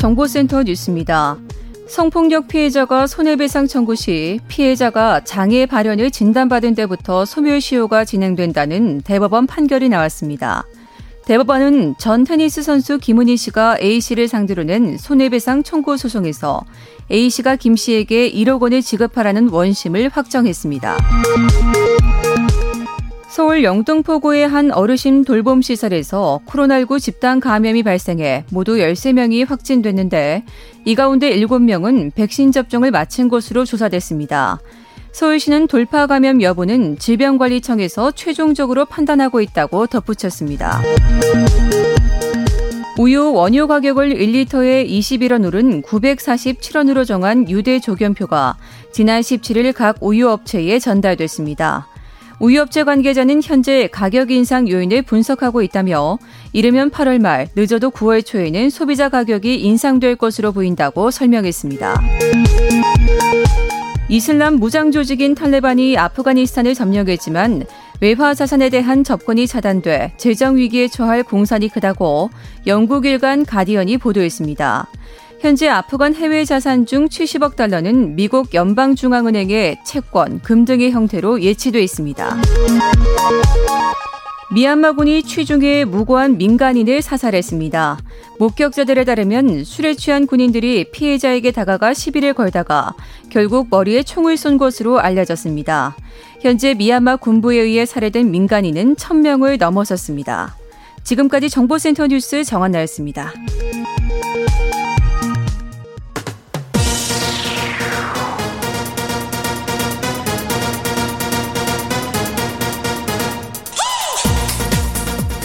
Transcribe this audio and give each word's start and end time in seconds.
정보센터 0.00 0.62
뉴스입니다. 0.62 1.38
성폭력 1.88 2.48
피해자가 2.48 3.06
손해배상 3.06 3.66
청구 3.66 3.94
시 3.94 4.40
피해자가 4.48 5.24
장애 5.24 5.66
발현을 5.66 6.10
진단받은 6.10 6.74
때부터 6.74 7.24
소멸시효가 7.24 8.04
진행된다는 8.04 9.00
대법원 9.02 9.46
판결이 9.46 9.88
나왔습니다. 9.88 10.64
대법원은 11.26 11.94
전 11.98 12.24
테니스 12.24 12.62
선수 12.62 12.98
김은희 12.98 13.36
씨가 13.36 13.78
A 13.80 14.00
씨를 14.00 14.28
상대로 14.28 14.62
낸 14.62 14.98
손해배상 14.98 15.62
청구 15.62 15.96
소송에서 15.96 16.62
A 17.10 17.30
씨가 17.30 17.56
김 17.56 17.76
씨에게 17.76 18.30
1억 18.30 18.60
원을 18.60 18.82
지급하라는 18.82 19.48
원심을 19.48 20.10
확정했습니다. 20.10 20.96
서울 23.34 23.64
영등포구의 23.64 24.46
한 24.46 24.70
어르신 24.70 25.24
돌봄 25.24 25.60
시설에서 25.60 26.40
코로나19 26.46 27.00
집단 27.00 27.40
감염이 27.40 27.82
발생해 27.82 28.44
모두 28.52 28.76
13명이 28.76 29.44
확진됐는데 29.44 30.44
이 30.84 30.94
가운데 30.94 31.36
7명은 31.36 32.14
백신 32.14 32.52
접종을 32.52 32.92
마친 32.92 33.28
것으로 33.28 33.64
조사됐습니다. 33.64 34.60
서울시는 35.10 35.66
돌파 35.66 36.06
감염 36.06 36.42
여부는 36.42 37.00
질병관리청에서 37.00 38.12
최종적으로 38.12 38.84
판단하고 38.84 39.40
있다고 39.40 39.88
덧붙였습니다. 39.88 40.80
우유 43.00 43.32
원유 43.32 43.66
가격을 43.66 44.14
1리터에 44.14 44.88
21원 44.88 45.44
오른 45.44 45.82
947원으로 45.82 47.04
정한 47.04 47.50
유대 47.50 47.80
조견표가 47.80 48.56
지난 48.92 49.22
17일 49.22 49.72
각 49.74 49.96
우유 50.02 50.28
업체에 50.28 50.78
전달됐습니다. 50.78 51.88
우유업체 52.40 52.84
관계자는 52.84 53.42
현재 53.42 53.88
가격 53.90 54.30
인상 54.30 54.68
요인을 54.68 55.02
분석하고 55.02 55.62
있다며 55.62 56.18
이르면 56.52 56.90
8월 56.90 57.20
말 57.20 57.48
늦어도 57.54 57.90
9월 57.90 58.24
초에는 58.24 58.70
소비자 58.70 59.08
가격이 59.08 59.60
인상될 59.60 60.16
것으로 60.16 60.52
보인다고 60.52 61.10
설명했습니다. 61.10 62.02
이슬람 64.08 64.56
무장 64.56 64.90
조직인 64.90 65.34
탈레반이 65.34 65.96
아프가니스탄을 65.96 66.74
점령했지만 66.74 67.64
외화 68.00 68.34
자산에 68.34 68.68
대한 68.68 69.02
접근이 69.02 69.46
차단돼 69.46 70.12
재정 70.18 70.56
위기에 70.56 70.88
처할 70.88 71.22
공산이 71.22 71.68
크다고 71.68 72.30
영국 72.66 73.06
일간 73.06 73.46
가디언이 73.46 73.96
보도했습니다. 73.98 74.86
현재 75.44 75.68
아프간 75.68 76.14
해외 76.14 76.46
자산 76.46 76.86
중 76.86 77.06
70억 77.06 77.54
달러는 77.54 78.16
미국 78.16 78.54
연방중앙은행의 78.54 79.76
채권, 79.84 80.40
금 80.40 80.64
등의 80.64 80.90
형태로 80.90 81.42
예치돼 81.42 81.82
있습니다. 81.82 82.38
미얀마군이 84.54 85.22
취중에 85.24 85.84
무고한 85.84 86.38
민간인을 86.38 87.02
사살했습니다. 87.02 87.98
목격자들에 88.38 89.04
따르면 89.04 89.64
술에 89.64 89.92
취한 89.92 90.26
군인들이 90.26 90.90
피해자에게 90.90 91.50
다가가 91.50 91.92
시비를 91.92 92.32
걸다가 92.32 92.94
결국 93.28 93.66
머리에 93.68 94.02
총을 94.02 94.38
쏜 94.38 94.56
것으로 94.56 94.98
알려졌습니다. 94.98 95.94
현재 96.40 96.72
미얀마 96.72 97.16
군부에 97.16 97.58
의해 97.58 97.84
살해된 97.84 98.30
민간인은 98.30 98.94
1000명을 98.94 99.58
넘어섰습니다. 99.58 100.56
지금까지 101.02 101.50
정보센터 101.50 102.06
뉴스 102.06 102.44
정한나였습니다. 102.44 103.34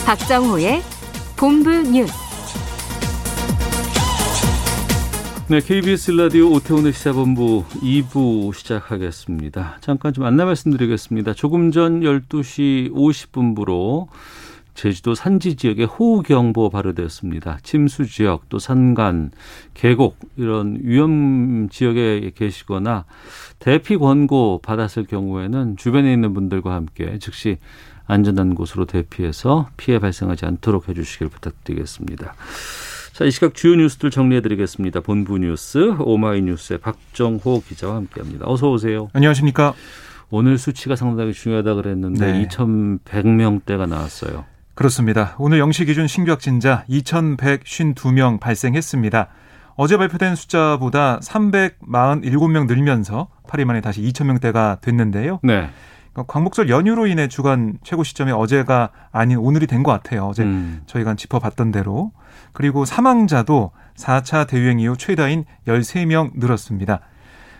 박정호의 0.10 0.82
본부 1.38 1.70
뉴스. 1.70 2.12
네, 5.48 5.60
KBS 5.60 6.10
라디오 6.14 6.50
오태훈의 6.50 6.94
시사본부 6.94 7.64
2부 7.76 8.52
시작하겠습니다. 8.56 9.78
잠깐 9.82 10.12
좀 10.12 10.26
안내 10.26 10.46
말씀드리겠습니다. 10.46 11.36
조금 11.36 11.70
전 11.70 12.00
12시 12.02 12.92
50분부로 12.92 14.08
제주도 14.74 15.14
산지 15.14 15.56
지역에 15.56 15.84
호우경보 15.84 16.72
발효되었습니다. 16.72 17.60
침수 17.62 18.08
지역, 18.08 18.50
또 18.50 18.58
산간, 18.58 19.30
계곡 19.76 20.18
이런 20.38 20.80
위험 20.82 21.70
지역에 21.70 22.32
계시거나 22.34 23.06
대피 23.60 23.96
권고 23.96 24.60
받았을 24.64 25.04
경우에는 25.04 25.78
주변에 25.78 26.12
있는 26.12 26.34
분들과 26.34 26.74
함께 26.74 27.20
즉시 27.20 27.60
안전한 28.10 28.56
곳으로 28.56 28.86
대피해서 28.86 29.70
피해 29.78 30.00
발생하지 30.00 30.46
않도록 30.46 30.90
해주시길 30.90 31.30
부탁드리겠습니다. 31.30 32.34
자, 33.14 33.26
이 33.26 33.32
시각 33.32 33.54
주요 33.54 33.76
뉴스들 33.76 34.10
정리해드리겠습니다. 34.10 35.02
본부 35.02 35.38
뉴스 35.38 35.94
오마이뉴스의 36.00 36.80
박정호 36.80 37.64
기자와 37.68 37.96
함께합니다. 37.96 38.46
어서 38.48 38.72
오세요. 38.72 39.10
안녕하십니까? 39.14 39.74
오늘 40.32 40.58
수치가 40.58 40.96
상당히 40.96 41.34
중요하다 41.34 41.76
그랬는데 41.76 42.32
네. 42.32 42.48
2,100명대가 42.48 43.88
나왔어요. 43.88 44.46
그렇습니다. 44.74 45.36
오늘 45.38 45.60
영시 45.60 45.86
기준 45.86 46.08
신규 46.08 46.32
확진자 46.32 46.86
2,152명 46.90 48.40
발생했습니다. 48.40 49.28
어제 49.76 49.98
발표된 49.98 50.36
숫자보다 50.36 51.20
347명 51.20 52.68
늘면서 52.68 53.28
8일 53.48 53.66
만에 53.66 53.82
다시 53.82 54.02
2,000명대가 54.02 54.82
됐는데요. 54.82 55.40
네. 55.44 55.70
그러니까 56.14 56.32
광복절 56.32 56.70
연휴로 56.70 57.08
인해 57.08 57.28
주간 57.28 57.78
최고 57.84 58.04
시점이 58.04 58.32
어제가 58.32 58.90
아닌 59.12 59.38
오늘이 59.38 59.68
된 59.68 59.84
것 59.84 59.92
같아요. 59.92 60.26
어제 60.26 60.44
음. 60.44 60.82
저희가 60.88 61.16
짚어봤던 61.16 61.72
대로. 61.72 62.12
그리고 62.54 62.84
사망자도 62.86 63.72
4차 63.96 64.48
대유행 64.48 64.80
이후 64.80 64.98
최다인 64.98 65.46
13명 65.68 66.32
늘었습니다. 66.36 67.00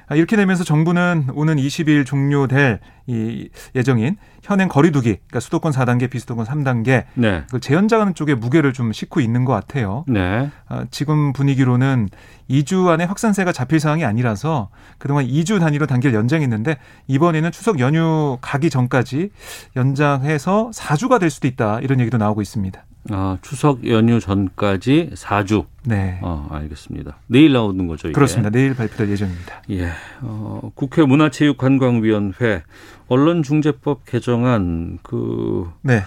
아, 0.10 0.16
이렇게 0.16 0.36
되면서 0.36 0.64
정부는 0.64 1.28
오는 1.34 1.56
20일 1.56 2.06
종료될 2.06 2.80
이 3.06 3.50
예정인 3.76 4.18
현행 4.44 4.68
거리두기, 4.68 5.16
그러니까 5.16 5.40
수도권 5.40 5.72
4단계, 5.72 6.10
비수도권 6.10 6.46
3단계, 6.46 7.06
네. 7.14 7.44
그 7.52 7.60
재연장하는 7.60 8.16
쪽에 8.16 8.34
무게를 8.34 8.74
좀 8.74 8.92
싣고 8.92 9.20
있는 9.20 9.46
것 9.46 9.54
같아요. 9.54 10.04
네. 10.08 10.50
아, 10.68 10.86
지금 10.90 11.32
분위기로는 11.32 12.10
2주 12.50 12.88
안에 12.88 13.04
확산세가 13.04 13.52
잡힐 13.52 13.80
상황이 13.80 14.04
아니라서 14.04 14.70
그동안 14.98 15.26
2주 15.28 15.60
단위로 15.60 15.86
단계를 15.86 16.18
연장했는데 16.18 16.78
이번에는 17.08 17.52
추석 17.52 17.80
연휴 17.80 18.40
가기 18.42 18.72
전까지 18.72 19.30
연장해서 19.76 20.72
4주가 20.74 21.20
될 21.20 21.30
수도 21.30 21.48
있다 21.48 21.80
이런 21.82 22.00
얘기도 22.00 22.18
나오고 22.18 22.42
있습니다. 22.42 22.84
아, 23.10 23.38
추석 23.42 23.88
연휴 23.88 24.20
전까지 24.20 25.12
4주. 25.16 25.66
네. 25.86 26.20
어, 26.22 26.48
알겠습니다. 26.52 27.18
내일 27.28 27.54
나오는 27.54 27.88
거죠, 27.88 28.08
이게? 28.08 28.14
그렇습니다. 28.14 28.50
내일 28.50 28.76
발표될 28.76 29.10
예정입니다. 29.10 29.64
예. 29.72 29.92
어, 30.22 30.72
국회 30.76 31.04
문화체육관광위원회 31.04 32.64
언론중재법 33.08 34.06
개정안 34.06 35.00
그 35.02 35.72
네. 35.82 36.04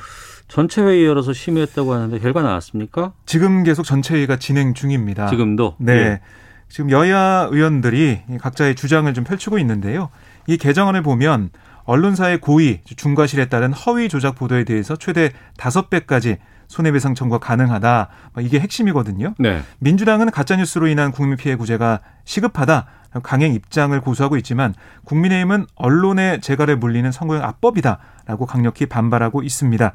전체 0.48 0.82
회의 0.82 1.06
열어서 1.06 1.32
심의했다고 1.32 1.92
하는데 1.92 2.18
결과 2.18 2.42
나왔습니까? 2.42 3.12
지금 3.26 3.64
계속 3.64 3.84
전체 3.84 4.14
회의가 4.14 4.36
진행 4.36 4.74
중입니다. 4.74 5.28
지금도? 5.28 5.76
네. 5.78 5.92
예. 5.92 6.20
지금 6.68 6.90
여야 6.90 7.48
의원들이 7.50 8.20
각자의 8.40 8.74
주장을 8.74 9.12
좀 9.14 9.24
펼치고 9.24 9.58
있는데요. 9.58 10.10
이 10.46 10.56
개정안을 10.56 11.02
보면 11.02 11.50
언론사의 11.84 12.40
고의, 12.40 12.80
중과실에 12.84 13.46
따른 13.46 13.72
허위 13.72 14.08
조작 14.08 14.34
보도에 14.36 14.64
대해서 14.64 14.96
최대 14.96 15.32
다섯 15.56 15.90
배까지 15.90 16.38
손해배상 16.72 17.14
청구가 17.14 17.46
가능하다. 17.46 18.08
뭐 18.32 18.42
이게 18.42 18.58
핵심이거든요. 18.58 19.34
네. 19.38 19.62
민주당은 19.78 20.30
가짜뉴스로 20.30 20.88
인한 20.88 21.12
국민 21.12 21.36
피해 21.36 21.54
구제가 21.54 22.00
시급하다. 22.24 22.86
강행 23.22 23.52
입장을 23.52 24.00
고수하고 24.00 24.38
있지만 24.38 24.74
국민의힘은 25.04 25.66
언론의 25.74 26.40
재갈에 26.40 26.74
물리는 26.76 27.12
선거용 27.12 27.44
압법이다라고 27.44 28.46
강력히 28.46 28.86
반발하고 28.86 29.42
있습니다. 29.42 29.92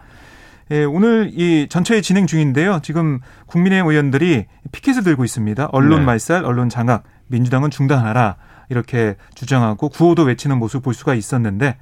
예, 0.69 0.83
오늘 0.83 1.31
이 1.33 1.68
전체의 1.68 2.03
진행 2.03 2.27
중인데요. 2.27 2.79
지금 2.83 3.21
국민의힘 3.47 3.89
의원들이 3.89 4.45
피켓을 4.71 5.01
들고 5.03 5.25
있습니다. 5.25 5.69
언론 5.71 6.01
네. 6.01 6.06
말살, 6.06 6.45
언론 6.45 6.69
장악, 6.69 7.06
민주당은 7.27 7.71
중단하라 7.71 8.35
이렇게 8.69 9.15
주장하고 9.33 9.89
구호도 9.89 10.24
외치는 10.24 10.59
모습 10.59 10.83
볼 10.83 10.94
수가 10.94 11.15
있었는데 11.15 11.77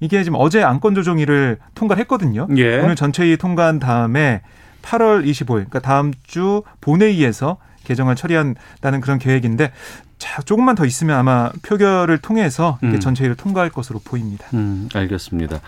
이게 0.00 0.24
지금 0.24 0.38
어제 0.40 0.62
안건 0.62 0.94
조정위를 0.94 1.58
통과했거든요. 1.74 2.48
예. 2.56 2.78
오늘 2.78 2.96
전체위 2.96 3.36
통과한 3.36 3.78
다음에 3.78 4.42
8월 4.82 5.24
25일, 5.24 5.46
그러니까 5.46 5.80
다음 5.80 6.12
주 6.24 6.62
본회의에서 6.80 7.58
개정을 7.84 8.16
처리한다는 8.16 9.00
그런 9.00 9.18
계획인데 9.18 9.72
자, 10.18 10.42
조금만 10.42 10.74
더 10.74 10.84
있으면 10.84 11.18
아마 11.18 11.50
표결을 11.62 12.18
통해서 12.18 12.78
음. 12.82 12.98
전체회의를 13.00 13.36
통과할 13.36 13.70
것으로 13.70 14.00
보입니다. 14.04 14.46
음, 14.54 14.88
알겠습니다. 14.94 15.60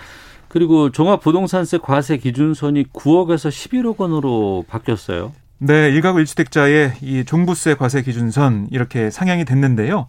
그리고 0.48 0.90
종합부동산세 0.90 1.78
과세 1.78 2.18
기준선이 2.18 2.84
9억에서 2.92 3.48
11억 3.48 3.96
원으로 3.96 4.64
바뀌었어요. 4.68 5.32
네, 5.58 5.88
일가구 5.90 6.20
일주택자의 6.20 6.94
이 7.00 7.24
종부세 7.24 7.74
과세 7.74 8.02
기준선 8.02 8.68
이렇게 8.70 9.10
상향이 9.10 9.46
됐는데요. 9.46 10.08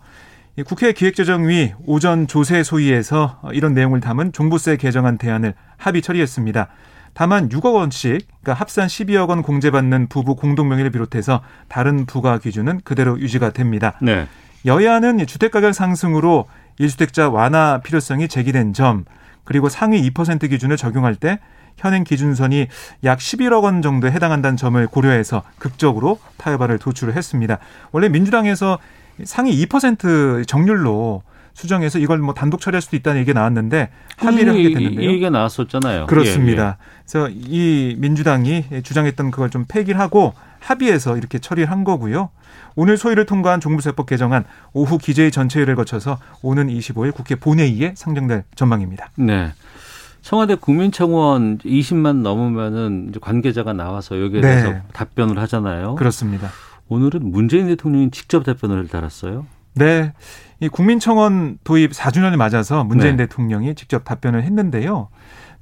이 0.56 0.62
국회 0.62 0.92
기획재정위 0.92 1.74
오전 1.88 2.28
조세 2.28 2.62
소위에서 2.62 3.40
이런 3.54 3.74
내용을 3.74 4.02
담은 4.02 4.34
종부세 4.34 4.78
개정안 4.78 5.18
대안을 5.18 5.56
합의 5.78 6.04
처리했습니다. 6.04 6.68
다만 7.16 7.50
6억 7.50 7.74
원씩, 7.74 8.28
그러니까 8.28 8.54
합산 8.54 8.86
12억 8.86 9.30
원 9.30 9.42
공제받는 9.42 10.10
부부 10.10 10.36
공동명의를 10.36 10.92
비롯해서 10.92 11.42
다른 11.70 12.06
부과 12.06 12.38
기준은 12.38 12.82
그대로 12.84 13.20
유지가 13.20 13.50
됩니다. 13.50 13.98
네. 14.00 14.28
여야는 14.64 15.26
주택가격 15.26 15.74
상승으로 15.74 16.46
일주택자 16.78 17.30
완화 17.30 17.82
필요성이 17.84 18.28
제기된 18.28 18.74
점, 18.74 19.06
그리고 19.46 19.70
상위 19.70 20.08
2% 20.08 20.52
기준을 20.52 20.78
적용할 20.78 21.16
때 21.16 21.40
현행 21.78 22.04
기준선이 22.04 22.68
약 23.06 23.18
11억 23.18 23.64
원 23.64 23.82
정도에 23.82 24.12
해당한다는 24.12 24.56
점을 24.56 24.86
고려해서 24.86 25.42
극적으로 25.58 26.20
타협안을 26.38 26.78
도출을 26.78 27.16
했습니다. 27.16 27.58
원래 27.92 28.08
민주당에서 28.10 28.78
상위 29.26 29.66
2% 29.66 30.48
정률로 30.48 31.24
수정해서 31.54 32.00
이걸 32.00 32.18
뭐 32.18 32.34
단독 32.34 32.62
처리할 32.62 32.82
수도 32.82 32.96
있다는 32.96 33.22
얘기가 33.22 33.40
나왔는데 33.40 33.90
합의를 34.18 34.54
하게 34.54 34.74
됐는데요. 34.74 35.02
이 35.02 35.14
얘기가 35.14 35.30
나왔었잖아요. 35.30 36.08
그렇습니다. 36.08 36.78
그래서 37.08 37.30
이 37.32 37.96
민주당이 38.00 38.66
주장했던 38.84 39.32
그걸 39.32 39.50
좀 39.50 39.66
폐기를 39.68 40.00
하고 40.00 40.34
합의해서 40.60 41.18
이렇게 41.18 41.40
처리를 41.40 41.70
한 41.70 41.84
거고요. 41.84 42.30
오늘 42.76 42.98
소위를 42.98 43.26
통과한 43.26 43.60
종부세법 43.60 44.08
개정안 44.08 44.46
오후 44.74 44.98
기재위 44.98 45.30
전체회를 45.30 45.76
거쳐서 45.76 46.18
오는 46.42 46.68
25일 46.68 47.14
국회 47.14 47.36
본회의에 47.36 47.94
상정될 47.96 48.46
전망입니다. 48.56 49.10
네. 49.16 49.52
청와대 50.22 50.56
국민청원 50.56 51.60
20만 51.60 52.22
넘으면은 52.22 53.08
이제 53.10 53.20
관계자가 53.22 53.74
나와서 53.74 54.20
여기에 54.20 54.42
네. 54.42 54.48
대해서 54.48 54.76
답변을 54.94 55.38
하잖아요. 55.40 55.96
그렇습니다. 55.96 56.50
오늘은 56.94 57.32
문재인 57.32 57.68
대통령이 57.68 58.12
직접 58.12 58.44
답변을 58.44 58.88
달았어요. 58.88 59.46
네. 59.74 60.14
이 60.60 60.70
국민청원 60.70 61.58
도입 61.64 61.92
4주년을 61.92 62.38
맞아서 62.38 62.84
문재인 62.84 63.18
네. 63.18 63.26
대통령이 63.26 63.74
직접 63.76 64.04
답변을 64.04 64.44
했는데요. 64.44 65.10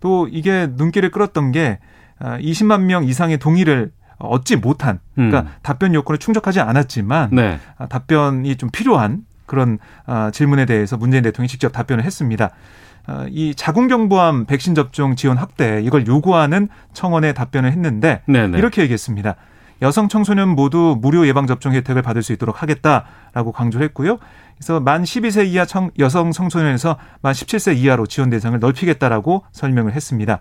또 0.02 0.28
이게 0.30 0.68
눈길을 0.76 1.12
끌었던 1.12 1.52
게 1.52 1.80
20만 2.20 2.82
명 2.82 3.06
이상의 3.06 3.38
동의를 3.38 3.92
얻지 4.18 4.58
못한 4.58 5.00
그러니까 5.16 5.42
음. 5.42 5.48
답변 5.64 5.96
요건을 5.96 6.20
충족하지 6.20 6.60
않았지만 6.60 7.30
네. 7.32 7.60
아, 7.78 7.88
답변이 7.88 8.56
좀 8.58 8.70
필요한 8.70 9.26
그런 9.48 9.80
아, 10.06 10.30
질문에 10.32 10.66
대해서 10.66 10.98
문재인 10.98 11.24
대통령이 11.24 11.48
직접 11.48 11.72
답변을 11.72 12.04
했습니다. 12.04 12.52
아, 13.08 13.26
이 13.30 13.56
자궁경부암 13.56 14.46
백신 14.46 14.76
접종 14.76 15.16
지원 15.16 15.38
확대 15.38 15.82
이걸 15.82 16.06
요구하는 16.06 16.68
청원에 16.94 17.34
답변을 17.34 17.72
했는데 17.72 18.22
네네. 18.28 18.58
이렇게 18.58 18.84
얘기했습니다. 18.84 19.36
여성 19.82 20.08
청소년 20.08 20.50
모두 20.50 20.98
무료 21.00 21.28
예방 21.28 21.48
접종 21.48 21.74
혜택을 21.74 22.02
받을 22.02 22.22
수 22.22 22.34
있도록 22.34 22.62
하겠다라고 22.62 23.52
강조를 23.52 23.86
했고요. 23.88 24.20
그래서 24.56 24.80
만 24.80 25.04
12세 25.04 25.48
이하 25.48 25.66
청, 25.66 25.90
여성 25.98 26.32
청소년에서 26.32 26.98
만 27.22 27.34
17세 27.34 27.78
이하로 27.78 28.06
지원 28.06 28.30
대상을 28.30 28.58
넓히겠다라고 28.60 29.44
설명을 29.52 29.94
했습니다. 29.94 30.40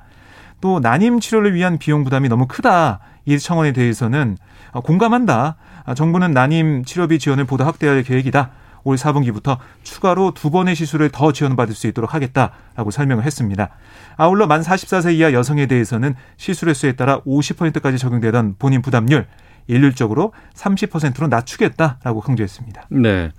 또 0.61 0.79
난임 0.81 1.21
치료를 1.21 1.55
위한 1.55 1.79
비용 1.79 2.05
부담이 2.05 2.29
너무 2.29 2.47
크다. 2.47 3.01
이 3.25 3.39
청원에 3.39 3.73
대해서는 3.73 4.37
어, 4.73 4.81
공감한다. 4.81 5.57
아, 5.85 5.95
정부는 5.95 6.33
난임 6.33 6.85
치료비 6.85 7.19
지원을 7.19 7.45
보다 7.47 7.67
확대할 7.67 8.03
계획이다. 8.03 8.51
올 8.85 8.97
4분기부터 8.97 9.59
추가로 9.83 10.33
두 10.35 10.51
번의 10.51 10.75
시술을 10.75 11.11
더 11.11 11.33
지원받을 11.33 11.75
수 11.75 11.87
있도록 11.87 12.15
하겠다라고 12.15 12.91
설명을 12.91 13.25
했습니다. 13.25 13.71
아울러 14.17 14.47
만 14.47 14.61
44세 14.63 15.15
이하 15.15 15.33
여성에 15.33 15.67
대해서는 15.67 16.15
시술 16.37 16.69
횟수에 16.69 16.93
따라 16.93 17.21
50%까지 17.21 17.99
적용되던 17.99 18.57
본인 18.59 18.83
부담률 18.83 19.27
일률적으로 19.67 20.33
30%로 20.55 21.29
낮추겠다라고 21.29 22.21
강조했습니다. 22.21 22.87
네. 22.91 23.31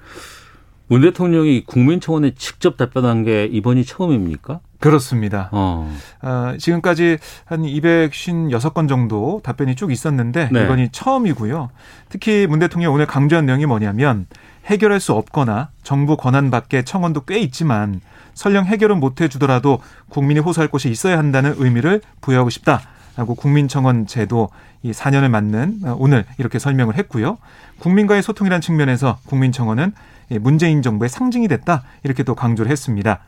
문 0.88 1.01
대통령이 1.01 1.65
국민청원에 1.65 2.33
직접 2.35 2.77
답변한 2.77 3.23
게 3.23 3.45
이번이 3.45 3.85
처음입니까? 3.85 4.59
그렇습니다. 4.81 5.49
어. 5.51 5.95
어, 6.21 6.55
지금까지 6.57 7.19
한 7.45 7.61
256건 7.61 8.89
정도 8.89 9.39
답변이 9.43 9.75
쭉 9.75 9.91
있었는데 9.91 10.49
네. 10.51 10.63
이번이 10.63 10.89
처음이고요. 10.91 11.69
특히 12.09 12.47
문 12.47 12.59
대통령이 12.59 12.93
오늘 12.93 13.05
강조한 13.05 13.45
내용이 13.45 13.65
뭐냐면 13.65 14.25
해결할 14.65 14.99
수 14.99 15.13
없거나 15.13 15.69
정부 15.83 16.17
권한 16.17 16.51
밖의 16.51 16.83
청원도 16.83 17.25
꽤 17.25 17.39
있지만 17.39 18.01
설령 18.33 18.65
해결은 18.65 18.99
못 18.99 19.21
해주더라도 19.21 19.79
국민이 20.09 20.39
호소할 20.39 20.67
곳이 20.67 20.89
있어야 20.89 21.17
한다는 21.17 21.53
의미를 21.57 22.01
부여하고 22.21 22.49
싶다 22.49 22.81
라고 23.17 23.35
국민청원 23.35 24.07
제도 24.07 24.49
이 24.83 24.91
4년을 24.91 25.29
맞는 25.29 25.81
어, 25.83 25.95
오늘 25.99 26.25
이렇게 26.37 26.57
설명을 26.57 26.95
했고요. 26.95 27.37
국민과의 27.79 28.23
소통이라는 28.23 28.61
측면에서 28.61 29.19
국민청원은 29.25 29.93
이 30.31 30.39
문재인 30.39 30.81
정부의 30.81 31.09
상징이 31.09 31.47
됐다 31.47 31.83
이렇게 32.03 32.23
또 32.23 32.35
강조를 32.35 32.71
했습니다. 32.71 33.19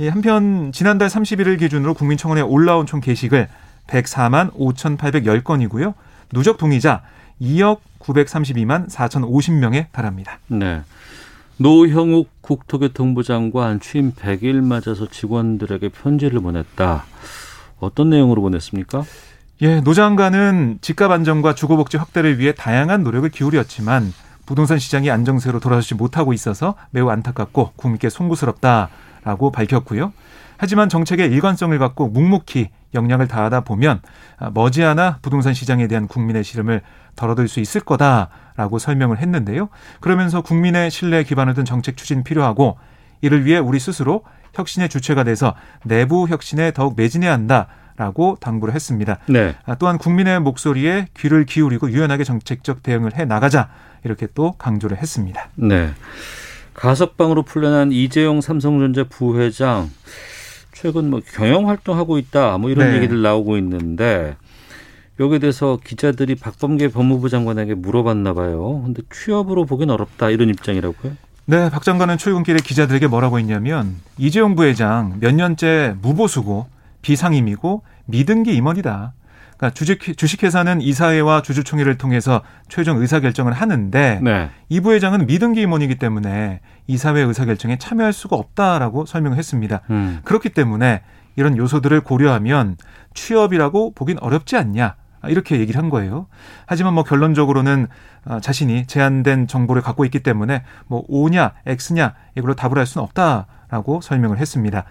이 0.00 0.08
한편 0.08 0.72
지난달 0.72 1.08
31일 1.08 1.58
기준으로 1.58 1.92
국민청원에 1.92 2.40
올라온 2.40 2.86
총 2.86 3.00
게시글 3.00 3.48
104만 3.86 4.50
5,810건이고요. 4.54 5.92
누적 6.32 6.56
동의자 6.56 7.02
2억 7.38 7.80
932만 7.98 8.88
4,050명에 8.88 9.92
달합니다. 9.92 10.38
네. 10.46 10.80
노형욱 11.58 12.30
국토교통부 12.40 13.22
장관 13.22 13.78
취임 13.78 14.14
100일 14.14 14.62
맞아서 14.62 15.06
직원들에게 15.06 15.90
편지를 15.90 16.40
보냈다. 16.40 17.04
어떤 17.78 18.08
내용으로 18.08 18.40
보냈습니까? 18.40 19.04
예, 19.60 19.82
노 19.82 19.92
장관은 19.92 20.78
집값 20.80 21.10
안정과 21.10 21.54
주거복지 21.54 21.98
확대를 21.98 22.38
위해 22.38 22.54
다양한 22.54 23.02
노력을 23.02 23.28
기울였지만 23.28 24.14
부동산 24.46 24.78
시장이 24.78 25.10
안정세로 25.10 25.60
돌아서지 25.60 25.94
못하고 25.94 26.32
있어서 26.32 26.74
매우 26.90 27.10
안타깝고 27.10 27.72
국민께 27.76 28.08
송구스럽다 28.08 28.88
라고 29.24 29.50
밝혔고요. 29.50 30.12
하지만 30.56 30.88
정책의 30.88 31.30
일관성을 31.30 31.78
갖고 31.78 32.08
묵묵히 32.08 32.68
역량을 32.92 33.28
다하다 33.28 33.62
보면 33.62 34.00
아, 34.38 34.50
머지않아 34.52 35.18
부동산 35.22 35.54
시장에 35.54 35.86
대한 35.86 36.06
국민의 36.06 36.44
시름을 36.44 36.82
덜어들 37.16 37.48
수 37.48 37.60
있을 37.60 37.80
거다라고 37.80 38.78
설명을 38.78 39.18
했는데요. 39.18 39.68
그러면서 40.00 40.42
국민의 40.42 40.90
신뢰에 40.90 41.22
기반을 41.22 41.54
둔 41.54 41.64
정책 41.64 41.96
추진 41.96 42.24
필요하고 42.24 42.78
이를 43.20 43.44
위해 43.44 43.58
우리 43.58 43.78
스스로 43.78 44.24
혁신의 44.54 44.88
주체가 44.88 45.24
돼서 45.24 45.54
내부 45.84 46.26
혁신에 46.28 46.72
더욱 46.72 46.94
매진해야 46.96 47.32
한다 47.32 47.68
라고 47.96 48.36
당부를 48.40 48.74
했습니다. 48.74 49.18
네. 49.26 49.54
아, 49.66 49.74
또한 49.74 49.98
국민의 49.98 50.40
목소리에 50.40 51.08
귀를 51.16 51.44
기울이고 51.44 51.90
유연하게 51.90 52.24
정책적 52.24 52.82
대응을 52.82 53.14
해 53.16 53.26
나가자 53.26 53.68
이렇게 54.04 54.26
또 54.34 54.52
강조를 54.52 54.96
했습니다. 54.96 55.48
네. 55.54 55.90
가석방으로 56.74 57.42
풀려난 57.42 57.92
이재용 57.92 58.40
삼성전자 58.40 59.04
부회장 59.04 59.90
최근 60.72 61.10
뭐 61.10 61.20
경영 61.34 61.68
활동하고 61.68 62.18
있다 62.18 62.58
뭐 62.58 62.70
이런 62.70 62.90
네. 62.90 62.96
얘기들 62.96 63.22
나오고 63.22 63.56
있는데 63.58 64.36
여기에 65.20 65.38
대해서 65.38 65.78
기자들이 65.84 66.34
박범계 66.34 66.88
법무부 66.88 67.28
장관에게 67.28 67.74
물어봤나 67.74 68.32
봐요. 68.32 68.80
근데 68.84 69.02
취업으로 69.12 69.66
보긴 69.66 69.90
어렵다 69.90 70.30
이런 70.30 70.48
입장이라고요? 70.48 71.12
네, 71.44 71.68
박 71.68 71.82
장관은 71.82 72.16
출근길에 72.16 72.58
기자들에게 72.64 73.06
뭐라고 73.06 73.38
했냐면 73.38 73.96
이재용 74.16 74.54
부회장 74.54 75.18
몇 75.20 75.34
년째 75.34 75.96
무보수고 76.00 76.68
비상임이고 77.02 77.82
미등기 78.06 78.54
임원이다. 78.54 79.12
그러니까 79.60 79.74
주식, 79.74 80.16
주식회사는 80.16 80.80
이사회와 80.80 81.42
주주총회를 81.42 81.98
통해서 81.98 82.40
최종 82.68 82.98
의사결정을 82.98 83.52
하는데 83.52 84.20
네. 84.22 84.50
이 84.70 84.80
부회장은 84.80 85.26
미등기 85.26 85.60
임원이기 85.60 85.96
때문에 85.96 86.60
이사회 86.86 87.20
의사결정에 87.20 87.76
참여할 87.76 88.14
수가 88.14 88.36
없다라고 88.36 89.04
설명을 89.04 89.36
했습니다. 89.36 89.82
음. 89.90 90.20
그렇기 90.24 90.48
때문에 90.48 91.02
이런 91.36 91.58
요소들을 91.58 92.00
고려하면 92.00 92.76
취업이라고 93.12 93.92
보긴 93.92 94.18
어렵지 94.20 94.56
않냐. 94.56 94.96
이렇게 95.24 95.60
얘기를 95.60 95.78
한 95.78 95.90
거예요. 95.90 96.28
하지만 96.64 96.94
뭐 96.94 97.04
결론적으로는 97.04 97.88
어, 98.24 98.40
자신이 98.40 98.86
제한된 98.86 99.46
정보를 99.46 99.82
갖고 99.82 100.06
있기 100.06 100.20
때문에 100.20 100.62
뭐 100.86 101.04
O냐 101.08 101.52
X냐 101.66 102.14
이걸로 102.38 102.54
답을 102.54 102.78
할 102.78 102.86
수는 102.86 103.04
없다라고 103.04 104.00
설명을 104.00 104.38
했습니다. 104.38 104.84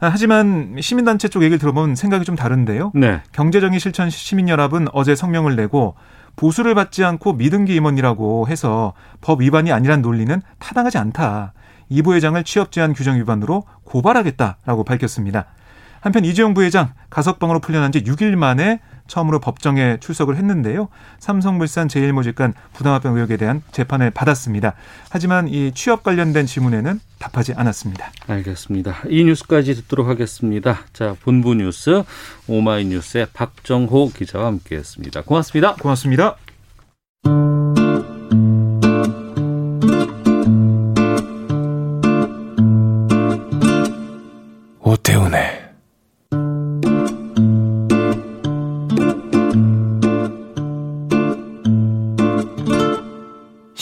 아, 0.00 0.08
하지만 0.08 0.76
시민단체 0.80 1.28
쪽 1.28 1.42
얘기를 1.42 1.58
들어보면 1.58 1.94
생각이 1.96 2.24
좀 2.24 2.36
다른데요. 2.36 2.92
네. 2.94 3.22
경제정의 3.32 3.80
실천 3.80 4.10
시민연합은 4.10 4.88
어제 4.92 5.14
성명을 5.14 5.56
내고 5.56 5.94
보수를 6.36 6.74
받지 6.74 7.02
않고 7.04 7.32
미등기 7.32 7.74
임원이라고 7.74 8.48
해서 8.48 8.92
법 9.20 9.40
위반이 9.40 9.72
아니란 9.72 10.02
논리는 10.02 10.40
타당하지 10.58 10.98
않다. 10.98 11.54
이 11.88 12.02
부회장을 12.02 12.42
취업 12.44 12.72
제한 12.72 12.92
규정 12.92 13.16
위반으로 13.16 13.64
고발하겠다라고 13.84 14.84
밝혔습니다. 14.84 15.46
한편 16.00 16.24
이재용 16.24 16.52
부회장 16.54 16.92
가석방으로 17.10 17.60
풀려난 17.60 17.90
지 17.90 18.02
6일 18.02 18.36
만에 18.36 18.80
처음으로 19.06 19.40
법정에 19.40 19.98
출석을 20.00 20.36
했는데요. 20.36 20.88
삼성물산 21.18 21.88
제일모직간 21.88 22.54
부당합병 22.72 23.16
의혹에 23.16 23.36
대한 23.36 23.62
재판을 23.72 24.10
받았습니다. 24.10 24.74
하지만 25.10 25.48
이 25.48 25.72
취업 25.74 26.02
관련된 26.02 26.46
질문에는 26.46 27.00
답하지 27.18 27.54
않았습니다. 27.56 28.10
알겠습니다. 28.26 28.96
이 29.08 29.24
뉴스까지 29.24 29.74
듣도록 29.74 30.08
하겠습니다. 30.08 30.80
자, 30.92 31.16
본부 31.22 31.54
뉴스 31.54 32.02
오마이뉴스의 32.46 33.28
박정호 33.32 34.12
기자와 34.14 34.46
함께했습니다. 34.46 35.22
고맙습니다. 35.22 35.74
고맙습니다. 35.76 36.36
오태훈의 44.80 45.55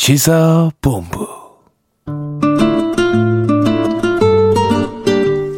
시사본부 0.07 1.27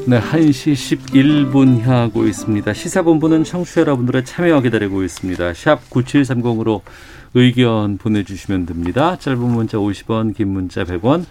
네, 0.06 0.20
1시 0.20 0.94
11분 1.10 1.80
향하고 1.80 2.28
있습니다. 2.28 2.72
시사본부는 2.72 3.42
청취자 3.42 3.80
여러분들의 3.80 4.24
참여 4.24 4.60
기다리고 4.60 5.02
있습니다. 5.02 5.52
샵 5.52 5.90
9730으로 5.90 6.82
의견 7.34 7.98
보내주시면 7.98 8.66
됩니다. 8.66 9.16
짧은 9.18 9.40
문자 9.40 9.78
50원, 9.78 10.36
긴 10.36 10.50
문자 10.50 10.84
100원, 10.84 11.24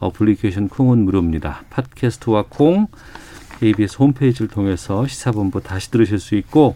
어플리케이션 0.00 0.68
콩은 0.68 1.04
무료입니다. 1.04 1.62
팟캐스트와 1.70 2.46
콩, 2.48 2.88
KBS 3.60 3.98
홈페이지를 3.98 4.48
통해서 4.48 5.06
시사본부 5.06 5.62
다시 5.62 5.92
들으실 5.92 6.18
수 6.18 6.34
있고 6.34 6.74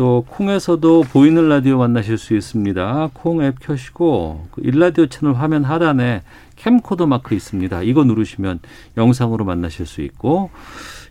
또 0.00 0.24
콩에서도 0.30 1.02
보이는 1.12 1.50
라디오 1.50 1.76
만나실 1.76 2.16
수 2.16 2.34
있습니다. 2.34 3.10
콩 3.12 3.42
앱 3.42 3.60
켜시고 3.60 4.48
그 4.50 4.62
일라디오 4.64 5.04
채널 5.04 5.34
화면 5.34 5.62
하단에 5.62 6.22
캠코더 6.56 7.04
마크 7.04 7.34
있습니다. 7.34 7.82
이거 7.82 8.04
누르시면 8.04 8.60
영상으로 8.96 9.44
만나실 9.44 9.84
수 9.84 10.00
있고 10.00 10.48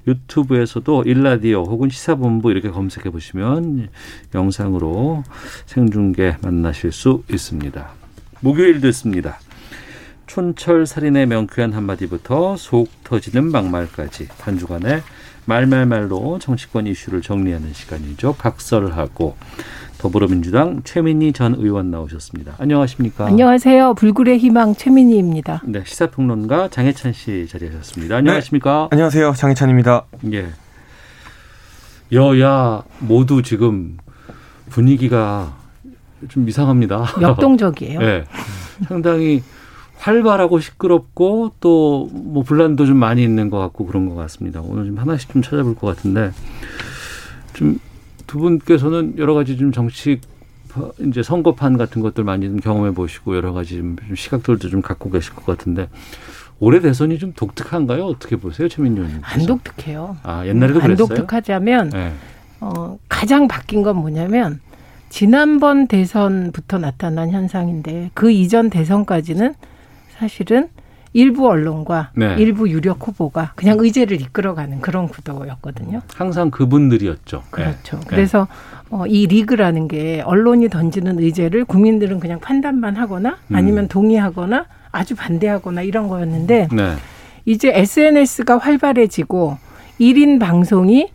유튜브에서도 0.08 1.04
일라디오 1.04 1.66
혹은 1.66 1.92
시사본부 1.92 2.50
이렇게 2.50 2.72
검색해 2.72 3.12
보시면 3.12 3.90
영상으로 4.34 5.24
생중계 5.68 6.38
만나실 6.42 6.92
수 6.92 7.22
있습니다. 7.30 7.92
목요일 8.40 8.82
듣습니다. 8.82 9.38
촌철 10.26 10.88
살인의 10.88 11.28
명쾌한 11.28 11.74
한마디부터 11.74 12.58
속 12.58 12.90
터지는 13.04 13.52
막말까지 13.52 14.30
한 14.40 14.58
주간의 14.58 15.04
말말말로 15.50 16.38
정치권 16.40 16.86
이슈를 16.86 17.24
정리하는 17.24 17.74
시간이죠. 17.74 18.36
각설하고 18.36 19.36
더불어민주당 19.98 20.82
최민희 20.84 21.34
전 21.34 21.56
의원 21.56 21.90
나오셨습니다. 21.90 22.54
안녕하십니까? 22.60 23.26
안녕하세요. 23.26 23.96
불굴의 23.96 24.38
희망 24.38 24.76
최민희입니다. 24.76 25.64
네, 25.66 25.84
시사평론가 25.84 26.70
장혜찬 26.70 27.14
씨 27.14 27.48
자리하셨습니다. 27.50 28.18
안녕하십니까? 28.18 28.90
네, 28.92 28.96
안녕하세요. 28.96 29.34
장혜찬입니다. 29.34 30.06
예. 30.34 30.50
여야 32.12 32.84
모두 33.00 33.42
지금 33.42 33.98
분위기가 34.70 35.58
좀 36.30 36.48
이상합니다. 36.48 37.16
역동적이에요. 37.22 38.00
네. 38.00 38.24
상당히 38.88 39.42
활발하고 40.00 40.60
시끄럽고 40.60 41.52
또 41.60 42.08
뭐 42.12 42.44
분란도 42.44 42.86
좀 42.86 42.98
많이 42.98 43.24
있는 43.24 43.50
것 43.50 43.60
같고 43.60 43.86
그런 43.86 44.08
것 44.08 44.16
같습니다. 44.16 44.62
오늘 44.62 44.86
좀 44.86 44.98
하나씩 44.98 45.30
좀 45.32 45.42
찾아볼 45.42 45.76
것 45.76 45.88
같은데 45.88 46.32
좀 47.54 47.80
두 48.28 48.38
분께서는 48.38 49.16
여러 49.18 49.34
가지 49.34 49.58
좀 49.58 49.72
정치 49.72 50.22
이제 51.00 51.24
선거판 51.24 51.80
같은 51.80 52.00
것들 52.04 52.24
많이 52.24 52.46
좀 52.46 52.60
경험해 52.60 52.92
보시고 52.94 53.36
여러 53.36 53.54
가지 53.54 53.78
좀 53.78 53.96
시각들도 54.16 54.70
좀 54.70 54.84
갖고 54.84 55.10
계실 55.10 55.34
것 55.34 55.44
같은데 55.48 55.90
올해 56.60 56.80
대선이 56.80 57.18
좀 57.18 57.34
독특한가요? 57.34 58.06
어떻게 58.06 58.36
보세요, 58.36 58.68
최민희 58.70 58.98
의원님? 58.98 59.22
안 59.24 59.46
독특해요. 59.48 60.18
아 60.22 60.46
옛날에도 60.46 60.80
안 60.80 60.86
그랬어요. 60.86 61.08
독특하자면 61.08 61.90
네. 61.90 62.14
어, 62.62 63.00
가장 63.10 63.48
바뀐 63.48 63.82
건 63.82 63.96
뭐냐면 63.96 64.60
지난번 65.10 65.88
대선부터 65.88 66.78
나타난 66.78 67.32
현상인데 67.32 68.12
그 68.14 68.30
이전 68.30 68.70
대선까지는 68.70 69.56
사실은 70.20 70.68
일부 71.14 71.48
언론과 71.48 72.12
네. 72.16 72.36
일부 72.38 72.70
유력 72.70 73.08
후보가 73.08 73.54
그냥 73.56 73.78
의제를 73.80 74.22
이끌어가는 74.22 74.82
그런 74.82 75.08
구도였거든요. 75.08 76.02
항상 76.14 76.52
그분들이었죠. 76.52 77.44
그렇죠. 77.50 78.00
네. 78.00 78.06
그래서 78.06 78.48
어, 78.92 79.06
이 79.08 79.26
리그라는 79.26 79.88
게 79.88 80.22
언론이 80.24 80.70
던지는 80.70 81.20
의제를 81.20 81.66
국민들은 81.66 82.20
그냥 82.20 82.40
판단만 82.40 82.96
하거나 82.96 83.38
음. 83.48 83.56
아니면 83.56 83.88
동의하거나 83.88 84.66
아주 84.92 85.16
반대하거나 85.16 85.82
이런 85.82 86.10
거였는데 86.10 86.68
네. 86.72 86.96
이제 87.46 87.72
SNS가 87.74 88.58
활발해지고 88.58 89.58
1인 90.00 90.40
방송이 90.40 91.10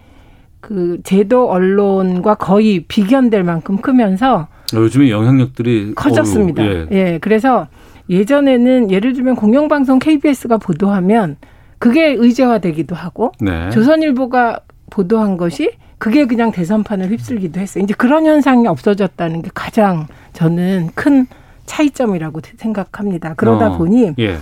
그 0.61 0.99
제도 1.05 1.51
언론과 1.51 2.37
거의 2.37 2.85
비견될 2.89 3.45
만큼 3.45 3.77
크면서 3.77 4.49
요즘에 4.73 5.11
영향력들이 5.11 5.93
커졌습니다. 5.95 6.63
어우, 6.63 6.69
예. 6.69 6.87
예. 6.91 7.19
그래서 7.21 7.69
예전에는 8.09 8.91
예를 8.91 9.13
들면 9.13 9.37
공영방송 9.37 9.99
KBS가 9.99 10.59
보도하면 10.59 11.37
그게 11.79 12.09
의제화되기도 12.13 12.95
하고 12.95 13.33
네. 13.41 13.71
조선일보가 13.71 14.61
보도한 14.91 15.37
것이 15.37 15.73
그게 15.99 16.27
그냥 16.27 16.53
대선판을 16.53 17.11
휩쓸기도 17.11 17.61
했어요. 17.61 17.85
이제 17.85 17.95
그런 17.97 18.27
현상이 18.27 18.67
없어졌다는 18.67 19.43
게 19.43 19.51
가장 19.55 20.07
저는 20.33 20.91
큰 20.95 21.27
차이점이라고 21.67 22.41
생각합니다. 22.57 23.35
그러다 23.35 23.69
어, 23.69 23.79
보니 23.79 24.15
예. 24.19 24.37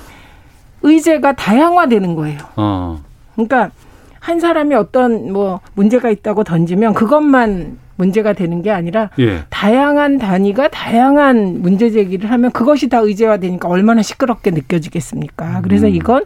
의제가 0.82 1.34
다양화되는 1.34 2.14
거예요. 2.14 2.38
어. 2.56 3.00
그러니까 3.34 3.70
한 4.18 4.40
사람이 4.40 4.74
어떤 4.74 5.32
뭐 5.32 5.60
문제가 5.74 6.10
있다고 6.10 6.44
던지면 6.44 6.94
그것만 6.94 7.78
문제가 7.96 8.32
되는 8.32 8.62
게 8.62 8.70
아니라 8.70 9.10
예. 9.18 9.44
다양한 9.50 10.18
단위가 10.18 10.68
다양한 10.68 11.62
문제 11.62 11.90
제기를 11.90 12.30
하면 12.30 12.50
그것이 12.52 12.88
다 12.88 12.98
의제화되니까 12.98 13.68
얼마나 13.68 14.02
시끄럽게 14.02 14.50
느껴지겠습니까? 14.50 15.60
그래서 15.62 15.86
음. 15.86 15.94
이건 15.94 16.24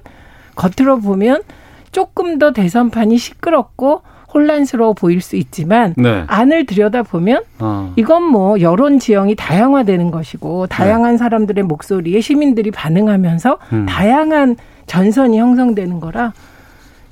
겉으로 0.55 1.01
보면 1.01 1.43
조금 1.93 2.39
더 2.39 2.53
대선판이 2.53 3.19
시끄럽고 3.19 4.03
혼란스러워 4.33 4.93
보일 4.93 5.21
수 5.21 5.37
있지만 5.37 5.95
네. 5.97 6.25
안을 6.27 6.67
들여다 6.67 7.05
보면 7.05 7.43
어. 7.59 7.93
이건 7.97 8.23
뭐 8.23 8.61
여론 8.61 8.99
지형이 8.99 9.35
다양화되는 9.35 10.11
것이고 10.11 10.67
다양한 10.67 11.17
사람들의 11.17 11.65
목소리에 11.65 12.21
시민들이 12.21 12.71
반응하면서 12.71 13.59
네. 13.71 13.77
음. 13.77 13.87
다양한 13.87 14.57
전선이 14.87 15.39
형성되는 15.39 16.01
거라 16.01 16.33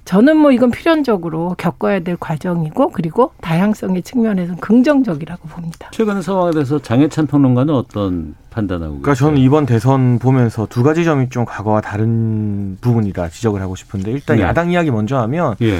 저는 0.04 0.36
뭐 0.36 0.52
이건 0.52 0.70
필연적으로 0.70 1.54
겪어야 1.56 2.00
될 2.00 2.16
과정이고 2.16 2.90
그리고 2.90 3.32
다양성의 3.40 4.02
측면에서는 4.02 4.60
긍정적이라고 4.60 5.48
봅니다. 5.48 5.88
최근 5.92 6.20
상황에 6.20 6.52
대해서 6.52 6.78
장혜찬 6.78 7.26
평론가는 7.26 7.72
어떤 7.74 8.34
판단하고 8.50 9.00
그러니까 9.00 9.14
저는 9.14 9.38
이번 9.38 9.66
대선 9.66 10.18
보면서 10.18 10.66
두 10.68 10.82
가지 10.82 11.04
점이 11.04 11.30
좀 11.30 11.44
과거와 11.44 11.80
다른 11.80 12.76
부분이라 12.80 13.30
지적을 13.30 13.60
하고 13.60 13.74
싶은데 13.74 14.12
일단 14.12 14.36
네. 14.36 14.42
야당 14.42 14.70
이야기 14.70 14.90
먼저 14.90 15.18
하면 15.18 15.56
예. 15.62 15.78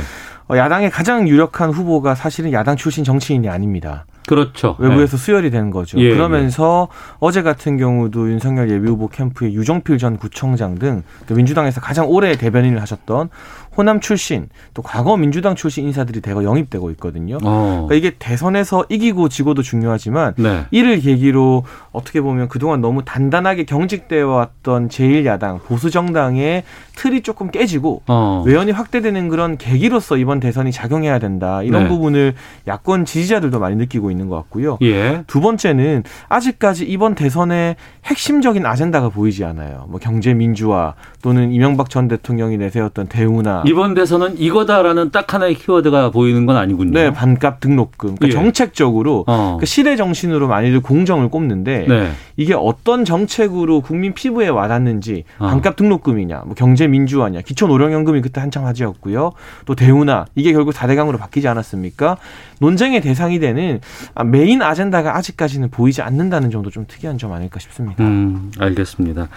어, 0.49 0.57
야당의 0.57 0.91
가장 0.91 1.29
유력한 1.29 1.71
후보가 1.71 2.15
사실은 2.15 2.53
야당 2.53 2.77
출신 2.77 3.05
정치인이 3.05 3.49
아닙니다. 3.49 4.07
그렇죠. 4.27 4.77
외부에서 4.79 5.17
수혈이 5.17 5.51
되는 5.51 5.71
거죠. 5.71 5.99
예, 5.99 6.11
그러면서 6.11 6.89
어제 7.19 7.43
같은 7.43 7.77
경우도 7.77 8.31
윤석열 8.31 8.71
예비후보 8.71 9.09
캠프의 9.09 9.55
유정필 9.55 9.99
전 9.99 10.17
구청장 10.17 10.79
등 10.79 11.03
민주당에서 11.29 11.81
가장 11.81 12.09
오래 12.09 12.37
대변인을 12.37 12.81
하셨던 12.81 13.29
호남 13.77 14.01
출신 14.01 14.49
또 14.73 14.83
과거 14.83 15.17
민주당 15.17 15.55
출신 15.55 15.85
인사들이 15.85 16.21
대거 16.21 16.45
영입되고 16.45 16.91
있거든요. 16.93 17.39
어. 17.43 17.87
그러니까 17.87 17.95
이게 17.95 18.17
대선에서 18.19 18.87
이기고 18.89 19.29
지고도 19.29 19.63
중요하지만 19.63 20.35
네. 20.37 20.65
이를 20.71 21.01
계기로 21.01 21.65
어떻게 21.93 22.21
보면 22.21 22.49
그동안 22.49 22.81
너무 22.81 23.05
단단하게 23.05 23.65
경직되어 23.65 24.29
왔던 24.29 24.89
제1야당 24.89 25.63
보수 25.65 25.91
정당의 25.91 26.65
틀이 26.97 27.23
조금 27.23 27.51
깨지고 27.51 28.03
어. 28.07 28.45
외연이 28.47 28.71
확대되는 28.71 29.29
그런 29.29 29.59
계기로서 29.59 30.17
이번 30.17 30.41
대선이 30.41 30.71
작용해야 30.71 31.19
된다. 31.19 31.63
이런 31.63 31.85
네. 31.85 31.89
부분을 31.89 32.35
야권 32.69 33.05
지지자들도 33.05 33.59
많이 33.59 33.77
느끼고 33.77 34.11
있는 34.15 34.29
것 34.29 34.37
같고요. 34.37 34.79
예. 34.83 35.25
두 35.27 35.41
번째는 35.41 36.05
아직까지 36.29 36.85
이번 36.85 37.15
대선에 37.15 37.77
핵심적인 38.05 38.65
아젠다가 38.65 39.09
보이지 39.09 39.45
않아요. 39.45 39.87
뭐 39.89 39.99
경제 40.01 40.33
민주화 40.35 40.95
또는 41.23 41.53
이명박 41.53 41.91
전 41.91 42.09
대통령이 42.09 42.57
내세웠던 42.59 43.07
대우나 43.09 43.63
이번 43.67 43.95
대선은 43.95 44.39
이거다라는 44.39 45.11
딱 45.11 45.33
하나의 45.33 45.55
키워드가 45.55 46.11
보이는 46.11 46.47
건 46.47 46.57
아니군요. 46.57 46.93
네, 46.93 47.13
반값 47.13 47.61
등록금. 47.61 48.17
그러니까 48.17 48.29
예. 48.29 48.31
정책적으로 48.31 49.25
어. 49.27 49.57
그 49.59 49.67
시대 49.67 49.97
정신으로 49.97 50.49
많이들 50.49 50.81
공정을 50.81 51.29
꼽는데 51.29 51.87
네. 51.89 52.11
이게 52.37 52.55
어떤 52.55 53.05
정책으로 53.05 53.81
국민 53.81 54.15
피부에 54.15 54.49
와닿는지 54.49 55.25
어. 55.39 55.49
반값 55.49 55.77
등록금이냐, 55.77 56.43
뭐 56.47 56.55
경제 56.55 56.87
민주화냐, 56.87 57.41
기초 57.41 57.67
노령연금이 57.67 58.21
그때 58.21 58.41
한창 58.41 58.67
화제였고요. 58.67 59.33
또 59.65 59.75
대우나 59.75 60.27
이게 60.35 60.53
결국 60.53 60.75
4대강으로 60.75 61.19
바뀌지 61.19 61.49
않았습니까? 61.49 62.17
논쟁의 62.65 63.03
대상이 63.03 63.39
되는 63.39 63.81
아, 64.15 64.25
메인 64.25 64.63
아젠다가 64.63 65.17
아직까지는 65.17 65.71
보이지 65.71 66.01
않는다는 66.01 66.51
점도 66.51 66.71
좀 66.71 66.87
특이한 66.89 67.19
점 67.19 67.33
아닐까 67.33 67.61
싶습니다. 67.61 68.03
음, 68.03 68.51
알겠습니다. 68.59 69.29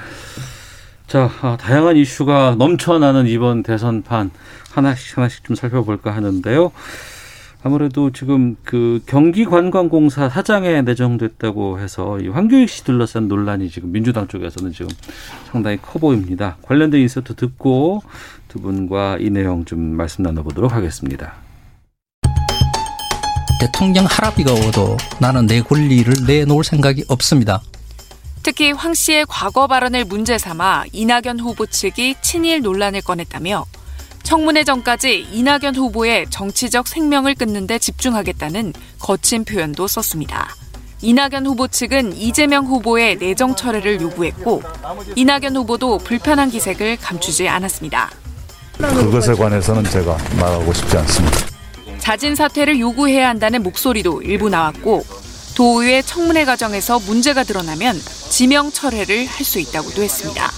자, 1.08 1.30
아, 1.42 1.58
다양한 1.60 1.98
이슈가 1.98 2.56
넘쳐나는 2.58 3.28
이번 3.28 3.64
대선판 3.64 4.32
하나씩 4.72 5.18
하나씩 5.18 5.44
좀 5.44 5.58
살펴볼까 5.58 6.16
하는데요. 6.16 6.72
아무래도 7.64 8.12
지금 8.12 8.56
그 8.64 9.02
경기관광공사 9.08 10.30
사장에 10.30 10.82
내정됐다고 10.84 11.80
해서 11.80 12.20
이 12.20 12.30
황교익 12.30 12.70
씨 12.70 12.86
둘러싼 12.86 13.28
논란이 13.28 13.70
지금 13.70 13.92
민주당 13.92 14.28
쪽에서는 14.28 14.72
지금 14.72 14.90
상당히 15.52 15.78
커 15.82 16.00
보입니다. 16.00 16.56
관련된 16.62 17.02
인서트 17.02 17.36
듣고 17.36 18.04
두 18.48 18.62
분과 18.62 19.18
이 19.20 19.30
내용 19.30 19.66
좀 19.66 19.80
말씀 19.80 20.24
나눠보도록 20.24 20.72
하겠습니다. 20.72 21.47
대통령 23.60 24.06
할아비가 24.06 24.54
오도 24.54 24.98
나는 25.20 25.48
내 25.48 25.62
권리를 25.62 26.14
내놓을 26.26 26.64
생각이 26.64 27.06
없습니다. 27.08 27.62
특히 28.44 28.72
황 28.72 28.94
씨의 28.94 29.26
과거 29.28 29.68
발언을 29.68 30.06
문제 30.06 30.38
삼아 30.38 30.86
이낙연 30.94 31.40
후보 31.40 31.66
측이 31.66 32.16
친일 32.22 32.62
논란을 32.62 33.02
꺼냈다며 33.02 33.66
청문회 34.24 34.64
전까지 34.64 35.28
이낙연 35.32 35.76
후보의 35.76 36.28
정치적 36.30 36.88
생명을 36.88 37.36
끊는 37.36 37.68
데 37.68 37.80
집중하겠다는 37.80 38.74
거친 39.00 39.44
표현도 39.44 39.88
썼습니다. 39.88 40.56
이낙연 41.02 41.46
후보 41.46 41.68
측은 41.68 42.16
이재명 42.16 42.66
후보의 42.66 43.18
내정 43.18 43.56
철회를 43.56 44.02
요구했고 44.02 44.64
이낙연 45.16 45.56
후보도 45.56 46.00
불편한 46.00 46.50
기색을 46.50 46.98
감추지 46.98 47.48
않았습니다. 47.48 48.10
그것에 48.78 49.34
관해서는 49.34 49.84
제가 49.86 50.18
말하고 50.40 50.74
싶지 50.74 50.98
않습니다. 50.98 51.47
자진 52.08 52.36
사퇴를 52.36 52.80
요구해야 52.80 53.28
한다는 53.28 53.64
목소리도 53.64 54.22
일부 54.22 54.48
나왔고 54.48 55.04
도의회 55.58 56.02
청문회 56.04 56.46
과정에서 56.46 57.00
문제가 57.00 57.44
드러나면 57.44 57.98
지명 58.30 58.72
철회를 58.72 59.26
할 59.26 59.46
수 59.46 59.60
있다고도 59.60 60.04
했습니다. 60.04 60.50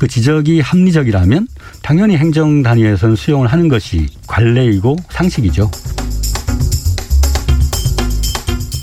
그 0.00 0.08
지적이 0.08 0.58
합리적이라면 0.58 1.46
당연히 1.84 2.16
행정 2.16 2.64
단위에서는 2.64 3.14
수용을 3.14 3.46
하는 3.46 3.68
것이 3.68 4.08
관례이고 4.26 4.96
상식이죠. 5.08 5.70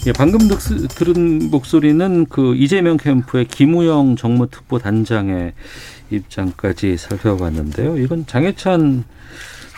예, 0.08 0.14
방금 0.14 0.40
들은 0.88 1.52
목소리는 1.52 2.28
그 2.30 2.56
이재명 2.56 2.96
캠프의 2.96 3.46
김우영 3.50 4.16
정무특보 4.16 4.80
단장의 4.80 5.52
입장까지 6.12 6.96
살펴봤는데요. 6.96 7.98
이건 7.98 8.26
장해찬 8.26 9.04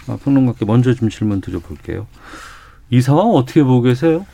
평론가께 0.06 0.66
먼저 0.66 0.94
좀 0.94 1.10
질문 1.10 1.42
드려볼게요. 1.42 2.08
이 2.90 3.02
상황 3.02 3.28
어떻게 3.30 3.64
보고 3.64 3.82
계세요? 3.82 4.26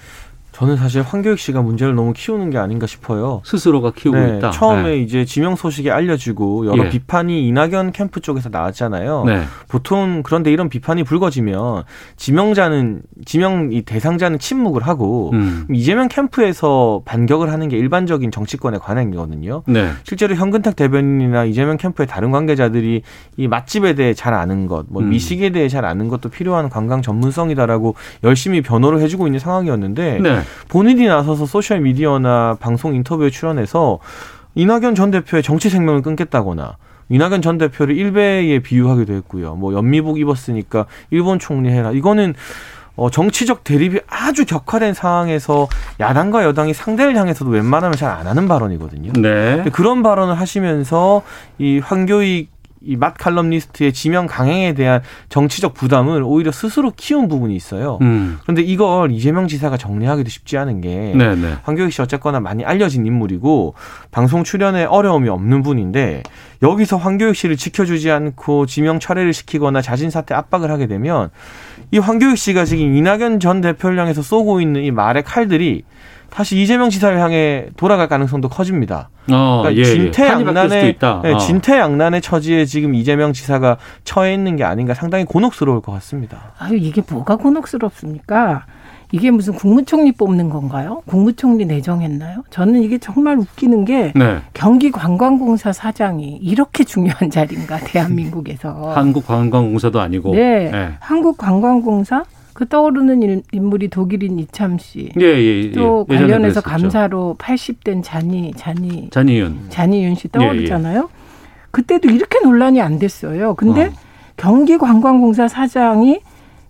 저는 0.61 0.77
사실 0.77 1.01
황교익 1.01 1.39
씨가 1.39 1.63
문제를 1.63 1.95
너무 1.95 2.13
키우는 2.13 2.51
게 2.51 2.59
아닌가 2.59 2.85
싶어요. 2.85 3.41
스스로가 3.45 3.93
키우고 3.95 4.15
네, 4.15 4.37
있다. 4.37 4.51
처음에 4.51 4.89
네. 4.91 4.97
이제 4.99 5.25
지명 5.25 5.55
소식이 5.55 5.89
알려지고 5.89 6.67
여러 6.67 6.85
예. 6.85 6.89
비판이 6.89 7.47
이낙연 7.47 7.93
캠프 7.93 8.19
쪽에서 8.19 8.49
나왔잖아요. 8.49 9.23
네. 9.25 9.41
보통 9.67 10.21
그런데 10.23 10.51
이런 10.51 10.69
비판이 10.69 11.03
불거지면 11.03 11.81
지명자는 12.15 13.01
지명 13.25 13.69
이 13.71 13.81
대상자는 13.81 14.37
침묵을 14.37 14.83
하고 14.83 15.31
음. 15.33 15.65
이재명 15.73 16.07
캠프에서 16.09 17.01
반격을 17.05 17.51
하는 17.51 17.67
게 17.67 17.77
일반적인 17.77 18.29
정치권의 18.29 18.81
관행이거든요. 18.81 19.63
네. 19.65 19.89
실제로 20.03 20.35
현근택 20.35 20.75
대변인이나 20.75 21.45
이재명 21.45 21.77
캠프의 21.77 22.05
다른 22.05 22.29
관계자들이 22.29 23.01
이 23.35 23.47
맛집에 23.47 23.95
대해 23.95 24.13
잘 24.13 24.35
아는 24.35 24.67
것, 24.67 24.85
뭐 24.89 25.01
음. 25.01 25.09
미식에 25.09 25.49
대해 25.49 25.67
잘 25.69 25.85
아는 25.85 26.07
것도 26.07 26.29
필요한 26.29 26.69
관광 26.69 27.01
전문성이다라고 27.01 27.95
열심히 28.23 28.61
변호를 28.61 29.01
해주고 29.01 29.25
있는 29.25 29.39
상황이었는데 29.39 30.19
네. 30.21 30.41
본인이 30.67 31.07
나서서 31.07 31.45
소셜 31.45 31.81
미디어나 31.81 32.57
방송 32.59 32.95
인터뷰에 32.95 33.29
출연해서 33.29 33.99
이낙연 34.55 34.95
전 34.95 35.11
대표의 35.11 35.43
정치 35.43 35.69
생명을 35.69 36.01
끊겠다거나 36.01 36.77
이낙연 37.09 37.41
전 37.41 37.57
대표를 37.57 37.97
일베에 37.97 38.59
비유하기도 38.59 39.13
했고요. 39.13 39.55
뭐 39.55 39.73
연미복 39.73 40.19
입었으니까 40.19 40.85
일본 41.09 41.39
총리 41.39 41.69
해라. 41.69 41.91
이거는 41.91 42.33
어, 42.97 43.09
정치적 43.09 43.63
대립이 43.63 43.99
아주 44.07 44.45
격화된 44.45 44.93
상황에서 44.93 45.67
야당과 45.99 46.43
여당이 46.43 46.73
상대를 46.73 47.15
향해서도 47.15 47.49
웬만하면 47.49 47.97
잘 47.97 48.11
안 48.11 48.27
하는 48.27 48.47
발언이거든요. 48.47 49.13
네. 49.13 49.63
그런 49.71 50.03
발언을 50.03 50.37
하시면서 50.39 51.21
이 51.57 51.79
황교익 51.79 52.49
이 52.83 52.95
맛 52.95 53.15
칼럼니스트의 53.17 53.93
지명 53.93 54.27
강행에 54.27 54.73
대한 54.73 55.01
정치적 55.29 55.73
부담을 55.73 56.23
오히려 56.23 56.51
스스로 56.51 56.91
키운 56.95 57.27
부분이 57.27 57.55
있어요. 57.55 57.97
음. 58.01 58.39
그런데 58.43 58.61
이걸 58.61 59.11
이재명 59.11 59.47
지사가 59.47 59.77
정리하기도 59.77 60.29
쉽지 60.29 60.57
않은 60.57 60.81
게 60.81 61.13
네, 61.15 61.35
네. 61.35 61.55
황교익 61.63 61.93
씨 61.93 62.01
어쨌거나 62.01 62.39
많이 62.39 62.63
알려진 62.65 63.05
인물이고 63.05 63.75
방송 64.11 64.43
출연에 64.43 64.85
어려움이 64.85 65.29
없는 65.29 65.61
분인데 65.61 66.23
여기서 66.63 66.97
황교익 66.97 67.35
씨를 67.35 67.57
지켜주지 67.57 68.11
않고 68.11 68.65
지명 68.65 68.99
철회를 68.99 69.33
시키거나 69.33 69.81
자진 69.81 70.09
사퇴 70.09 70.33
압박을 70.33 70.71
하게 70.71 70.87
되면 70.87 71.29
이 71.91 71.97
황교익 71.99 72.37
씨가 72.37 72.65
지금 72.65 72.95
이낙연 72.95 73.39
전 73.39 73.61
대표를 73.61 73.99
향해서 73.99 74.21
쏘고 74.21 74.61
있는 74.61 74.83
이 74.83 74.91
말의 74.91 75.23
칼들이 75.23 75.83
다시 76.31 76.59
이재명 76.59 76.89
지사를 76.89 77.19
향해 77.19 77.67
돌아갈 77.75 78.07
가능성도 78.07 78.47
커집니다. 78.47 79.09
어, 79.31 79.63
그러니까 79.63 79.75
예, 79.75 80.05
예. 80.05 80.11
판이 80.11 80.45
바뀔 80.45 80.69
수도 80.69 80.69
진퇴양난의. 80.69 80.97
네, 81.23 81.33
어. 81.33 81.37
진퇴양난의 81.37 82.21
처지에 82.21 82.65
지금 82.65 82.95
이재명 82.95 83.33
지사가 83.33 83.77
처해 84.05 84.33
있는 84.33 84.55
게 84.55 84.63
아닌가 84.63 84.93
상당히 84.93 85.25
곤혹스러울 85.25 85.81
것 85.81 85.91
같습니다. 85.91 86.53
아유 86.57 86.77
이게 86.77 87.03
뭐가 87.07 87.35
곤혹스럽습니까? 87.35 88.65
이게 89.11 89.29
무슨 89.29 89.53
국무총리 89.55 90.13
뽑는 90.13 90.49
건가요? 90.49 91.01
국무총리 91.05 91.65
내정했나요? 91.65 92.43
저는 92.49 92.81
이게 92.81 92.97
정말 92.97 93.37
웃기는 93.37 93.83
게 93.83 94.13
네. 94.15 94.37
경기관광공사 94.53 95.73
사장이 95.73 96.37
이렇게 96.41 96.85
중요한 96.85 97.29
자리인가 97.29 97.77
대한민국에서 97.83 98.93
한국관광공사도 98.95 99.99
아니고. 99.99 100.33
네, 100.33 100.71
예. 100.73 100.89
한국관광공사 101.01 102.23
그 102.61 102.67
떠오르는 102.69 103.23
인- 103.23 103.43
인물이 103.51 103.87
독일인 103.87 104.37
이참 104.37 104.77
씨. 104.77 105.09
예, 105.19 105.25
예, 105.25 105.63
예. 105.63 105.71
또 105.71 106.05
관련해서. 106.05 106.61
감사로 106.61 107.35
80된 107.39 108.03
잔이 108.03 108.53
잔이 108.55 109.09
잔이윤. 109.09 109.61
잔이윤 109.69 110.13
씨 110.13 110.27
예, 110.27 110.39
떠오르잖아요. 110.39 111.09
그때도 111.71 112.09
이렇게 112.11 112.37
논란이 112.43 112.79
안 112.79 112.99
됐어요. 112.99 113.55
근데 113.55 113.85
어. 113.85 113.91
경기관광공사 114.37 115.47
사장이 115.47 116.19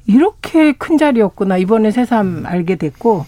이렇게 0.07 0.71
큰 0.71 0.97
자리였구나 0.97 1.57
이번에 1.57 1.91
새삼 1.91 2.43
알게 2.45 2.77
됐고 2.77 3.25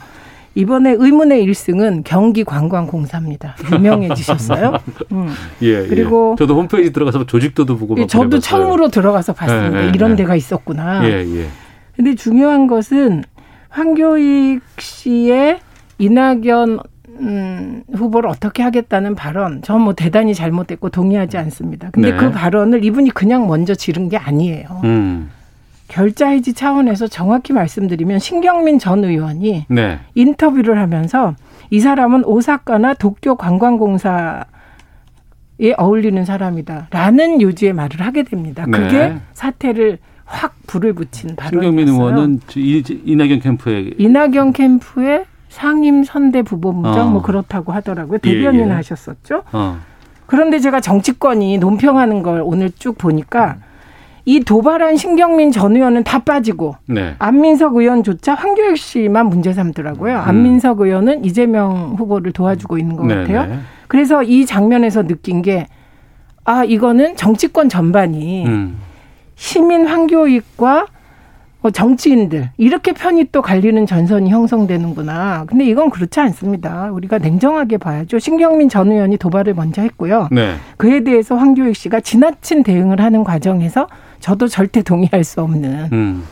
이번에 0.56 0.96
의문의 0.98 1.46
1승은 1.46 2.04
경기관광공사입니다. 2.06 3.58
유명해지셨어요. 3.74 4.78
음. 5.12 5.28
예, 5.64 5.86
그리고 5.86 6.36
예. 6.38 6.40
저도 6.40 6.56
홈페이지 6.56 6.94
들어가서 6.94 7.26
조직도도 7.26 7.76
보고 7.78 7.96
막 7.96 8.08
저도. 8.08 8.40
처음으로 8.40 8.88
들어가서 8.88 9.34
봤습니다. 9.34 9.82
예, 9.82 9.86
예, 9.88 9.92
이런 9.94 10.12
예. 10.12 10.16
데가 10.16 10.38
있었구나. 10.38 11.06
예, 11.10 11.26
예. 11.26 11.48
근데 11.96 12.16
중요한 12.16 12.68
것은 12.68 13.24
황교익 13.70 14.62
씨의 14.80 15.60
이낙연 16.00 16.80
음, 17.20 17.84
후보를 17.94 18.30
어떻게 18.30 18.64
하겠다는 18.64 19.14
발언, 19.16 19.62
전 19.62 19.82
뭐 19.82 19.94
대단히 19.94 20.34
잘못됐고 20.34 20.90
동의하지 20.90 21.38
않습니다. 21.38 21.90
근데 21.92 22.12
네. 22.12 22.18
그 22.18 22.32
발언을 22.32 22.84
이분이 22.84 23.12
그냥 23.12 23.48
먼저 23.48 23.76
지른 23.76 24.10
게 24.10 24.18
아니에요. 24.18 24.82
음. 24.84 25.30
결자해지 25.90 26.54
차원에서 26.54 27.08
정확히 27.08 27.54
말씀드리면 27.54 28.18
신경민 28.18 28.80
전 28.80 29.04
의원이 29.04 29.66
네. 29.70 30.00
인터뷰를 30.16 30.80
하면서 30.80 31.36
이 31.70 31.80
사람은 31.80 32.26
오사카나 32.26 32.96
도쿄 32.96 33.36
관광공사에 33.36 34.46
어울리는 35.78 36.26
사람이다라는 36.26 37.42
요지의 37.42 37.74
말을 37.74 38.02
하게 38.02 38.24
됩니다. 38.24 38.66
네. 38.68 38.78
그게 38.78 39.14
사태를 39.34 40.00
확 40.26 40.54
불을 40.68 40.94
붙인 40.94 41.36
발언이었어요. 41.36 41.62
신경민 41.72 41.88
의원은 41.88 42.40
이- 42.56 43.02
이낙연 43.06 43.40
캠프에 43.42 43.92
이낙연 43.98 44.54
캠프의 44.54 45.26
상임 45.50 46.04
선대 46.04 46.42
부본부장 46.42 47.08
어. 47.08 47.12
뭐 47.12 47.22
그렇다고 47.22 47.72
하더라고요. 47.74 48.18
예, 48.24 48.30
대변인 48.30 48.68
예. 48.70 48.72
하셨었죠. 48.72 49.44
어. 49.52 49.78
그런데 50.26 50.60
제가 50.60 50.80
정치권이 50.80 51.60
논평하는 51.60 52.24
걸 52.24 52.42
오늘 52.44 52.72
쭉 52.72 52.98
보니까 52.98 53.58
이 54.26 54.40
도발한 54.40 54.96
신경민 54.96 55.52
전 55.52 55.76
의원은 55.76 56.06
다 56.06 56.20
빠지고 56.20 56.78
네. 56.88 57.14
안민석 57.20 57.76
의원조차 57.76 58.34
황교익 58.34 58.78
씨만 58.78 59.28
문제 59.28 59.52
삼더라고요. 59.54 60.18
안민석 60.18 60.80
의원은 60.80 61.26
이재명 61.26 61.96
후보를 61.98 62.32
도와주고 62.32 62.78
있는 62.78 62.96
것 62.96 63.06
네, 63.06 63.16
같아요. 63.16 63.46
네. 63.48 63.60
그래서 63.90 64.24
이 64.24 64.46
장면에서 64.46 65.04
느낀 65.04 65.42
게 65.42 65.68
아, 66.46 66.64
이거는 66.64 67.16
정치권 67.18 67.68
전반이 67.70 68.46
음. 68.48 68.78
시민 69.36 69.88
황교익과 69.88 70.88
뭐 71.62 71.72
정치인들 71.72 72.50
이렇게 72.58 72.92
편이 72.92 73.30
또 73.32 73.42
갈리는 73.42 73.86
전선이 73.86 74.30
형성되는구나. 74.30 75.46
근데 75.48 75.66
이건 75.66 75.90
그렇지 75.90 76.20
않습니다. 76.20 76.92
우리가 76.92 77.20
냉정하게 77.20 77.78
봐야죠. 77.78 78.20
신경민 78.20 78.68
전 78.68 78.92
의원이 78.92 79.16
도발을 79.18 79.54
먼저 79.54 79.82
했고요. 79.82 80.28
네. 80.30 80.56
그에 80.76 81.06
대해서 81.06 81.36
황교익 81.36 81.78
씨가 81.78 82.02
지나친 82.02 82.64
대응을 82.64 83.00
하는 83.00 83.24
과정에서 83.24 83.88
저도 84.20 84.50
절대 84.50 84.82
동의할 84.82 85.24
수 85.24 85.42
없는. 85.42 85.90
음. 85.94 86.24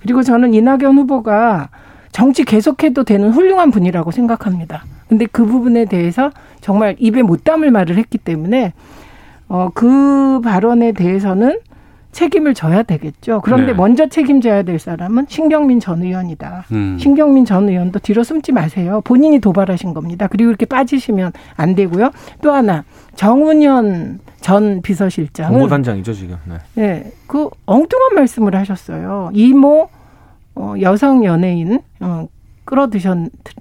그리고 0.00 0.22
저는 0.22 0.54
이낙연 0.54 0.98
후보가 0.98 1.68
정치 2.12 2.44
계속해도 2.44 3.02
되는 3.02 3.30
훌륭한 3.30 3.72
분이라고 3.72 4.12
생각합니다. 4.12 4.84
근데 5.08 5.26
그 5.26 5.44
부분에 5.44 5.84
대해서 5.86 6.30
정말 6.60 6.94
입에 6.98 7.22
못 7.22 7.42
담을 7.42 7.72
말을 7.72 7.96
했기 7.96 8.18
때문에 8.18 8.72
어, 9.48 9.70
그 9.74 10.40
발언에 10.42 10.92
대해서는 10.92 11.58
책임을 12.16 12.54
져야 12.54 12.82
되겠죠. 12.82 13.42
그런데 13.44 13.66
네. 13.66 13.72
먼저 13.74 14.08
책임져야 14.08 14.62
될 14.62 14.78
사람은 14.78 15.26
신경민 15.28 15.80
전 15.80 16.02
의원이다. 16.02 16.64
음. 16.72 16.96
신경민 16.98 17.44
전 17.44 17.68
의원도 17.68 17.98
뒤로 17.98 18.24
숨지 18.24 18.52
마세요. 18.52 19.02
본인이 19.04 19.38
도발하신 19.38 19.92
겁니다. 19.92 20.26
그리고 20.26 20.48
이렇게 20.48 20.64
빠지시면 20.64 21.32
안 21.56 21.74
되고요. 21.74 22.10
또 22.40 22.52
하나 22.52 22.84
정운현 23.16 24.20
전 24.40 24.80
비서실장은 24.80 25.58
공보단장이죠 25.58 26.14
지금. 26.14 26.38
네. 26.46 26.54
네, 26.74 27.12
그 27.26 27.50
엉뚱한 27.66 28.14
말씀을 28.14 28.54
하셨어요. 28.54 29.30
이모 29.34 29.90
어, 30.54 30.74
여성 30.80 31.22
연예인 31.22 31.80
어, 32.00 32.26
끌어드셨 32.64 33.18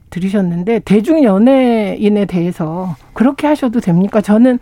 들으셨는데 0.10 0.80
대중 0.80 1.26
연예인에 1.26 2.24
대해서 2.24 2.96
그렇게 3.12 3.48
하셔도 3.48 3.82
됩니까? 3.82 4.22
저는 4.22 4.60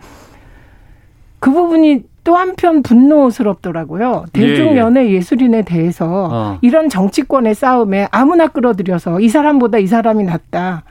그 1.38 1.52
부분이 1.52 2.02
또 2.24 2.36
한편 2.36 2.82
분노스럽더라고요. 2.82 4.24
대중 4.32 4.68
예, 4.68 4.72
예. 4.72 4.76
연예 4.78 5.10
예술인에 5.10 5.62
대해서 5.62 6.28
어. 6.32 6.58
이런 6.62 6.88
정치권의 6.88 7.54
싸움에 7.54 8.08
아무나 8.10 8.48
끌어들여서 8.48 9.20
이 9.20 9.28
사람보다 9.28 9.78
이 9.78 9.86
사람이 9.86 10.24
낫다. 10.24 10.82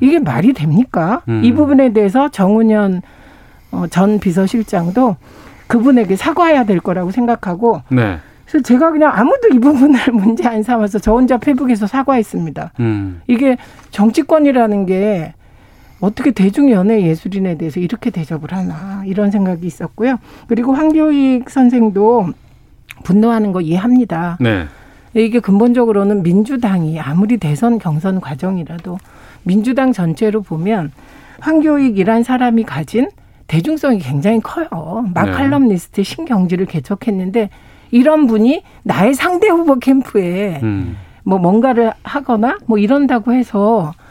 이게 0.00 0.18
말이 0.18 0.52
됩니까? 0.52 1.22
음. 1.28 1.42
이 1.44 1.52
부분에 1.52 1.92
대해서 1.92 2.28
정운현 2.28 3.02
어, 3.72 3.86
전 3.88 4.20
비서실장도 4.20 5.16
그분에게 5.66 6.16
사과해야 6.16 6.64
될 6.64 6.80
거라고 6.80 7.10
생각하고 7.10 7.82
네. 7.88 8.18
그래서 8.46 8.62
제가 8.62 8.92
그냥 8.92 9.10
아무도 9.14 9.48
이 9.52 9.58
부분을 9.58 10.00
문제 10.12 10.46
안 10.46 10.62
삼아서 10.62 10.98
저 10.98 11.12
혼자 11.12 11.38
페북에서 11.38 11.86
사과했습니다. 11.86 12.72
음. 12.80 13.20
이게 13.26 13.56
정치권이라는 13.90 14.86
게 14.86 15.34
어떻게 16.00 16.30
대중연예 16.30 17.02
예술인에 17.02 17.56
대해서 17.56 17.80
이렇게 17.80 18.10
대접을 18.10 18.52
하나 18.52 19.02
이런 19.06 19.30
생각이 19.30 19.66
있었고요. 19.66 20.18
그리고 20.48 20.74
황교익 20.74 21.48
선생도 21.48 22.28
분노하는 23.04 23.52
거 23.52 23.60
이해합니다. 23.60 24.38
네. 24.40 24.66
이게 25.14 25.40
근본적으로는 25.40 26.22
민주당이 26.22 27.00
아무리 27.00 27.36
대선 27.36 27.78
경선 27.78 28.20
과정이라도 28.20 28.98
민주당 29.44 29.92
전체로 29.92 30.42
보면 30.42 30.90
황교익이란 31.40 32.22
사람이 32.22 32.64
가진 32.64 33.08
대중성이 33.46 33.98
굉장히 33.98 34.40
커요. 34.40 35.04
막 35.14 35.26
네. 35.26 35.32
칼럼니스트 35.32 36.02
신경지를 36.02 36.66
개척했는데 36.66 37.50
이런 37.90 38.26
분이 38.26 38.62
나의 38.82 39.14
상대 39.14 39.48
후보 39.48 39.78
캠프에 39.78 40.60
음. 40.62 40.96
뭐 41.22 41.38
뭔가를 41.38 41.92
하거나 42.02 42.58
뭐 42.66 42.78
이런다고 42.78 43.32
해서 43.32 43.92
어, 43.92 44.03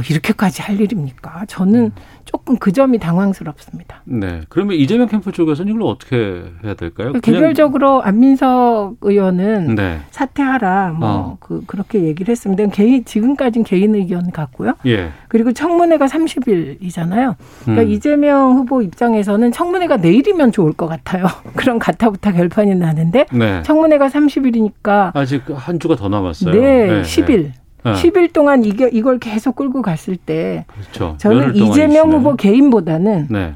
이렇게까지 0.00 0.62
할 0.62 0.80
일입니까? 0.80 1.44
저는 1.48 1.92
조금 2.24 2.56
그 2.56 2.72
점이 2.72 2.98
당황스럽습니다. 2.98 4.00
네. 4.04 4.40
그러면 4.48 4.76
이재명 4.76 5.06
캠프 5.08 5.32
쪽에서는 5.32 5.70
이걸 5.72 5.82
어떻게 5.86 6.44
해야 6.64 6.74
될까요? 6.74 7.12
그냥- 7.12 7.20
개별적으로 7.20 8.02
안민석 8.02 8.94
의원은 9.02 9.74
네. 9.74 10.00
사퇴하라 10.10 10.92
뭐 10.98 11.08
어. 11.08 11.36
그, 11.40 11.62
그렇게 11.66 12.02
얘기를 12.04 12.30
했습니다. 12.32 12.64
개인 12.68 13.04
지금까지는 13.04 13.64
개인 13.64 13.94
의견 13.94 14.30
같고요. 14.30 14.74
예. 14.86 15.10
그리고 15.28 15.52
청문회가 15.52 16.06
30일이잖아요. 16.06 17.34
그러니까 17.64 17.82
음. 17.82 17.90
이재명 17.90 18.52
후보 18.56 18.82
입장에서는 18.82 19.52
청문회가 19.52 19.98
내일이면 19.98 20.52
좋을 20.52 20.72
것 20.72 20.86
같아요. 20.86 21.26
그런 21.54 21.78
가타부타 21.78 22.32
결판이 22.32 22.74
나는데 22.76 23.26
네. 23.32 23.62
청문회가 23.62 24.08
30일이니까 24.08 25.14
아직 25.14 25.42
한 25.54 25.78
주가 25.78 25.96
더 25.96 26.08
남았어요. 26.08 26.54
네, 26.54 27.02
10일. 27.02 27.52
네. 27.84 27.92
10일 27.92 28.32
동안 28.32 28.64
이게 28.64 28.88
이걸 28.92 29.18
계속 29.18 29.56
끌고 29.56 29.82
갔을 29.82 30.16
때 30.16 30.64
그렇죠. 30.68 31.16
저는 31.18 31.56
이재명 31.56 31.90
있으면. 31.90 32.12
후보 32.12 32.36
개인보다는 32.36 33.28
네. 33.30 33.54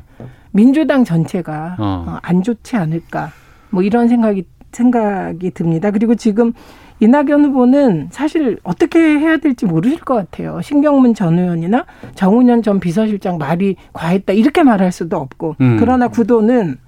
민주당 0.53 1.05
전체가 1.05 1.77
어. 1.79 2.05
어, 2.09 2.19
안 2.23 2.43
좋지 2.43 2.77
않을까 2.77 3.31
뭐 3.71 3.83
이런 3.83 4.09
생각이 4.09 4.45
생각이 4.73 5.51
듭니다. 5.53 5.91
그리고 5.91 6.15
지금 6.15 6.53
이낙연 7.01 7.45
후보는 7.45 8.09
사실 8.11 8.59
어떻게 8.63 8.99
해야 8.99 9.37
될지 9.37 9.67
모르실 9.67 10.01
것 10.01 10.15
같아요. 10.15 10.61
신경문 10.63 11.15
전 11.15 11.39
의원이나 11.39 11.85
정운현 12.15 12.63
전 12.63 12.81
비서실장 12.81 13.39
말이 13.39 13.77
과했다 13.93 14.33
이렇게 14.33 14.63
말할 14.63 14.93
수도 14.93 15.17
없고 15.19 15.57
음. 15.61 15.77
그러나 15.79 16.09
구도는 16.09 16.79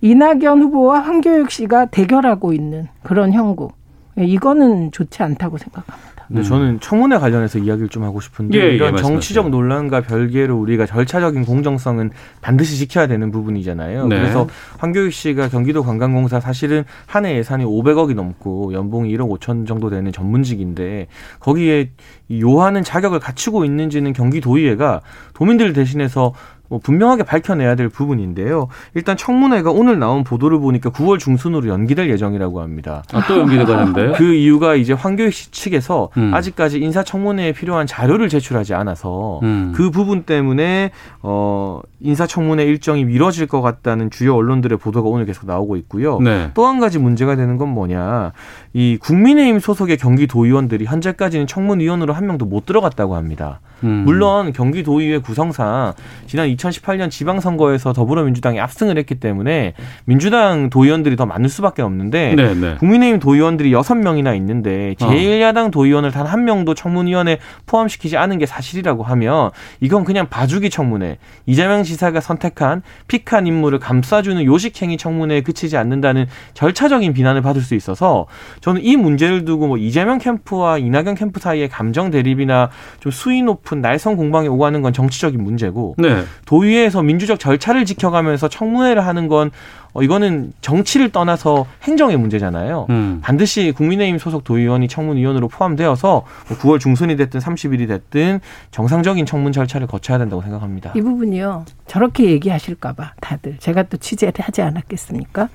이낙연 0.00 0.62
후보와 0.62 1.00
황교익 1.00 1.50
씨가 1.50 1.86
대결하고 1.86 2.52
있는 2.52 2.88
그런 3.02 3.32
형국 3.32 3.74
예, 4.18 4.24
이거는 4.24 4.90
좋지 4.90 5.22
않다고 5.22 5.58
생각합니다. 5.58 6.09
근데 6.30 6.44
저는 6.44 6.78
청문회 6.78 7.18
관련해서 7.18 7.58
이야기를 7.58 7.88
좀 7.88 8.04
하고 8.04 8.20
싶은데 8.20 8.56
예, 8.56 8.62
예, 8.62 8.66
이런 8.76 8.92
말씀하세요. 8.92 9.14
정치적 9.14 9.50
논란과 9.50 10.02
별개로 10.02 10.56
우리가 10.60 10.86
절차적인 10.86 11.44
공정성은 11.44 12.10
반드시 12.40 12.76
지켜야 12.78 13.08
되는 13.08 13.32
부분이잖아요. 13.32 14.06
네. 14.06 14.16
그래서 14.16 14.46
황교익 14.78 15.12
씨가 15.12 15.48
경기도 15.48 15.82
관광공사 15.82 16.38
사실은 16.38 16.84
한 17.06 17.24
해 17.26 17.36
예산이 17.36 17.64
500억이 17.64 18.14
넘고 18.14 18.72
연봉이 18.72 19.14
1억 19.16 19.28
5천 19.40 19.66
정도 19.66 19.90
되는 19.90 20.12
전문직인데 20.12 21.08
거기에 21.40 21.90
이 22.28 22.40
요하는 22.40 22.84
자격을 22.84 23.18
갖추고 23.18 23.64
있는지는 23.64 24.12
경기도의회가 24.12 25.00
도민들 25.34 25.72
대신해서 25.72 26.32
뭐 26.70 26.78
분명하게 26.78 27.24
밝혀내야 27.24 27.74
될 27.74 27.88
부분인데요. 27.88 28.68
일단 28.94 29.16
청문회가 29.16 29.72
오늘 29.72 29.98
나온 29.98 30.22
보도를 30.22 30.60
보니까 30.60 30.90
9월 30.90 31.18
중순으로 31.18 31.68
연기될 31.68 32.08
예정이라고 32.10 32.60
합니다. 32.60 33.02
아, 33.12 33.26
또 33.26 33.40
연기돼가는데요? 33.40 34.12
그 34.16 34.34
이유가 34.34 34.76
이제 34.76 34.92
황교익 34.92 35.34
씨 35.34 35.50
측에서 35.50 36.10
음. 36.16 36.32
아직까지 36.32 36.78
인사청문회에 36.78 37.52
필요한 37.52 37.88
자료를 37.88 38.28
제출하지 38.28 38.74
않아서 38.74 39.40
음. 39.42 39.72
그 39.74 39.90
부분 39.90 40.22
때문에 40.22 40.92
어 41.22 41.80
인사청문회 41.98 42.64
일정이 42.64 43.04
미뤄질 43.04 43.48
것 43.48 43.62
같다는 43.62 44.10
주요 44.10 44.36
언론들의 44.36 44.78
보도가 44.78 45.08
오늘 45.08 45.26
계속 45.26 45.46
나오고 45.46 45.76
있고요. 45.76 46.20
네. 46.20 46.52
또한 46.54 46.78
가지 46.78 47.00
문제가 47.00 47.34
되는 47.34 47.56
건 47.56 47.68
뭐냐. 47.70 48.30
이 48.74 48.96
국민의힘 49.00 49.58
소속의 49.58 49.96
경기도의원들이 49.96 50.84
현재까지는 50.84 51.48
청문위원으로 51.48 52.12
한 52.12 52.26
명도 52.26 52.44
못 52.44 52.64
들어갔다고 52.64 53.16
합니다. 53.16 53.58
음. 53.82 54.02
물론 54.04 54.52
경기도의회 54.52 55.18
구성상 55.18 55.94
지난 56.26 56.48
2018년 56.60 57.10
지방선거에서 57.10 57.92
더불어민주당이 57.92 58.60
압승을 58.60 58.96
했기 58.96 59.16
때문에 59.16 59.74
민주당 60.06 60.70
도의원들이 60.70 61.16
더 61.16 61.26
많을 61.26 61.50
수밖에 61.50 61.82
없는데 61.82 62.34
네, 62.34 62.54
네. 62.54 62.76
국민의힘 62.76 63.20
도의원들이 63.20 63.72
여섯 63.74 63.94
명이나 63.94 64.34
있는데 64.34 64.94
어. 65.00 65.06
제1야당 65.06 65.70
도의원을 65.70 66.10
단 66.10 66.30
한 66.30 66.44
명도 66.44 66.74
청문위원회에 66.74 67.38
포함시키지 67.66 68.16
않은 68.16 68.38
게 68.38 68.46
사실이라고 68.46 69.02
하면 69.02 69.50
이건 69.80 70.04
그냥 70.04 70.28
봐주기 70.28 70.70
청문회 70.70 71.18
이재명 71.46 71.82
지사가 71.82 72.20
선택한 72.20 72.82
픽한 73.08 73.46
인물을 73.46 73.78
감싸주는 73.80 74.44
요식행위 74.44 74.96
청문회에 74.96 75.40
그치지 75.42 75.76
않는다는 75.76 76.26
절차적인 76.54 77.12
비난을 77.12 77.42
받을 77.42 77.62
수 77.62 77.74
있어서 77.74 78.26
저는 78.60 78.82
이 78.84 78.96
문제를 78.96 79.44
두고 79.44 79.66
뭐 79.66 79.76
이재명 79.76 80.18
캠프와 80.18 80.78
이낙연 80.78 81.16
캠프 81.16 81.40
사이의 81.40 81.68
감정 81.68 82.10
대립이나 82.10 82.70
좀 83.00 83.10
수위 83.10 83.42
높은 83.42 83.80
날선 83.80 84.16
공방에 84.16 84.46
오가는 84.46 84.80
건 84.82 84.92
정치적인 84.92 85.42
문제고 85.42 85.94
네. 85.98 86.22
도의회에서 86.50 87.02
민주적 87.02 87.38
절차를 87.38 87.84
지켜가면서 87.84 88.48
청문회를 88.48 89.06
하는 89.06 89.28
건 89.28 89.52
어, 89.92 90.02
이거는 90.02 90.52
정치를 90.60 91.10
떠나서 91.10 91.64
행정의 91.84 92.16
문제잖아요. 92.16 92.86
음. 92.90 93.20
반드시 93.22 93.70
국민의힘 93.70 94.18
소속 94.18 94.42
도의원이 94.42 94.88
청문위원으로 94.88 95.46
포함되어서 95.46 96.24
뭐 96.48 96.58
9월 96.58 96.80
중순이 96.80 97.16
됐든 97.16 97.38
30일이 97.38 97.86
됐든 97.86 98.40
정상적인 98.72 99.26
청문 99.26 99.52
절차를 99.52 99.86
거쳐야 99.86 100.18
된다고 100.18 100.42
생각합니다. 100.42 100.92
이 100.96 101.00
부분이요. 101.00 101.66
저렇게 101.86 102.24
얘기하실까봐 102.24 103.12
다들 103.20 103.56
제가 103.58 103.84
또 103.84 103.96
취재를 103.96 104.34
하지 104.40 104.60
않았겠습니까? 104.62 105.48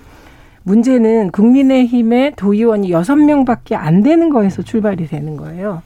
문제는 0.64 1.32
국민의힘의 1.32 2.34
도의원이 2.38 2.92
여섯 2.92 3.18
명밖에 3.18 3.76
안 3.76 4.02
되는 4.02 4.30
거에서 4.30 4.62
출발이 4.62 5.08
되는 5.08 5.36
거예요. 5.36 5.82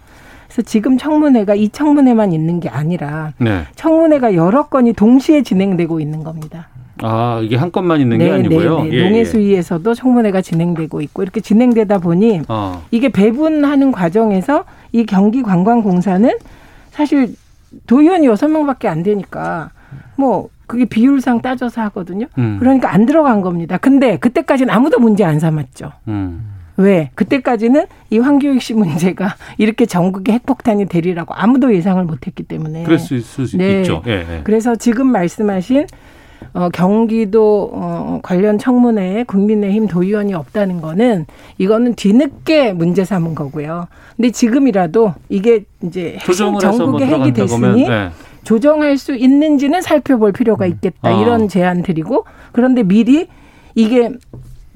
그래서 0.49 0.63
지금 0.63 0.97
청문회가 0.97 1.53
이 1.53 1.69
청문회만 1.69 2.33
있는 2.33 2.59
게 2.59 2.69
아니라 2.69 3.33
네. 3.37 3.61
청문회가 3.75 4.33
여러 4.33 4.67
건이 4.67 4.93
동시에 4.93 5.43
진행되고 5.43 5.99
있는 5.99 6.23
겁니다. 6.23 6.67
아, 7.01 7.39
이게 7.41 7.55
한 7.55 7.71
건만 7.71 8.01
있는 8.01 8.17
게 8.17 8.29
아니고요. 8.29 8.83
네, 8.83 8.89
예, 8.89 8.93
예. 8.93 9.03
농해수위에서도 9.03 9.93
청문회가 9.93 10.41
진행되고 10.41 11.01
있고 11.01 11.21
이렇게 11.21 11.39
진행되다 11.39 11.99
보니 11.99 12.41
어. 12.49 12.83
이게 12.91 13.09
배분하는 13.09 13.91
과정에서 13.91 14.65
이 14.91 15.05
경기 15.05 15.43
관광공사는 15.43 16.29
사실 16.89 17.35
도의원이 17.85 18.25
여섯 18.25 18.47
명밖에 18.47 18.87
안 18.87 19.03
되니까 19.03 19.69
뭐 20.17 20.49
그게 20.65 20.85
비율상 20.85 21.41
따져서 21.41 21.81
하거든요. 21.83 22.25
음. 22.37 22.57
그러니까 22.59 22.91
안 22.91 23.05
들어간 23.05 23.41
겁니다. 23.41 23.77
근데 23.77 24.17
그때까지는 24.17 24.73
아무도 24.73 24.99
문제 24.99 25.23
안 25.23 25.39
삼았죠. 25.39 25.91
음. 26.07 26.58
왜? 26.79 27.09
그때까지는 27.15 27.87
이 28.09 28.19
황교익 28.19 28.61
씨 28.61 28.73
문제가 28.73 29.35
이렇게 29.59 29.85
전국에 29.85 30.31
핵폭탄이 30.31 30.85
되리라고 30.87 31.33
아무도 31.33 31.75
예상을 31.75 32.01
못했기 32.05 32.43
때문에. 32.43 32.83
그럴 32.83 32.97
수 32.97 33.15
있을 33.15 33.47
수 33.47 33.57
네. 33.57 33.81
있죠. 33.81 34.01
예, 34.07 34.11
예. 34.11 34.41
그래서 34.45 34.77
지금 34.77 35.07
말씀하신 35.07 35.87
어, 36.53 36.69
경기도 36.69 37.69
어, 37.73 38.19
관련 38.23 38.57
청문회에 38.57 39.23
국민의힘 39.23 39.87
도의원이 39.87 40.33
없다는 40.33 40.79
거는 40.79 41.25
이거는 41.57 41.95
뒤늦게 41.95 42.71
문제 42.71 43.03
삼은 43.03 43.35
거고요. 43.35 43.87
근데 44.15 44.31
지금이라도 44.31 45.13
이게 45.27 45.65
이제 45.83 46.17
뭐 46.25 46.59
전국에 46.59 47.05
핵이 47.05 47.33
됐으니 47.33 47.89
네. 47.89 48.09
조정할 48.45 48.97
수 48.97 49.15
있는지는 49.15 49.81
살펴볼 49.81 50.31
필요가 50.31 50.65
있겠다 50.65 51.09
아. 51.09 51.21
이런 51.21 51.49
제안 51.49 51.83
드리고 51.83 52.23
그런데 52.53 52.83
미리 52.83 53.27
이게 53.75 54.11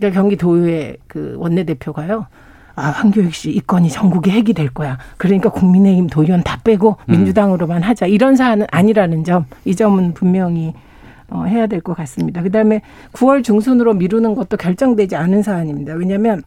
그러니까 0.03 0.21
경기도의 0.21 0.97
그 1.07 1.35
원내대표가요. 1.37 2.27
아, 2.75 2.81
황교익 2.87 3.33
씨, 3.33 3.51
이 3.51 3.59
건이 3.61 3.89
전국에 3.89 4.31
핵이 4.31 4.53
될 4.53 4.69
거야. 4.69 4.97
그러니까 5.17 5.49
국민의힘 5.49 6.07
도의원 6.07 6.43
다 6.43 6.59
빼고 6.63 6.97
음. 7.07 7.11
민주당으로만 7.11 7.83
하자. 7.83 8.07
이런 8.07 8.35
사안은 8.35 8.65
아니라는 8.71 9.23
점, 9.23 9.45
이 9.63 9.75
점은 9.75 10.13
분명히 10.13 10.73
어, 11.29 11.45
해야 11.45 11.67
될 11.67 11.81
것 11.81 11.95
같습니다. 11.95 12.41
그 12.41 12.51
다음에 12.51 12.81
9월 13.13 13.43
중순으로 13.43 13.93
미루는 13.93 14.35
것도 14.35 14.57
결정되지 14.57 15.15
않은 15.15 15.41
사안입니다. 15.41 15.93
왜냐하면 15.93 16.41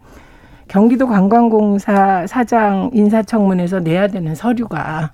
경기도 0.69 1.07
관광공사 1.07 2.27
사장 2.27 2.91
인사청문회에서 2.93 3.81
내야 3.81 4.09
되는 4.09 4.35
서류가 4.35 5.13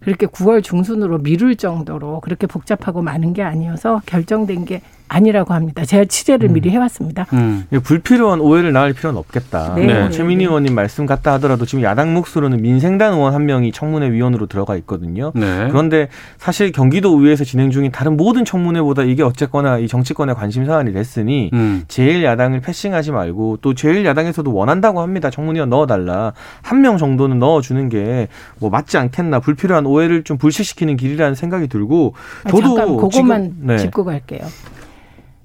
그렇게 0.00 0.26
9월 0.26 0.62
중순으로 0.62 1.18
미룰 1.18 1.56
정도로 1.56 2.20
그렇게 2.20 2.46
복잡하고 2.46 3.02
많은 3.02 3.32
게 3.32 3.42
아니어서 3.42 4.00
결정된 4.06 4.64
게 4.66 4.80
아니라고 5.14 5.52
합니다. 5.54 5.84
제가 5.84 6.04
취재를 6.04 6.48
미리 6.50 6.70
해왔습니다. 6.70 7.26
음. 7.32 7.64
예, 7.72 7.80
불필요한 7.80 8.40
오해를 8.40 8.72
낳을 8.72 8.92
필요는 8.92 9.18
없겠다. 9.18 9.74
네. 9.74 9.98
뭐 9.98 10.08
최민희 10.10 10.44
의원님 10.44 10.72
말씀 10.74 11.04
같다 11.04 11.32
하더라도 11.34 11.66
지금 11.66 11.82
야당 11.82 12.14
몫으로는 12.14 12.62
민생당 12.62 13.14
의원 13.14 13.34
한 13.34 13.44
명이 13.44 13.72
청문회 13.72 14.12
위원으로 14.12 14.46
들어가 14.46 14.76
있거든요. 14.76 15.32
네. 15.34 15.66
그런데 15.68 16.08
사실 16.38 16.70
경기도 16.70 17.18
의회에서 17.18 17.42
진행 17.44 17.72
중인 17.72 17.90
다른 17.90 18.16
모든 18.16 18.44
청문회보다 18.44 19.02
이게 19.02 19.24
어쨌거나 19.24 19.78
이 19.78 19.88
정치권의 19.88 20.36
관심 20.36 20.64
사안이 20.64 20.92
됐으니 20.92 21.50
음. 21.54 21.82
제일 21.88 22.22
야당을 22.22 22.60
패싱하지 22.60 23.10
말고 23.10 23.58
또 23.62 23.74
제일 23.74 24.04
야당에서도 24.04 24.52
원한다고 24.54 25.00
합니다. 25.00 25.28
청문위원 25.28 25.70
넣어달라. 25.70 26.32
한 26.62 26.80
명 26.80 26.96
정도는 26.96 27.38
넣어주는 27.40 27.88
게 27.90 28.28
뭐 28.60 28.70
맞지 28.70 28.96
않겠나. 28.96 29.40
불필요한 29.40 29.86
오해를 29.86 30.22
좀 30.22 30.38
불식시키는 30.38 30.96
길이라는 30.96 31.34
생각이 31.34 31.66
들고 31.66 32.14
아, 32.44 32.50
저도 32.50 32.76
잠깐 32.76 32.96
그것만 32.96 33.42
지금- 33.42 33.66
네. 33.66 33.78
짚고 33.78 34.04
갈게요. 34.04 34.40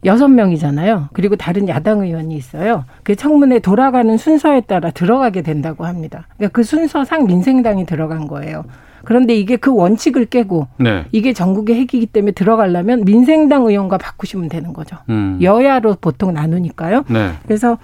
여섯 0.05 0.27
명이잖아요. 0.27 1.09
그리고 1.13 1.35
다른 1.35 1.67
야당 1.67 2.01
의원이 2.01 2.35
있어요. 2.35 2.85
그 3.03 3.15
청문회 3.15 3.59
돌아가는 3.59 4.15
순서에 4.17 4.61
따라 4.61 4.91
들어가게 4.91 5.41
된다고 5.41 5.85
합니다. 5.85 6.27
그러니까 6.37 6.53
그 6.53 6.63
순서상 6.63 7.25
민생당이 7.25 7.85
들어간 7.85 8.27
거예요. 8.27 8.63
그런데 9.03 9.35
이게 9.35 9.55
그 9.55 9.73
원칙을 9.73 10.25
깨고 10.25 10.67
네. 10.79 11.05
이게 11.11 11.33
전국의 11.33 11.75
핵이기 11.75 12.07
때문에 12.07 12.31
들어가려면 12.31 13.05
민생당 13.05 13.65
의원과 13.65 13.97
바꾸시면 13.97 14.49
되는 14.49 14.73
거죠. 14.73 14.97
음. 15.09 15.37
여야로 15.41 15.97
보통 16.01 16.33
나누니까요. 16.33 17.05
네. 17.09 17.31
그래서 17.43 17.77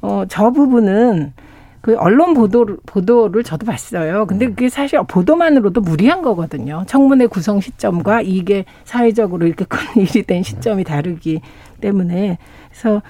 어, 0.00 0.24
저 0.28 0.50
부분은 0.50 1.32
그 1.80 1.96
언론 1.96 2.34
보도를, 2.34 2.76
보도를 2.86 3.44
저도 3.44 3.64
봤어요. 3.66 4.26
근데 4.26 4.46
그게 4.46 4.68
사실 4.68 4.98
보도만으로도 5.06 5.80
무리한 5.80 6.22
거거든요. 6.22 6.84
청문회 6.86 7.26
구성 7.26 7.60
시점과 7.60 8.22
이게 8.22 8.64
사회적으로 8.84 9.46
이렇게 9.46 9.64
큰 9.64 9.78
일이 10.02 10.22
된 10.22 10.42
시점이 10.42 10.84
다르기 10.84 11.40
때문에. 11.80 12.38
그래서 12.70 13.02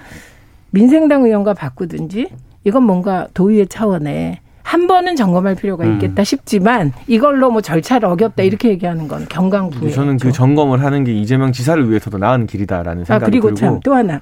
민생당 0.71 1.25
의원과 1.25 1.55
바꾸든지 1.55 2.29
이건 2.65 2.83
뭔가 2.83 3.27
도의회 3.35 3.65
차원에 3.67 4.41
한 4.63 4.87
번은 4.87 5.17
점검할 5.17 5.55
필요가 5.55 5.85
음. 5.85 5.95
있겠다 5.95 6.23
싶지만 6.25 6.93
이걸로 7.07 7.51
뭐 7.51 7.63
절차를 7.63 8.07
어겼다 8.07 8.43
이렇게 8.43 8.69
얘기하는 8.69 9.09
건 9.09 9.25
경강부예요. 9.31 9.91
저는 9.95 10.19
그 10.19 10.31
점검을 10.31 10.83
하는 10.85 11.05
게 11.05 11.13
이재명 11.15 11.53
지사를 11.53 11.89
위해서도 11.89 12.19
나은 12.19 12.47
길이다라는 12.47 13.03
아 13.03 13.05
생각이 13.07 13.31
그리고 13.31 13.49
들고 13.55 13.57
참 13.59 13.81
또 13.83 13.95
하나 13.95 14.21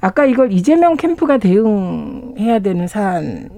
아까 0.00 0.24
이걸 0.24 0.52
이재명 0.52 0.96
캠프가 0.96 1.38
대응해야 1.38 2.60
되는 2.60 2.86
사안 2.86 3.48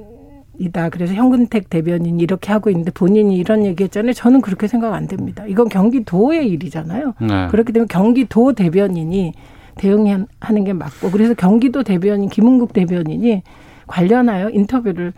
이다. 0.59 0.88
그래서 0.88 1.14
현근택 1.14 1.71
대변인이 1.71 2.23
이렇게 2.23 2.53
하고 2.53 2.71
있는데 2.71 2.90
본인이 2.90 3.37
이런 3.37 3.64
얘기했잖아요. 3.64 4.12
저는 4.12 4.40
그렇게 4.40 4.67
생각 4.69 4.95
안 4.95 5.07
됩니다. 5.07 5.45
이건 5.47 5.69
경기도의 5.69 6.49
일이잖아요. 6.49 7.14
네. 7.21 7.49
그렇기 7.49 7.73
때문에 7.73 7.88
경기도 7.88 8.53
대변인이 8.53 9.33
대응하는 9.77 10.64
게 10.64 10.73
맞고 10.73 11.11
그래서 11.11 11.35
경기도 11.35 11.83
대변인 11.83 12.29
김은국 12.29 12.73
대변인이 12.73 13.43
관련하여 13.87 14.51
인터뷰를 14.51 15.12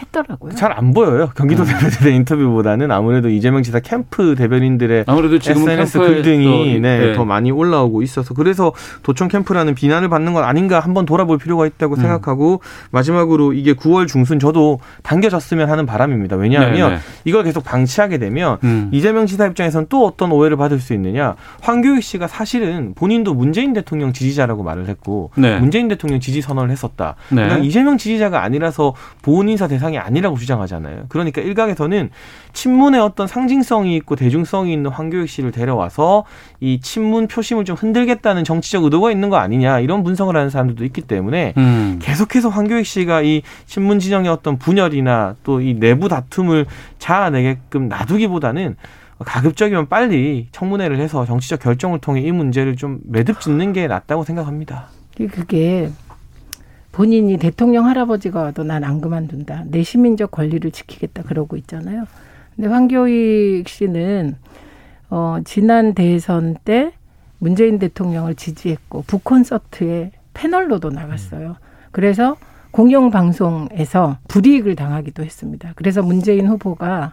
했더라고요. 0.00 0.52
잘 0.54 0.74
안 0.74 0.92
보여요. 0.92 1.30
경기도 1.36 1.62
음. 1.62 1.68
대표들의 1.68 2.16
인터뷰보다는 2.16 2.90
아무래도 2.90 3.28
이재명 3.28 3.62
지사 3.62 3.78
캠프 3.78 4.34
대변인들의 4.34 5.04
아무래도 5.06 5.38
지금은 5.38 5.70
SNS 5.70 5.98
캠프에 5.98 6.14
글등이 6.14 6.44
또, 6.74 6.80
네, 6.80 6.98
네. 6.98 7.12
더 7.12 7.24
많이 7.24 7.52
올라오고 7.52 8.02
있어서 8.02 8.34
그래서 8.34 8.72
도청 9.04 9.28
캠프라는 9.28 9.74
비난을 9.76 10.08
받는 10.08 10.32
건 10.32 10.42
아닌가 10.42 10.80
한번 10.80 11.06
돌아볼 11.06 11.38
필요가 11.38 11.62
음. 11.64 11.68
있다고 11.68 11.94
생각하고 11.94 12.60
마지막으로 12.90 13.52
이게 13.52 13.74
9월 13.74 14.08
중순 14.08 14.40
저도 14.40 14.80
당겨졌으면 15.04 15.70
하는 15.70 15.86
바람입니다. 15.86 16.34
왜냐하면 16.36 16.90
네, 16.90 16.96
네. 16.96 17.02
이걸 17.24 17.44
계속 17.44 17.62
방치하게 17.62 18.18
되면 18.18 18.58
음. 18.64 18.88
이재명 18.92 19.26
지사 19.26 19.46
입장에서는 19.46 19.86
또 19.88 20.04
어떤 20.06 20.32
오해를 20.32 20.56
받을 20.56 20.80
수 20.80 20.92
있느냐. 20.94 21.36
황교익 21.62 22.02
씨가 22.02 22.26
사실은 22.26 22.94
본인도 22.96 23.34
문재인 23.34 23.72
대통령 23.72 24.12
지지자라고 24.12 24.64
말을 24.64 24.88
했고 24.88 25.30
네. 25.36 25.58
문재인 25.58 25.86
대통령 25.86 26.18
지지 26.18 26.40
선언을 26.40 26.70
했었다. 26.70 27.14
네. 27.30 27.46
그냥 27.46 27.64
이재명 27.64 27.96
지지자가 27.96 28.42
아니라서 28.42 28.94
보훈 29.22 29.48
인사 29.48 29.68
대상 29.68 29.93
이 29.94 29.98
아니라고 29.98 30.36
주장하잖아요. 30.36 31.06
그러니까 31.08 31.40
일각에서는 31.40 32.10
친문의 32.52 33.00
어떤 33.00 33.26
상징성이 33.26 33.96
있고 33.96 34.14
대중성이 34.14 34.72
있는 34.72 34.90
황교익 34.90 35.28
씨를 35.28 35.50
데려와서 35.50 36.24
이 36.60 36.80
친문 36.80 37.26
표심을 37.26 37.64
좀 37.64 37.74
흔들겠다는 37.74 38.44
정치적 38.44 38.84
의도가 38.84 39.10
있는 39.10 39.28
거 39.28 39.36
아니냐 39.36 39.80
이런 39.80 40.04
분석을 40.04 40.36
하는 40.36 40.50
사람들도 40.50 40.84
있기 40.84 41.00
때문에 41.02 41.54
음. 41.56 41.98
계속해서 42.00 42.48
황교익 42.48 42.86
씨가 42.86 43.22
이 43.22 43.42
친문 43.66 43.98
진영의 43.98 44.30
어떤 44.30 44.58
분열이나 44.58 45.34
또 45.42 45.64
이 45.64 45.74
내부 45.74 46.08
다툼을 46.08 46.66
자아내게끔 46.98 47.88
놔두기보다는 47.88 48.76
가급적이면 49.18 49.88
빨리 49.88 50.48
청문회를 50.52 50.98
해서 50.98 51.24
정치적 51.24 51.60
결정을 51.60 52.00
통해 52.00 52.20
이 52.20 52.32
문제를 52.32 52.76
좀 52.76 52.98
매듭 53.04 53.40
짓는 53.40 53.72
게 53.72 53.86
낫다고 53.86 54.24
생각합니다. 54.24 54.88
그게 55.16 55.90
본인이 56.94 57.36
대통령 57.38 57.86
할아버지가 57.86 58.40
와도 58.40 58.62
난 58.62 58.84
안 58.84 59.00
그만둔다. 59.00 59.64
내 59.66 59.82
시민적 59.82 60.30
권리를 60.30 60.70
지키겠다 60.70 61.22
그러고 61.24 61.56
있잖아요. 61.56 62.04
근데 62.54 62.68
황교익 62.68 63.68
씨는 63.68 64.36
어 65.10 65.38
지난 65.44 65.94
대선 65.94 66.56
때 66.64 66.92
문재인 67.38 67.78
대통령을 67.78 68.36
지지했고 68.36 69.02
북콘서트에 69.06 70.12
패널로도 70.34 70.90
나갔어요. 70.90 71.56
그래서 71.90 72.36
공영 72.70 73.10
방송에서 73.10 74.18
불이익을 74.28 74.76
당하기도 74.76 75.24
했습니다. 75.24 75.72
그래서 75.76 76.02
문재인 76.02 76.46
후보가 76.46 77.12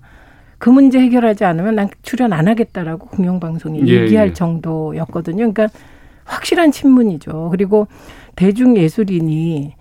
그 0.57 0.69
문제 0.69 0.99
해결하지 0.99 1.43
않으면 1.43 1.75
난 1.75 1.89
출연 2.03 2.33
안 2.33 2.47
하겠다라고 2.47 3.07
공영 3.07 3.39
방송에 3.39 3.79
예, 3.85 4.01
얘기할 4.03 4.29
예. 4.29 4.33
정도였거든요. 4.33 5.51
그러니까 5.51 5.69
확실한 6.25 6.71
친문이죠. 6.71 7.49
그리고 7.51 7.87
대중예술인이 8.35 9.73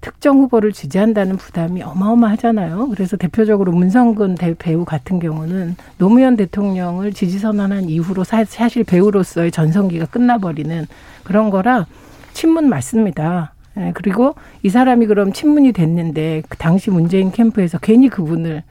특정 0.00 0.38
후보를 0.38 0.72
지지한다는 0.72 1.36
부담이 1.38 1.82
어마어마하잖아요. 1.82 2.88
그래서 2.90 3.16
대표적으로 3.16 3.72
문성근 3.72 4.34
대- 4.34 4.54
배우 4.54 4.84
같은 4.84 5.18
경우는 5.18 5.76
노무현 5.96 6.36
대통령을 6.36 7.14
지지 7.14 7.38
선언한 7.38 7.88
이후로 7.88 8.22
사, 8.24 8.44
사실 8.44 8.84
배우로서의 8.84 9.50
전성기가 9.50 10.06
끝나버리는 10.06 10.86
그런 11.22 11.48
거라 11.48 11.86
친문 12.34 12.68
맞습니다. 12.68 13.54
예, 13.78 13.92
그리고 13.94 14.34
이 14.62 14.68
사람이 14.68 15.06
그럼 15.06 15.32
친문이 15.32 15.72
됐는데 15.72 16.42
그 16.50 16.58
당시 16.58 16.90
문재인 16.90 17.32
캠프에서 17.32 17.78
괜히 17.78 18.08
그분을 18.10 18.62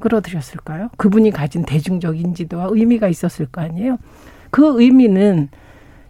끌어들였을까요? 0.00 0.88
그분이 0.96 1.30
가진 1.30 1.62
대중적 1.64 2.18
인지도와 2.18 2.68
의미가 2.70 3.08
있었을 3.08 3.46
거 3.46 3.60
아니에요? 3.60 3.98
그 4.50 4.80
의미는 4.82 5.48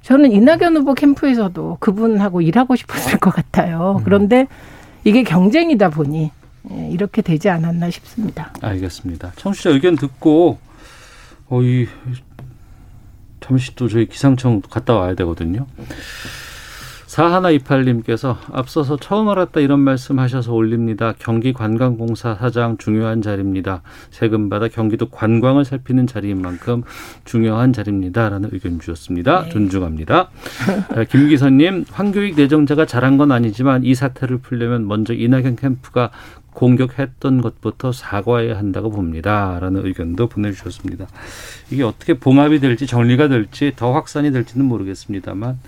저는 0.05 0.33
이낙연 0.33 0.77
후보 0.77 0.93
캠프에서도 0.93 1.79
그분하고 1.81 2.43
일하고 2.43 2.77
싶었을 2.77 3.19
것 3.19 3.31
같아요. 3.31 4.03
그런데 4.05 4.47
이게 5.03 5.23
경쟁이다 5.23 5.89
보니 5.89 6.31
예, 6.71 6.89
이렇게 6.91 7.23
되지 7.23 7.49
않았나 7.49 7.91
싶습니다. 7.91 8.53
알겠습니다. 8.61 9.33
청취자 9.37 9.71
의견 9.71 9.97
듣고 9.97 10.59
어, 11.49 11.63
이 11.63 11.87
잠시 13.41 13.75
또 13.75 13.89
저희 13.89 14.07
기상청 14.07 14.61
갔다 14.61 14.95
와야 14.95 15.15
되거든요. 15.15 15.67
4128님께서 17.15 18.37
앞서서 18.53 18.97
처음 18.97 19.29
알았다 19.29 19.61
이런 19.61 19.81
말씀 19.81 20.19
하셔서 20.19 20.53
올립니다. 20.53 21.15
경기관광공사 21.19 22.35
사장 22.35 22.77
중요한 22.77 23.23
자리입니다. 23.23 23.83
세금 24.11 24.49
받아 24.49 24.69
경기도 24.69 25.09
관광을 25.09 25.65
살피는 25.65 26.07
자리인 26.07 26.43
만큼 26.43 26.83
중요한 27.25 27.73
자리입니다. 27.73 28.29
라는 28.29 28.49
의견 28.53 28.81
주셨습니다. 28.81 29.49
존중합니다. 29.49 30.31
자, 30.95 31.05
김기선님, 31.05 31.85
황교익 31.91 32.35
내정자가 32.37 32.87
잘한 32.87 33.17
건 33.17 33.31
아니지만 33.31 33.85
이 33.85 33.95
사태를 33.95 34.39
풀려면 34.39 34.89
먼저 34.89 35.15
이낙연 35.15 35.57
캠프가 35.57 36.11
공격했던 36.53 37.41
것부터 37.41 37.91
사과해야 37.91 38.57
한다고 38.57 38.89
봅니다 38.91 39.59
라는 39.61 39.85
의견도 39.85 40.29
보내주셨습니다. 40.29 41.07
이게 41.71 41.83
어떻게 41.83 42.15
봉합이 42.15 42.61
될지 42.61 42.87
정리가 42.87 43.27
될지 43.29 43.73
더 43.75 43.93
확산이 43.93 44.31
될지는 44.31 44.67
모르겠습니다만 44.67 45.59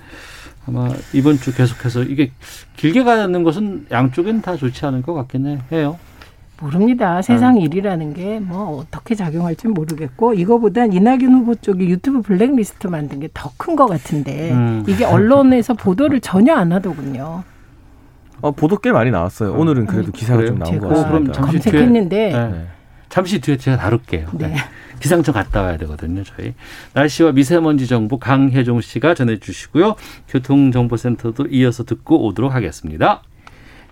아마 0.69 0.89
이번 1.13 1.37
주 1.39 1.55
계속해서 1.55 2.03
이게 2.03 2.31
길게 2.77 3.05
가는 3.05 3.43
것은 3.43 3.87
양쪽엔 3.91 4.43
다 4.43 4.57
좋지 4.57 4.85
않을 4.87 5.03
것 5.03 5.15
같긴 5.15 5.61
해요. 5.73 5.99
모릅니다. 6.61 7.21
세상 7.21 7.59
일이라는 7.59 8.15
게 8.15 8.41
뭐 8.41 8.79
어떻게 8.81 9.15
작용할지 9.15 9.69
모르겠고 9.69 10.33
이거보단 10.35 10.93
이낙연 10.93 11.23
후보 11.35 11.55
쪽이 11.55 11.85
유튜브 11.89 12.23
블랙리스트 12.23 12.87
만든 12.87 13.21
게 13.21 13.29
더 13.35 13.51
큰 13.59 13.77
것 13.77 13.87
같은데 13.87 14.53
음. 14.53 14.85
이게 14.89 15.05
언론에서 15.05 15.75
보도를 15.75 16.21
전혀 16.21 16.55
안 16.55 16.73
하더군요. 16.73 17.45
어, 18.41 18.51
보도 18.53 18.77
꽤 18.79 18.91
많이 18.93 19.11
나왔어요. 19.11 19.53
오늘은 19.53 19.87
그래도 19.87 20.13
기사가 20.13 20.45
좀 20.47 20.59
나온 20.59 20.79
것 20.79 20.89
같습니다. 20.89 21.33
잠시 21.33 21.59
검색했는데 21.59 22.31
뒤에, 22.31 22.47
네. 22.49 22.67
잠시 23.17 23.41
뒤에 23.41 23.57
제가 23.57 23.79
다룰게요. 23.79 24.29
네. 24.35 24.57
기상청 25.01 25.33
갔다 25.33 25.63
와야 25.63 25.79
되거든요, 25.79 26.23
저희. 26.23 26.53
날씨와 26.93 27.33
미세먼지 27.33 27.87
정보 27.87 28.19
강혜종 28.19 28.83
씨가 28.83 29.15
전해주시고요. 29.15 29.97
교통정보센터도 30.29 31.47
이어서 31.47 31.85
듣고 31.85 32.27
오도록 32.27 32.55
하겠습니다. 32.55 33.23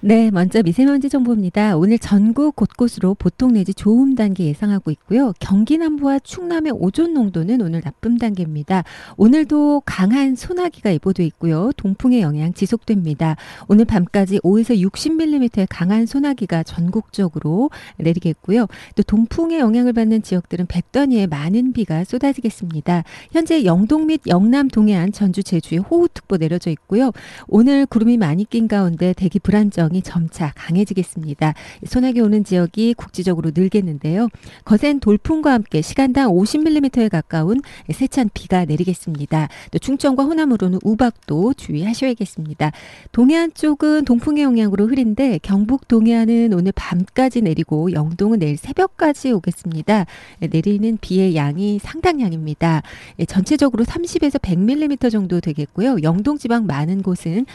네, 0.06 0.30
먼저 0.30 0.62
미세먼지 0.62 1.08
정보입니다. 1.08 1.78
오늘 1.78 1.98
전국 1.98 2.56
곳곳으로 2.56 3.14
보통 3.14 3.54
내지 3.54 3.72
좋음 3.72 4.16
단계 4.16 4.44
예상하고 4.44 4.90
있고요. 4.90 5.32
경기 5.40 5.78
남부와 5.78 6.18
충남의 6.18 6.74
오존 6.76 7.14
농도는 7.14 7.62
오늘 7.62 7.80
나쁨 7.80 8.18
단계입니다. 8.18 8.84
오늘도 9.16 9.84
강한 9.86 10.36
소나기가 10.36 10.92
예보돼 10.92 11.24
있고요. 11.24 11.72
동풍의 11.78 12.20
영향 12.20 12.52
지속됩니다. 12.52 13.36
오늘 13.66 13.86
밤까지 13.86 14.40
5에서 14.40 14.78
60mm의 14.78 15.68
강한 15.70 16.04
소나기가 16.04 16.64
전국적으로 16.64 17.70
내리겠고요. 17.96 18.66
또 18.96 19.02
동풍의 19.02 19.58
영향을 19.58 19.94
받는 19.94 20.20
지역들은 20.20 20.66
100단위의 20.66 21.30
많은 21.30 21.72
비가 21.72 22.04
쏟아지겠습니다. 22.04 23.04
현재 23.32 23.64
영동 23.64 24.08
및 24.08 24.20
영남 24.26 24.68
동해안 24.68 25.12
전주 25.12 25.42
제주에 25.42 25.78
호우특보 25.78 26.36
내려져 26.36 26.68
있고요. 26.72 27.10
오늘 27.48 27.86
구름이 27.86 28.18
많이 28.18 28.44
낀 28.44 28.68
가운데 28.68 29.14
대기 29.14 29.38
불안정 29.38 29.93
이 29.94 30.02
점차 30.02 30.52
강해지겠습니다. 30.56 31.54
소나기 31.86 32.20
오는 32.20 32.42
지역이 32.42 32.94
국지적으로 32.94 33.52
늘겠는데요. 33.54 34.28
거센 34.64 34.98
돌풍과 35.00 35.52
함께 35.52 35.82
시간당 35.82 36.30
50mm에 36.30 37.08
가까운 37.08 37.60
세찬 37.92 38.30
비가 38.34 38.64
내리겠습니다. 38.64 39.48
또 39.70 39.78
충청과 39.78 40.24
호남으로는 40.24 40.80
우박도 40.82 41.54
주의하셔야겠습니다. 41.54 42.72
동해안 43.12 43.52
쪽은 43.54 44.04
동풍의 44.04 44.42
영향으로 44.42 44.86
흐린데 44.86 45.40
경북 45.42 45.88
동해안은 45.88 46.52
오늘 46.52 46.72
밤까지 46.72 47.42
내리고 47.42 47.92
영동은 47.92 48.38
내일 48.40 48.56
새벽까지 48.56 49.32
오겠습니다. 49.32 50.06
내리는 50.40 50.98
비의 51.00 51.36
양이 51.36 51.78
상당량입니다. 51.78 52.82
전체적으로 53.28 53.84
30에서 53.84 54.40
100mm 54.40 55.10
정도 55.10 55.40
되겠고요. 55.40 55.98
영동 56.02 56.38
지방 56.38 56.66
많은 56.66 57.02
곳은 57.02 57.46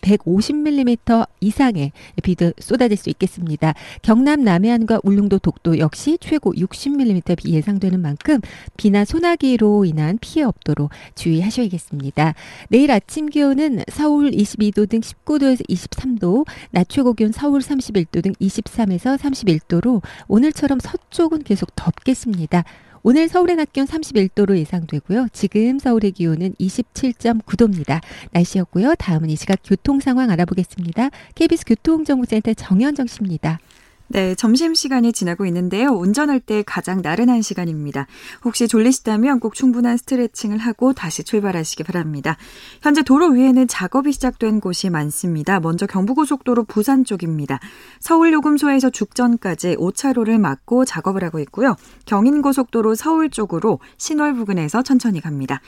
150mm 0.00 1.28
이상의 1.40 1.92
비도 2.22 2.52
쏟아질 2.58 2.96
수 2.96 3.10
있겠습니다. 3.10 3.74
경남 4.02 4.42
남해안과 4.42 5.00
울릉도 5.02 5.38
독도 5.38 5.78
역시 5.78 6.18
최고 6.20 6.52
60mm 6.52 7.36
비 7.36 7.54
예상되는 7.54 8.00
만큼 8.00 8.40
비나 8.76 9.04
소나기로 9.04 9.84
인한 9.84 10.18
피해 10.20 10.44
없도록 10.44 10.90
주의하셔야겠습니다. 11.14 12.34
내일 12.68 12.90
아침 12.90 13.26
기온은 13.26 13.82
서울 13.90 14.30
22도 14.30 14.88
등 14.88 15.00
19도에서 15.00 15.68
23도, 15.68 16.46
낮 16.70 16.88
최고 16.88 17.12
기온 17.12 17.32
서울 17.32 17.60
31도 17.60 18.22
등 18.22 18.32
23에서 18.32 19.18
31도로 19.18 20.02
오늘처럼 20.28 20.78
서쪽은 20.80 21.42
계속 21.42 21.74
덥겠습니다. 21.76 22.64
오늘 23.08 23.28
서울의 23.28 23.54
낮 23.54 23.72
기온 23.72 23.86
31도로 23.86 24.56
예상되고요. 24.56 25.28
지금 25.32 25.78
서울의 25.78 26.10
기온은 26.10 26.54
27.9도입니다. 26.58 28.00
날씨였고요. 28.32 28.96
다음은 28.96 29.30
이 29.30 29.36
시각 29.36 29.60
교통 29.62 30.00
상황 30.00 30.28
알아보겠습니다. 30.32 31.10
KBS 31.36 31.66
교통정보센터 31.66 32.54
정현정 32.54 33.06
씨입니다. 33.06 33.60
네, 34.08 34.36
점심시간이 34.36 35.12
지나고 35.12 35.46
있는데요. 35.46 35.88
운전할 35.88 36.38
때 36.38 36.62
가장 36.64 37.00
나른한 37.02 37.42
시간입니다. 37.42 38.06
혹시 38.44 38.68
졸리시다면 38.68 39.40
꼭 39.40 39.54
충분한 39.54 39.96
스트레칭을 39.96 40.58
하고 40.58 40.92
다시 40.92 41.24
출발하시기 41.24 41.82
바랍니다. 41.82 42.36
현재 42.82 43.02
도로 43.02 43.30
위에는 43.30 43.66
작업이 43.66 44.12
시작된 44.12 44.60
곳이 44.60 44.90
많습니다. 44.90 45.58
먼저 45.58 45.86
경부고속도로 45.86 46.64
부산 46.64 47.04
쪽입니다. 47.04 47.58
서울요금소에서 47.98 48.90
죽전까지 48.90 49.74
5차로를 49.76 50.38
막고 50.38 50.84
작업을 50.84 51.24
하고 51.24 51.40
있고요. 51.40 51.74
경인고속도로 52.04 52.94
서울 52.94 53.28
쪽으로 53.28 53.80
신월 53.98 54.34
부근에서 54.34 54.82
천천히 54.82 55.20
갑니다. 55.20 55.60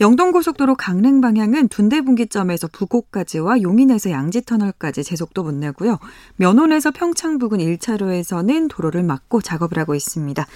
영동고속도로 0.00 0.74
강릉 0.74 1.20
방향은 1.20 1.68
둔대분기점에서 1.68 2.68
부곡까지와 2.72 3.62
용인에서 3.62 4.10
양지터널까지 4.10 5.04
제속도 5.04 5.44
못 5.44 5.54
내고요. 5.54 5.98
면원에서 6.36 6.90
평창 6.90 7.38
부근 7.38 7.60
1차로에서는 7.84 8.68
도로를 8.68 9.02
막고 9.02 9.40
작업을 9.40 9.78
하고 9.78 9.94
있습니다. 9.94 10.46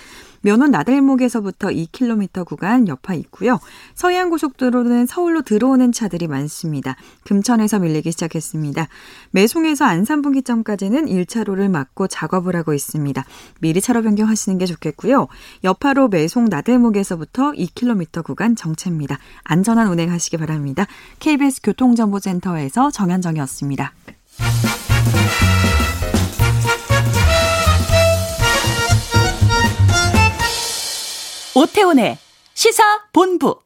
면원 0.41 0.71
나들목에서부터 0.71 1.69
2km 1.69 2.47
구간 2.47 2.87
여파 2.89 3.15
있고요. 3.15 3.59
서해안고속도로는 3.95 5.07
서울로 5.07 5.43
들어오는 5.43 5.91
차들이 5.93 6.29
많습니다. 6.29 6.97
금천에서 7.25 7.81
밀리기 7.81 8.13
시작했습니다. 8.13 8.87
매송에서 9.33 9.85
안산분기점까지는 9.85 11.07
1차로를 11.07 11.69
막고 11.69 12.07
작업을 12.07 12.55
하고 12.55 12.73
있습니다. 12.73 13.25
미리 13.61 13.81
차로 13.81 14.03
변경하시는 14.03 14.59
게 14.59 14.67
좋겠고요. 14.67 15.27
여파로 15.65 16.09
매송 16.09 16.45
나들목에서부터 16.47 17.53
2km 17.53 18.25
구간 18.25 18.55
정체입니다. 18.55 19.19
안전한 19.43 19.89
운행하시기 19.89 20.37
바랍니다. 20.37 20.87
KBS 21.19 21.63
교통정보센터에서 21.63 22.91
정현정이었습니다. 22.91 23.93
오태훈의 31.63 32.17
시사 32.55 32.83
본부. 33.13 33.61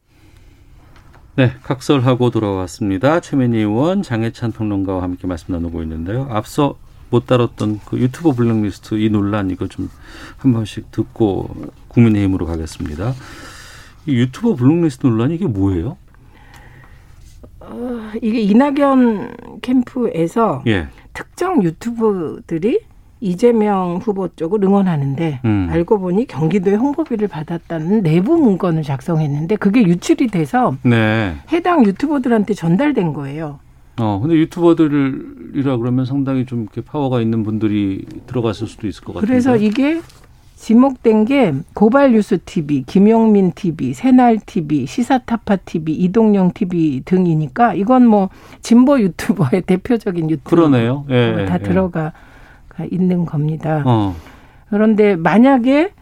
네, 1.36 1.52
각설하고 1.62 2.30
돌아왔습니다. 2.30 3.20
최민희 3.20 3.58
의원, 3.58 4.02
장혜찬 4.02 4.52
평론가와 4.52 5.02
함께 5.02 5.26
말씀 5.26 5.52
나누고 5.52 5.82
있는데요. 5.82 6.26
앞서 6.30 6.76
못 7.10 7.26
다뤘던 7.26 7.80
그 7.84 7.98
유튜브 7.98 8.32
블랙리스트 8.32 8.94
이 8.94 9.10
논란 9.10 9.50
이거 9.50 9.66
좀 9.68 9.90
한 10.38 10.52
번씩 10.52 10.90
듣고 10.90 11.48
국민의힘으로 11.88 12.46
가겠습니다. 12.46 13.12
이 14.06 14.14
유튜브 14.14 14.56
블랙리스트 14.56 15.06
논란 15.06 15.30
이게 15.30 15.46
뭐예요? 15.46 15.96
어, 17.60 18.10
이게 18.20 18.40
이낙연 18.40 19.60
캠프에서 19.62 20.62
예. 20.66 20.88
특정 21.12 21.62
유튜버들이 21.62 22.80
이재명 23.22 24.00
후보 24.02 24.28
쪽을 24.28 24.64
응원하는데 24.64 25.40
음. 25.44 25.68
알고 25.70 26.00
보니 26.00 26.26
경기도에 26.26 26.74
홍보비를 26.74 27.28
받았다는 27.28 28.02
내부 28.02 28.36
문건을 28.36 28.82
작성했는데 28.82 29.56
그게 29.56 29.82
유출이 29.82 30.26
돼서 30.26 30.76
네. 30.82 31.36
해당 31.52 31.86
유튜버들한테 31.86 32.54
전달된 32.54 33.12
거예요. 33.12 33.60
어, 34.00 34.18
근데 34.20 34.34
유튜버들이라 34.36 35.76
그러면 35.76 36.04
상당히 36.04 36.46
좀 36.46 36.62
이렇게 36.62 36.80
파워가 36.80 37.20
있는 37.20 37.44
분들이 37.44 38.04
들어갔을 38.26 38.66
수도 38.66 38.88
있을 38.88 39.04
것 39.04 39.14
같아요. 39.14 39.26
그래서 39.26 39.56
이게 39.56 40.00
지목된 40.56 41.24
게 41.24 41.52
고발뉴스 41.74 42.38
TV, 42.44 42.84
김용민 42.84 43.52
TV, 43.52 43.94
새날 43.94 44.38
TV, 44.38 44.86
시사타파 44.86 45.56
TV, 45.56 45.94
이동영 45.94 46.52
TV 46.54 47.02
등이니까 47.04 47.74
이건 47.74 48.06
뭐 48.06 48.30
진보 48.62 48.98
유튜버의 49.00 49.62
대표적인 49.66 50.30
유튜버 50.30 50.50
그러네요. 50.50 51.04
예, 51.10 51.46
다 51.48 51.58
예. 51.60 51.62
들어가 51.62 52.12
있는 52.90 53.26
겁니다. 53.26 53.82
어. 53.86 54.14
그런데 54.70 55.16
만약에 55.16 55.92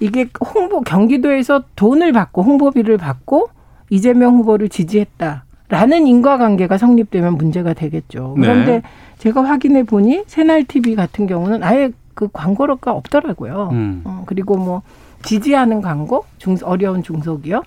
이게 0.00 0.28
홍보 0.54 0.80
경기도에서 0.82 1.64
돈을 1.74 2.12
받고 2.12 2.42
홍보비를 2.42 2.98
받고 2.98 3.48
이재명 3.90 4.36
후보를 4.36 4.68
지지했다라는 4.68 6.06
인과관계가 6.06 6.78
성립되면 6.78 7.34
문제가 7.34 7.72
되겠죠. 7.72 8.34
네. 8.36 8.46
그런데 8.46 8.82
제가 9.18 9.42
확인해 9.42 9.82
보니 9.82 10.24
새날 10.26 10.64
TV 10.64 10.94
같은 10.94 11.26
경우는 11.26 11.62
아예 11.62 11.90
그 12.14 12.28
광고료가 12.32 12.92
없더라고요. 12.92 13.70
음. 13.72 14.02
어, 14.04 14.24
그리고 14.26 14.56
뭐 14.56 14.82
지지하는 15.22 15.80
광고, 15.80 16.24
중, 16.38 16.56
어려운 16.62 17.02
중소기업, 17.02 17.64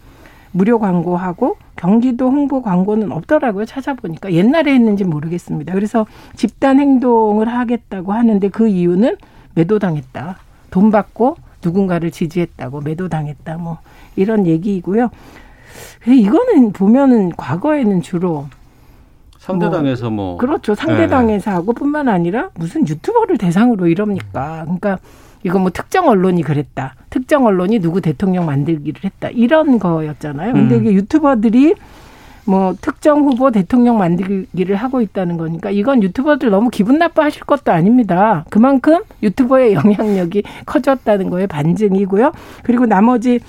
무료 0.51 0.79
광고하고 0.79 1.57
경기도 1.75 2.29
홍보 2.29 2.61
광고는 2.61 3.11
없더라고요. 3.11 3.65
찾아보니까 3.65 4.33
옛날에 4.33 4.73
했는지 4.73 5.03
모르겠습니다. 5.03 5.73
그래서 5.73 6.05
집단 6.35 6.79
행동을 6.79 7.47
하겠다고 7.47 8.13
하는데 8.13 8.47
그 8.49 8.67
이유는 8.67 9.17
매도당했다. 9.55 10.37
돈 10.69 10.91
받고 10.91 11.37
누군가를 11.63 12.11
지지했다고 12.11 12.81
매도당했다. 12.81 13.57
뭐 13.57 13.79
이런 14.15 14.45
얘기이고요. 14.45 15.09
이거는 16.07 16.73
보면은 16.73 17.31
과거에는 17.35 18.01
주로 18.01 18.47
상대당에서 19.37 20.09
뭐, 20.11 20.37
그렇죠. 20.37 20.75
상대당에서 20.75 21.49
하고 21.51 21.73
뿐만 21.73 22.07
아니라 22.07 22.49
무슨 22.55 22.87
유튜버를 22.87 23.37
대상으로 23.39 23.87
이럽니까? 23.87 24.61
그러니까 24.65 24.99
이거 25.43 25.59
뭐 25.59 25.69
특정 25.71 26.07
언론이 26.07 26.43
그랬다. 26.43 26.95
특정 27.09 27.45
언론이 27.45 27.79
누구 27.79 28.01
대통령 28.01 28.45
만들기를 28.45 29.03
했다. 29.03 29.29
이런 29.29 29.79
거였잖아요. 29.79 30.53
근데 30.53 30.75
음. 30.75 30.81
이게 30.81 30.93
유튜버들이 30.93 31.75
뭐 32.45 32.73
특정 32.81 33.19
후보 33.23 33.51
대통령 33.51 33.97
만들기를 33.99 34.75
하고 34.75 35.01
있다는 35.01 35.37
거니까 35.37 35.69
이건 35.69 36.01
유튜버들 36.03 36.49
너무 36.49 36.69
기분 36.69 36.97
나빠하실 36.97 37.43
것도 37.43 37.71
아닙니다. 37.71 38.45
그만큼 38.49 38.99
유튜버의 39.21 39.73
영향력이 39.75 40.43
커졌다는 40.65 41.29
거에 41.29 41.45
반증이고요. 41.47 42.31
그리고 42.63 42.85
나머지 42.85 43.39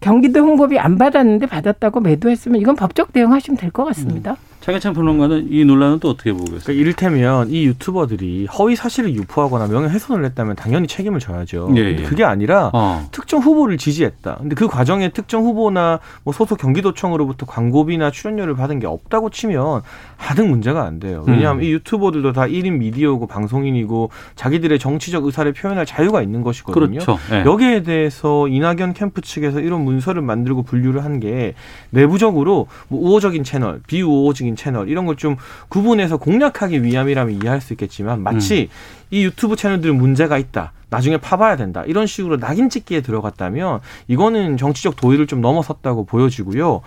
경기도 0.00 0.40
홍보비 0.40 0.78
안 0.78 0.98
받았는데 0.98 1.46
받았다고 1.46 2.00
매도했으면 2.00 2.60
이건 2.60 2.74
법적 2.76 3.12
대응하시면 3.12 3.58
될 3.58 3.70
것 3.70 3.84
같습니다. 3.86 4.36
장혜찬 4.60 4.92
평론가는 4.92 5.48
이 5.50 5.64
논란은 5.64 6.00
또 6.00 6.10
어떻게 6.10 6.32
보고 6.32 6.44
계세요? 6.44 6.60
그러니까 6.64 6.80
이를테면 6.80 7.48
이 7.50 7.64
유튜버들이 7.66 8.46
허위 8.46 8.76
사실을 8.76 9.14
유포하거나 9.14 9.68
명예훼손을 9.68 10.24
했다면 10.26 10.56
당연히 10.56 10.86
책임을 10.86 11.20
져야죠. 11.20 11.72
예, 11.76 11.80
예. 11.80 12.02
그게 12.02 12.24
아니라 12.24 12.70
어. 12.74 13.08
특정 13.12 13.40
후보를 13.40 13.78
지지했다. 13.78 14.36
근데 14.40 14.54
그 14.54 14.66
과정에 14.68 15.10
특정 15.10 15.44
후보나 15.44 16.00
뭐 16.24 16.34
소속 16.34 16.58
경기도청으로부터 16.58 17.46
광고비나 17.46 18.10
출연료를 18.10 18.54
받은 18.56 18.80
게 18.80 18.86
없다고 18.86 19.30
치면 19.30 19.82
하등 20.16 20.50
문제가 20.50 20.82
안 20.84 21.00
돼요. 21.00 21.24
왜냐하면 21.26 21.62
음. 21.62 21.64
이 21.64 21.72
유튜버들도 21.72 22.32
다 22.32 22.42
1인 22.42 22.78
미디어고 22.78 23.26
방송인이고 23.28 24.10
자기들의 24.34 24.78
정치적 24.78 25.24
의사를 25.24 25.50
표현할 25.52 25.86
자유가 25.86 26.20
있는 26.22 26.42
것이거든요. 26.42 26.98
그렇죠. 27.00 27.18
예. 27.32 27.44
여기에 27.44 27.82
대해서 27.84 28.48
이낙연 28.48 28.92
캠프 28.94 29.20
측에서 29.22 29.60
이런 29.60 29.82
문서를 29.84 30.22
만들고 30.22 30.64
분류를 30.64 31.04
한 31.04 31.20
게 31.20 31.54
내부적으로 31.90 32.66
뭐 32.88 33.00
우호적인 33.10 33.44
채널, 33.44 33.80
비우호적인 33.86 34.56
채널 34.60 34.88
이런 34.88 35.06
걸 35.06 35.16
좀 35.16 35.36
구분해서 35.68 36.16
공략하기 36.18 36.82
위함이라면 36.82 37.42
이해할 37.42 37.60
수 37.60 37.72
있겠지만 37.74 38.22
마치 38.22 38.68
이 39.10 39.24
유튜브 39.24 39.56
채널들은 39.56 39.96
문제가 39.96 40.38
있다. 40.38 40.72
나중에 40.88 41.18
파봐야 41.18 41.56
된다. 41.56 41.84
이런 41.86 42.06
식으로 42.06 42.38
낙인 42.38 42.68
찍기에 42.68 43.00
들어갔다면 43.00 43.80
이거는 44.08 44.56
정치적 44.56 44.96
도의를 44.96 45.26
좀 45.26 45.40
넘어섰다고 45.40 46.04
보여지고요. 46.06 46.80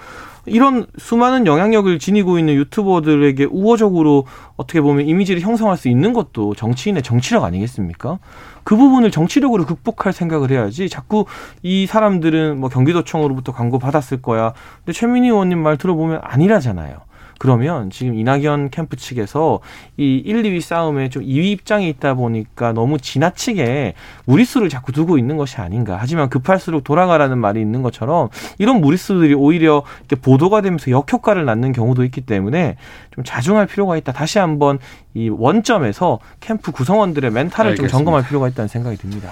이런 0.46 0.88
수많은 0.98 1.46
영향력을 1.48 1.98
지니고 2.00 2.38
있는 2.38 2.56
유튜버들에게 2.56 3.46
우호적으로 3.46 4.26
어떻게 4.58 4.82
보면 4.82 5.06
이미지를 5.08 5.42
형성할 5.42 5.78
수 5.78 5.88
있는 5.88 6.12
것도 6.12 6.54
정치인의 6.56 7.02
정치력 7.04 7.44
아니겠습니까? 7.46 8.20
그 8.66 8.76
부분을 8.76 9.10
정치력으로 9.12 9.66
극복할 9.66 10.12
생각을 10.12 10.52
해야지 10.52 10.90
자꾸 10.90 11.26
이 11.62 11.86
사람들은 11.86 12.60
뭐 12.60 12.70
경기도청으로부터 12.70 13.54
광고 13.54 13.80
받았을 13.80 14.22
거야. 14.22 14.54
근데 14.80 14.92
최민희 14.92 15.30
의원님 15.30 15.60
말 15.60 15.78
들어보면 15.78 16.20
아니라잖아요. 16.24 16.98
그러면 17.44 17.90
지금 17.90 18.16
이낙연 18.16 18.70
캠프 18.70 18.96
측에서 18.96 19.60
이 19.98 20.16
1, 20.26 20.44
2위 20.44 20.62
싸움에 20.62 21.10
좀 21.10 21.24
2위 21.24 21.48
입장에 21.48 21.90
있다 21.90 22.14
보니까 22.14 22.72
너무 22.72 22.98
지나치게 22.98 23.96
무리수를 24.24 24.70
자꾸 24.70 24.94
두고 24.94 25.18
있는 25.18 25.36
것이 25.36 25.58
아닌가. 25.58 25.98
하지만 26.00 26.30
급할수록 26.30 26.86
돌아가라는 26.86 27.38
말이 27.38 27.60
있는 27.60 27.82
것처럼 27.82 28.30
이런 28.60 28.80
무리수들이 28.80 29.34
오히려 29.34 29.84
이렇게 30.00 30.16
보도가 30.16 30.62
되면서 30.62 30.90
역효과를 30.90 31.44
낳는 31.44 31.74
경우도 31.74 32.06
있기 32.06 32.22
때문에 32.22 32.78
좀 33.14 33.26
자중할 33.26 33.68
필요가 33.68 33.98
있다. 33.98 34.14
다시 34.14 34.40
한번 34.40 34.80
이 35.14 35.28
원점에서 35.28 36.20
캠프 36.40 36.72
구성원들의 36.72 37.30
멘탈을 37.30 37.72
알겠습니다. 37.72 37.92
좀 37.92 37.98
점검할 37.98 38.26
필요가 38.26 38.48
있다는 38.48 38.70
생각이 38.70 38.96
듭니다. 38.96 39.32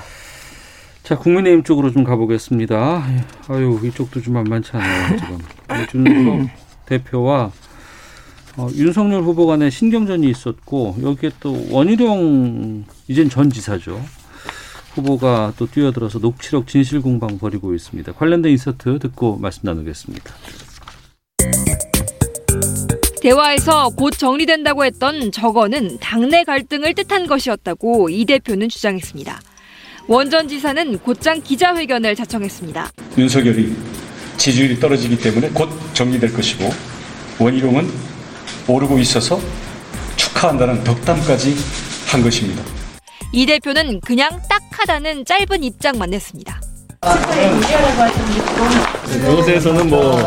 자, 1.03 1.17
국민의힘 1.17 1.63
쪽으로 1.63 1.91
좀 1.91 2.03
가보겠습니다. 2.03 3.05
아유, 3.47 3.79
이쪽도 3.81 4.21
좀 4.21 4.33
만만치 4.33 4.71
않아요, 4.73 5.17
지금. 5.17 5.37
이준석 5.83 6.49
대표와 6.87 7.51
어, 8.57 8.67
윤석열 8.75 9.23
후보 9.23 9.47
간의 9.47 9.71
신경전이 9.71 10.29
있었고, 10.29 10.97
여기에 11.01 11.31
또 11.39 11.65
원희룡, 11.69 12.85
이젠 13.07 13.29
전 13.29 13.49
지사죠. 13.49 14.01
후보가 14.93 15.53
또 15.57 15.67
뛰어들어서 15.67 16.19
녹취록 16.19 16.67
진실 16.67 17.01
공방 17.01 17.37
벌이고 17.37 17.73
있습니다. 17.73 18.11
관련된 18.11 18.51
인서트 18.51 18.99
듣고 18.99 19.37
말씀 19.37 19.61
나누겠습니다. 19.63 20.33
대화에서 23.21 23.89
곧 23.89 24.11
정리된다고 24.17 24.83
했던 24.83 25.31
저거는 25.31 25.99
당내 25.99 26.43
갈등을 26.43 26.93
뜻한 26.95 27.27
것이었다고 27.27 28.09
이 28.09 28.25
대표는 28.25 28.67
주장했습니다. 28.67 29.39
원전 30.07 30.47
지사는 30.47 30.97
곧장 30.99 31.41
기자회견을 31.41 32.15
자청했습니다. 32.15 32.89
윤석열이 33.17 33.75
지지율이 34.37 34.79
떨어지기 34.79 35.19
때문에 35.19 35.49
곧 35.49 35.69
정리될 35.93 36.33
것이고 36.33 36.67
원희룡은 37.39 37.87
오르고 38.67 38.99
있어서 38.99 39.39
축하한다는 40.15 40.83
덕담까지 40.83 41.55
한 42.07 42.21
것입니다. 42.23 42.63
이 43.33 43.45
대표는 43.45 44.01
그냥 44.01 44.41
딱 44.49 44.61
하다는 44.71 45.25
짧은 45.25 45.63
입장만 45.63 46.09
냈습니다. 46.09 46.61
이것에서는 49.31 49.89
뭐 49.89 50.17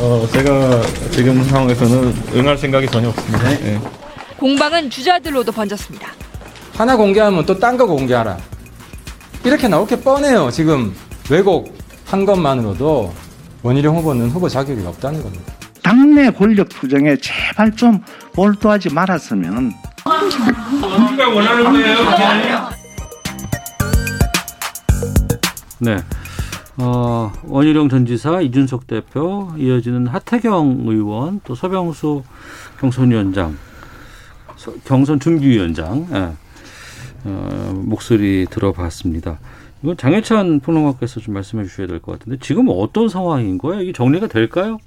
어, 0.00 0.28
제가 0.32 0.82
지금 1.12 1.42
상황에서는 1.44 2.14
응할 2.34 2.58
생각이 2.58 2.86
전혀 2.88 3.08
없습니다. 3.08 3.52
예. 3.52 3.80
공방은 4.38 4.90
주자들로도 4.90 5.52
번졌습니다. 5.52 6.12
하나 6.74 6.96
공개하면 6.96 7.46
또 7.46 7.58
딴 7.58 7.76
거 7.76 7.86
공개하라. 7.86 8.36
이렇게 9.44 9.68
나올 9.68 9.86
게 9.86 9.98
뻔해요. 9.98 10.50
지금 10.50 10.94
왜곡 11.30 11.74
한 12.04 12.24
것만으로도 12.26 13.14
원희룡 13.62 13.96
후보는 13.96 14.30
후보 14.30 14.48
자격이 14.48 14.84
없다는 14.86 15.22
겁니다. 15.22 15.52
당내 15.90 16.30
권력 16.32 16.68
투쟁에 16.68 17.16
제발 17.18 17.70
좀 17.76 18.00
몰두하지 18.34 18.92
말았으면 18.92 19.72
우리가 20.04 21.28
원하는 21.28 21.64
거예요. 21.72 21.96
네. 25.78 25.98
어, 26.78 27.32
원희룡 27.44 27.88
전 27.88 28.04
지사, 28.04 28.40
이준석 28.40 28.88
대표, 28.88 29.52
이어지는 29.56 30.08
하태경 30.08 30.82
의원, 30.86 31.40
또 31.44 31.54
서병수 31.54 32.24
경선위원장, 32.80 33.56
서- 34.56 34.72
경선 34.84 35.20
준비위원장, 35.20 36.08
예. 36.12 36.32
어, 37.24 37.72
목소리 37.86 38.44
들어봤습니다. 38.50 39.38
이건 39.84 39.96
장혜찬 39.96 40.58
평론가께서 40.60 41.20
좀 41.20 41.34
말씀해 41.34 41.62
주셔야 41.64 41.86
될 41.86 42.00
것 42.00 42.18
같은데 42.18 42.38
지금 42.42 42.66
어떤 42.70 43.08
상황인 43.08 43.56
거예요? 43.56 43.82
이게 43.82 43.92
정리가 43.92 44.26
될까요? 44.26 44.78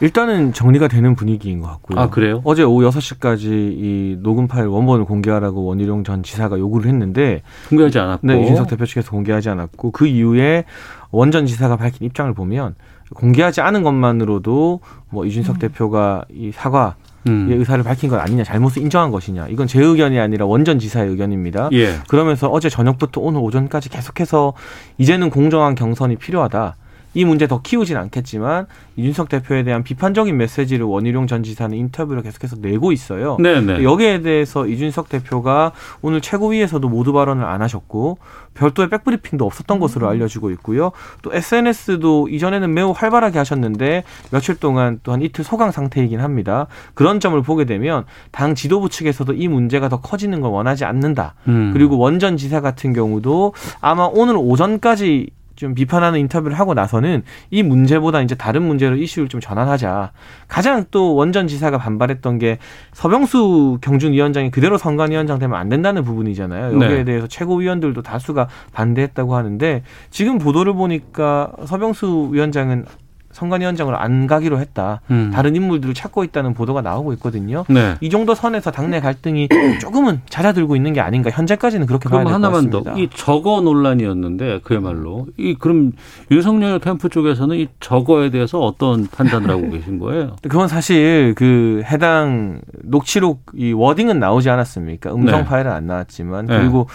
일단은 0.00 0.52
정리가 0.52 0.88
되는 0.88 1.14
분위기인 1.14 1.60
것 1.60 1.68
같고요. 1.68 2.00
아, 2.00 2.10
그래요? 2.10 2.40
어제 2.44 2.62
오후 2.62 2.88
6시까지 2.90 3.44
이 3.44 4.16
녹음 4.20 4.48
파일 4.48 4.66
원본을 4.66 5.04
공개하라고 5.04 5.64
원희룡 5.64 6.04
전 6.04 6.22
지사가 6.22 6.58
요구를 6.58 6.88
했는데 6.88 7.42
공개하지 7.68 7.98
않았고. 7.98 8.26
네, 8.26 8.42
이준석 8.42 8.68
대표 8.68 8.86
측에서 8.86 9.10
공개하지 9.10 9.48
않았고 9.50 9.92
그 9.92 10.06
이후에 10.06 10.64
원 11.10 11.30
전 11.30 11.46
지사가 11.46 11.76
밝힌 11.76 12.06
입장을 12.06 12.32
보면 12.34 12.74
공개하지 13.14 13.60
않은 13.60 13.82
것만으로도 13.84 14.80
뭐 15.10 15.24
이준석 15.26 15.58
대표가 15.60 16.24
이 16.30 16.50
사과 16.52 16.96
음. 17.26 17.50
의 17.50 17.56
의사를 17.58 17.82
밝힌 17.82 18.10
것 18.10 18.18
아니냐, 18.18 18.44
잘못을 18.44 18.82
인정한 18.82 19.10
것이냐. 19.10 19.48
이건 19.48 19.66
제 19.66 19.80
의견이 19.80 20.18
아니라 20.18 20.44
원전 20.44 20.78
지사의 20.78 21.08
의견입니다. 21.10 21.70
예. 21.72 21.94
그러면서 22.08 22.48
어제 22.48 22.68
저녁부터 22.68 23.20
오늘 23.22 23.40
오전까지 23.40 23.88
계속해서 23.88 24.52
이제는 24.98 25.30
공정한 25.30 25.74
경선이 25.74 26.16
필요하다. 26.16 26.76
이 27.14 27.24
문제 27.24 27.46
더 27.46 27.62
키우진 27.62 27.96
않겠지만 27.96 28.66
이준석 28.96 29.28
대표에 29.28 29.62
대한 29.64 29.82
비판적인 29.82 30.36
메시지를 30.36 30.84
원희룡 30.84 31.26
전 31.26 31.42
지사는 31.42 31.76
인터뷰를 31.76 32.22
계속해서 32.22 32.56
내고 32.60 32.92
있어요. 32.92 33.36
네네. 33.40 33.82
여기에 33.82 34.20
대해서 34.22 34.66
이준석 34.66 35.08
대표가 35.08 35.72
오늘 36.02 36.20
최고위에서도 36.20 36.86
모두 36.88 37.12
발언을 37.12 37.44
안 37.44 37.62
하셨고 37.62 38.18
별도의 38.54 38.88
백브리핑도 38.90 39.44
없었던 39.44 39.80
것으로 39.80 40.08
알려지고 40.08 40.50
있고요. 40.52 40.92
또 41.22 41.32
SNS도 41.34 42.28
이전에는 42.28 42.72
매우 42.72 42.92
활발하게 42.94 43.38
하셨는데 43.38 44.04
며칠 44.30 44.54
동안 44.56 45.00
또 45.02 45.14
한 45.14 45.22
이틀 45.22 45.44
소강 45.44 45.70
상태이긴 45.70 46.18
합니다. 46.20 46.66
그런 46.94 47.20
점을 47.20 47.40
보게 47.40 47.64
되면 47.64 48.04
당 48.32 48.56
지도부 48.56 48.88
측에서도 48.88 49.32
이 49.34 49.46
문제가 49.46 49.88
더 49.88 50.00
커지는 50.00 50.40
걸 50.40 50.50
원하지 50.50 50.84
않는다. 50.84 51.34
음. 51.46 51.70
그리고 51.72 51.98
원전 51.98 52.36
지사 52.36 52.60
같은 52.60 52.92
경우도 52.92 53.54
아마 53.80 54.10
오늘 54.12 54.34
오전까지 54.36 55.30
좀 55.56 55.74
비판하는 55.74 56.18
인터뷰를 56.20 56.58
하고 56.58 56.74
나서는 56.74 57.22
이 57.50 57.62
문제보다 57.62 58.20
이제 58.22 58.34
다른 58.34 58.62
문제로 58.62 58.96
이슈를 58.96 59.28
좀 59.28 59.40
전환하자. 59.40 60.12
가장 60.48 60.84
또 60.90 61.14
원전 61.14 61.46
지사가 61.46 61.78
반발했던 61.78 62.38
게 62.38 62.58
서병수 62.92 63.78
경준위원장이 63.80 64.50
그대로 64.50 64.78
선관위원장 64.78 65.38
되면 65.38 65.58
안 65.58 65.68
된다는 65.68 66.02
부분이잖아요. 66.02 66.74
여기에 66.74 66.88
네. 66.98 67.04
대해서 67.04 67.26
최고위원들도 67.26 68.02
다수가 68.02 68.48
반대했다고 68.72 69.34
하는데 69.36 69.82
지금 70.10 70.38
보도를 70.38 70.74
보니까 70.74 71.52
서병수 71.66 72.30
위원장은 72.32 72.86
선관위원장으로 73.34 73.98
안 73.98 74.26
가기로 74.26 74.58
했다. 74.60 75.00
음. 75.10 75.30
다른 75.34 75.54
인물들을 75.56 75.92
찾고 75.92 76.24
있다는 76.24 76.54
보도가 76.54 76.80
나오고 76.82 77.12
있거든요. 77.14 77.64
네. 77.68 77.96
이 78.00 78.08
정도 78.08 78.34
선에서 78.34 78.70
당내 78.70 79.00
갈등이 79.00 79.48
조금은 79.80 80.22
잦아들고 80.30 80.76
있는 80.76 80.92
게 80.92 81.00
아닌가. 81.00 81.30
현재까지는 81.30 81.86
그렇게 81.86 82.08
봐야 82.08 82.20
될것 82.20 82.32
하나만 82.34 82.70
같습니다. 82.70 82.92
더. 82.92 82.98
이 82.98 83.08
저거 83.14 83.60
논란이었는데 83.60 84.60
그야말로 84.62 85.26
이 85.36 85.54
그럼 85.54 85.92
윤석열 86.30 86.78
캠프 86.78 87.08
쪽에서는 87.08 87.56
이 87.56 87.68
저거에 87.80 88.30
대해서 88.30 88.60
어떤 88.60 89.06
판단을 89.08 89.50
하고 89.50 89.68
계신 89.70 89.98
거예요? 89.98 90.36
그건 90.42 90.68
사실 90.68 91.34
그 91.36 91.82
해당 91.84 92.60
녹취록 92.82 93.42
이 93.54 93.72
워딩은 93.72 94.18
나오지 94.20 94.48
않았습니까? 94.48 95.12
음성 95.12 95.40
네. 95.40 95.44
파일은 95.44 95.72
안 95.72 95.86
나왔지만 95.86 96.46
네. 96.46 96.58
그리고 96.58 96.86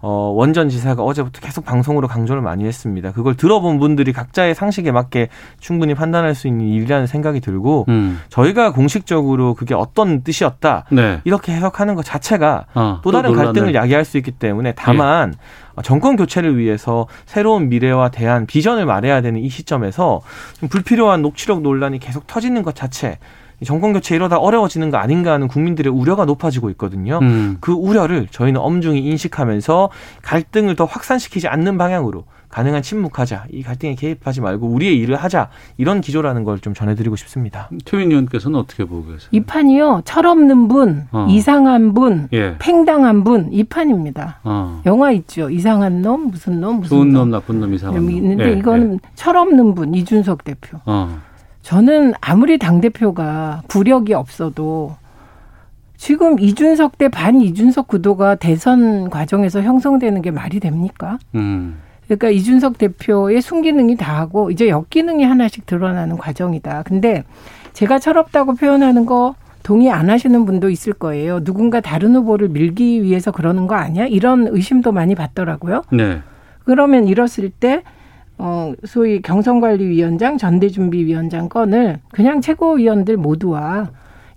어 0.00 0.32
원전 0.34 0.68
지사가 0.68 1.02
어제부터 1.02 1.40
계속 1.40 1.64
방송으로 1.64 2.06
강조를 2.08 2.40
많이 2.40 2.64
했습니다. 2.64 3.10
그걸 3.12 3.34
들어본 3.34 3.78
분들이 3.80 4.12
각자의 4.12 4.54
상식에 4.54 4.92
맞게 4.92 5.28
충분히 5.58 5.94
판단할 5.94 6.34
수 6.36 6.46
있는 6.46 6.66
일이라는 6.66 7.06
생각이 7.08 7.40
들고 7.40 7.86
음. 7.88 8.20
저희가 8.28 8.72
공식적으로 8.72 9.54
그게 9.54 9.74
어떤 9.74 10.22
뜻이었다 10.22 10.84
네. 10.92 11.20
이렇게 11.24 11.52
해석하는 11.52 11.96
것 11.96 12.04
자체가 12.04 12.66
어, 12.74 13.00
또 13.02 13.10
다른 13.10 13.32
논란을- 13.32 13.36
갈등을 13.46 13.74
야기할 13.74 14.04
수 14.04 14.18
있기 14.18 14.30
때문에 14.32 14.72
다만 14.76 15.34
어, 15.74 15.82
정권 15.82 16.14
교체를 16.16 16.56
위해서 16.58 17.08
새로운 17.26 17.68
미래와 17.68 18.10
대안 18.10 18.46
비전을 18.46 18.86
말해야 18.86 19.20
되는 19.20 19.40
이 19.40 19.48
시점에서 19.48 20.20
좀 20.60 20.68
불필요한 20.68 21.22
녹취록 21.22 21.60
논란이 21.62 21.98
계속 21.98 22.26
터지는 22.28 22.62
것 22.62 22.74
자체 22.76 23.18
이 23.18 23.47
정권 23.64 23.92
교체 23.92 24.14
이러다 24.14 24.38
어려워지는 24.38 24.90
거 24.90 24.98
아닌가 24.98 25.32
하는 25.32 25.48
국민들의 25.48 25.92
우려가 25.92 26.24
높아지고 26.24 26.70
있거든요. 26.70 27.18
음. 27.22 27.56
그 27.60 27.72
우려를 27.72 28.28
저희는 28.30 28.60
엄중히 28.60 29.00
인식하면서 29.00 29.90
갈등을 30.22 30.76
더 30.76 30.84
확산시키지 30.84 31.48
않는 31.48 31.76
방향으로 31.78 32.24
가능한 32.50 32.80
침묵하자. 32.80 33.44
이 33.52 33.62
갈등에 33.62 33.94
개입하지 33.94 34.40
말고 34.40 34.68
우리의 34.68 34.96
일을 34.98 35.16
하자. 35.16 35.50
이런 35.76 36.00
기조라는 36.00 36.44
걸 36.44 36.58
좀 36.60 36.72
전해드리고 36.72 37.14
싶습니다. 37.16 37.68
최민 37.84 38.10
의원께서는 38.10 38.58
어떻게 38.58 38.84
보고 38.84 39.02
계세요? 39.04 39.28
이 39.32 39.40
판이요. 39.40 40.02
철없는 40.06 40.68
분, 40.68 41.06
어. 41.12 41.26
이상한 41.28 41.92
분, 41.94 42.28
예. 42.32 42.56
팽당한 42.58 43.22
분 43.22 43.50
이 43.52 43.62
판입니다. 43.64 44.38
어. 44.44 44.80
영화 44.86 45.10
있죠. 45.12 45.50
이상한 45.50 46.00
놈, 46.00 46.30
무슨 46.30 46.60
놈, 46.60 46.76
무슨 46.80 46.88
좋은 46.96 47.08
놈. 47.10 47.20
놈, 47.22 47.30
나쁜 47.32 47.60
놈, 47.60 47.74
이상한 47.74 48.00
놈. 48.00 48.10
있는데 48.10 48.48
예, 48.50 48.52
이거는 48.54 48.94
예. 48.94 48.98
철없는 49.14 49.74
분 49.74 49.94
이준석 49.94 50.42
대표. 50.44 50.78
어. 50.86 51.20
저는 51.72 52.14
아무리 52.22 52.56
당 52.56 52.80
대표가 52.80 53.60
구력이 53.68 54.14
없어도 54.14 54.96
지금 55.98 56.40
이준석 56.40 56.96
대 56.96 57.08
반 57.10 57.42
이준석 57.42 57.88
구도가 57.88 58.36
대선 58.36 59.10
과정에서 59.10 59.60
형성되는 59.60 60.22
게 60.22 60.30
말이 60.30 60.60
됩니까? 60.60 61.18
음. 61.34 61.76
그러니까 62.06 62.30
이준석 62.30 62.78
대표의 62.78 63.42
순기능이 63.42 63.96
다하고 63.96 64.50
이제 64.50 64.70
역기능이 64.70 65.24
하나씩 65.24 65.66
드러나는 65.66 66.16
과정이다. 66.16 66.84
근데 66.84 67.22
제가 67.74 67.98
철없다고 67.98 68.54
표현하는 68.54 69.04
거 69.04 69.34
동의 69.62 69.90
안 69.90 70.08
하시는 70.08 70.46
분도 70.46 70.70
있을 70.70 70.94
거예요. 70.94 71.44
누군가 71.44 71.82
다른 71.82 72.16
후보를 72.16 72.48
밀기 72.48 73.02
위해서 73.02 73.30
그러는 73.30 73.66
거 73.66 73.74
아니야? 73.74 74.06
이런 74.06 74.46
의심도 74.46 74.92
많이 74.92 75.14
받더라고요. 75.14 75.82
네. 75.92 76.22
그러면 76.64 77.06
이랬을 77.06 77.50
때, 77.60 77.82
어, 78.38 78.72
소위 78.84 79.20
경선관리위원장, 79.20 80.38
전대준비위원장 80.38 81.48
건을 81.48 82.00
그냥 82.12 82.40
최고위원들 82.40 83.16
모두와 83.16 83.90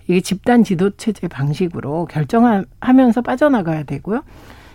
이게 0.08 0.20
집단 0.20 0.64
지도체제 0.64 1.28
방식으로 1.28 2.06
결정하면서 2.06 3.22
빠져나가야 3.22 3.84
되고요. 3.84 4.22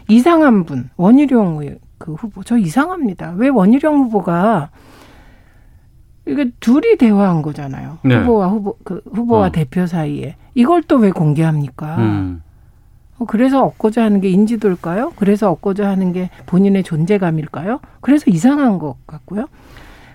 이상한 0.07 0.63
분, 0.63 0.89
원희룡 0.95 1.57
의- 1.63 1.79
그 1.97 2.13
후보, 2.13 2.43
저 2.43 2.57
이상합니다. 2.57 3.33
왜 3.37 3.49
원희룡 3.49 4.03
후보가 4.05 4.69
이게 6.25 6.51
둘이 6.59 6.97
대화한 6.97 7.41
거잖아요. 7.41 7.97
네. 8.03 8.15
후보와 8.17 8.47
후보, 8.47 8.77
그 8.83 9.01
후보와 9.11 9.47
어. 9.47 9.51
대표 9.51 9.85
사이에. 9.87 10.35
이걸 10.55 10.81
또 10.83 10.97
왜 10.97 11.11
공개합니까? 11.11 11.95
음. 11.97 12.41
어, 13.19 13.25
그래서 13.25 13.63
얻고자 13.65 14.03
하는 14.03 14.21
게 14.21 14.29
인지도일까요? 14.29 15.13
그래서 15.15 15.51
얻고자 15.51 15.87
하는 15.87 16.13
게 16.13 16.29
본인의 16.45 16.83
존재감일까요? 16.83 17.79
그래서 18.01 18.25
이상한 18.27 18.77
것 18.79 18.95
같고요. 19.07 19.47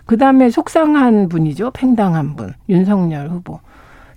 그 0.07 0.16
다음에 0.16 0.50
속상한 0.50 1.28
분이죠. 1.28 1.70
팽당한 1.72 2.36
분. 2.36 2.55
윤석열 2.68 3.28
후보. 3.28 3.61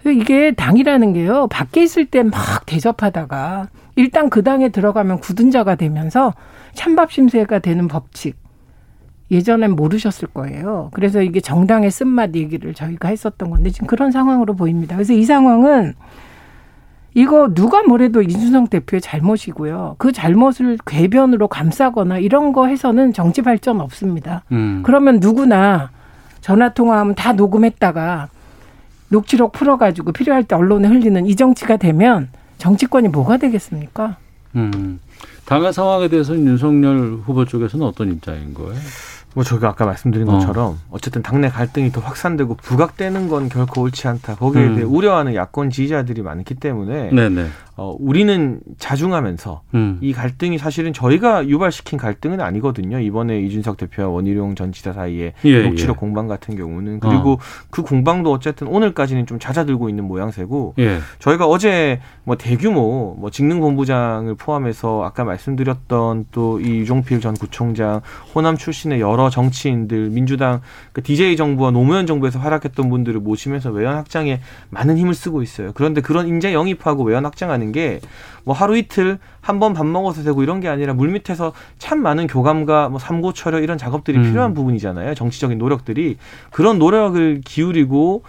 이게 0.06 0.52
당이라는 0.52 1.14
게요. 1.14 1.48
밖에 1.48 1.82
있을 1.84 2.06
때 2.06 2.22
막 2.24 2.66
대접하다가 2.68 3.70
일단 3.96 4.30
그 4.30 4.44
당에 4.44 4.70
들어가면 4.70 5.20
굳은 5.20 5.50
자가 5.52 5.76
되면서 5.76 6.34
찬밥 6.74 7.12
심세가 7.12 7.60
되는 7.60 7.88
법칙. 7.88 8.36
예전엔 9.32 9.72
모르셨을 9.76 10.28
거예요. 10.28 10.90
그래서 10.94 11.22
이게 11.24 11.40
정당의 11.40 11.90
쓴맛 11.90 12.36
얘기를 12.36 12.76
저희가 12.76 13.08
했었던 13.08 13.50
건데 13.50 13.72
지금 13.72 13.88
그런 13.88 14.12
상황으로 14.12 14.54
보입니다. 14.56 14.96
그래서 14.96 15.14
이 15.14 15.24
상황은 15.24 15.96
이거 17.16 17.50
누가 17.54 17.82
뭐래도 17.82 18.22
이준석 18.22 18.70
대표의 18.70 19.00
잘못이고요. 19.00 19.96
그 19.98 20.12
잘못을 20.12 20.78
궤변으로 20.86 21.48
감싸거나 21.48 22.20
이런 22.20 22.52
거 22.52 22.68
해서는 22.68 23.14
정치 23.14 23.42
발전 23.42 23.80
없습니다. 23.80 24.44
음. 24.52 24.84
그러면 24.86 25.20
누구나 25.22 25.92
전화 26.42 26.74
통화하면 26.74 27.16
다 27.16 27.32
녹음했다가 27.32 28.28
녹취록 29.08 29.54
풀어가지고 29.54 30.12
필요할 30.12 30.44
때 30.44 30.56
언론에 30.56 30.90
흘리는 30.90 31.26
이 31.26 31.36
정치가 31.38 31.78
되면 31.78 32.28
정치권이 32.58 33.08
뭐가 33.08 33.38
되겠습니까? 33.38 34.18
음. 34.56 35.00
당의 35.46 35.72
상황에 35.72 36.10
대해서는 36.10 36.46
윤석열 36.46 37.20
후보 37.26 37.46
쪽에서는 37.46 37.86
어떤 37.86 38.12
입장인 38.12 38.54
거예요? 38.54 38.76
뭐 39.36 39.44
저희가 39.44 39.68
아까 39.68 39.86
말씀드린 39.86 40.28
어. 40.30 40.32
것처럼 40.32 40.80
어 40.90 40.98
쨌든 40.98 41.22
당내 41.22 41.50
갈등이 41.50 41.92
더 41.92 42.02
확산되고 42.02 42.56
부각되는 42.56 43.28
건 43.28 43.50
결코 43.50 43.82
옳지 43.82 44.08
않다. 44.08 44.36
거기에 44.36 44.64
음. 44.64 44.76
대해 44.76 44.86
우려하는 44.86 45.36
야권 45.36 45.70
지지자들이 45.70 46.22
많기 46.22 46.56
때문에 46.56 47.12
네네. 47.12 47.48
어, 47.78 47.96
우리는 48.00 48.60
자중하면서 48.80 49.62
음. 49.76 50.00
이 50.02 50.14
갈등이 50.14 50.58
사실은 50.58 50.94
저희가 50.94 51.48
유발시킨 51.48 52.00
갈등은 52.00 52.42
아니거든요. 52.42 53.00
이번에 53.00 53.40
이준석 53.42 53.78
대표와 53.78 54.10
원희룡 54.10 54.56
전 54.56 54.72
지사 54.72 54.94
사이에 54.94 55.34
예, 55.46 55.64
녹취록 55.64 55.98
예. 55.98 56.00
공방 56.00 56.28
같은 56.28 56.56
경우는 56.56 57.00
그리고 57.00 57.34
어. 57.34 57.40
그 57.70 57.84
공방도 57.84 58.32
어쨌든 58.32 58.68
오늘까지는 58.68 59.26
좀 59.28 59.40
잦아들고 59.40 59.90
있는 59.90 60.06
모양새고 60.06 60.76
예. 60.80 61.00
저희가 61.20 61.46
어제 61.46 62.00
뭐 62.24 62.36
대규모 62.38 63.16
뭐 63.20 63.30
직능 63.30 63.60
본부장을 63.60 64.36
포함해서 64.36 65.04
아까 65.04 65.24
말씀드렸던 65.24 66.26
또 66.32 66.56
이 66.66 66.80
유종필 66.80 67.20
전 67.20 67.34
구청장, 67.36 68.02
호남 68.34 68.58
출신의 68.58 69.00
여러 69.00 69.30
정치인들, 69.30 70.10
민주당 70.10 70.62
그 70.94 71.02
DJ 71.02 71.36
정부와 71.36 71.72
노무현 71.72 72.08
정부에서 72.08 72.40
활약했던 72.40 72.90
분들을 72.90 73.20
모시면서 73.20 73.72
외연 73.72 73.96
확장에 73.96 74.40
많은 74.70 74.98
힘을 74.98 75.14
쓰고 75.14 75.42
있어요. 75.42 75.72
그런데 75.74 76.02
그런 76.02 76.28
인재 76.28 76.54
영입하고 76.54 77.04
외연 77.04 77.26
확장하는 77.26 77.65
게 77.72 78.00
뭐 78.46 78.54
하루 78.56 78.78
이틀 78.78 79.18
한 79.42 79.60
번 79.60 79.74
밥 79.74 79.86
먹어서 79.86 80.24
되고 80.24 80.44
이런 80.44 80.60
게 80.60 80.68
아니라 80.70 80.94
물밑에서 80.94 81.54
참 81.80 82.00
많은 82.02 82.28
교감과 82.28 82.90
뭐 82.90 83.00
삼고철학 83.00 83.64
이런 83.64 83.78
작업들이 83.78 84.18
음. 84.18 84.24
필요한 84.24 84.54
부분이잖아요. 84.54 85.16
정치적인 85.16 85.58
노력들이 85.58 86.18
그런 86.52 86.78
노력을 86.80 87.42
기울이고 87.44 88.24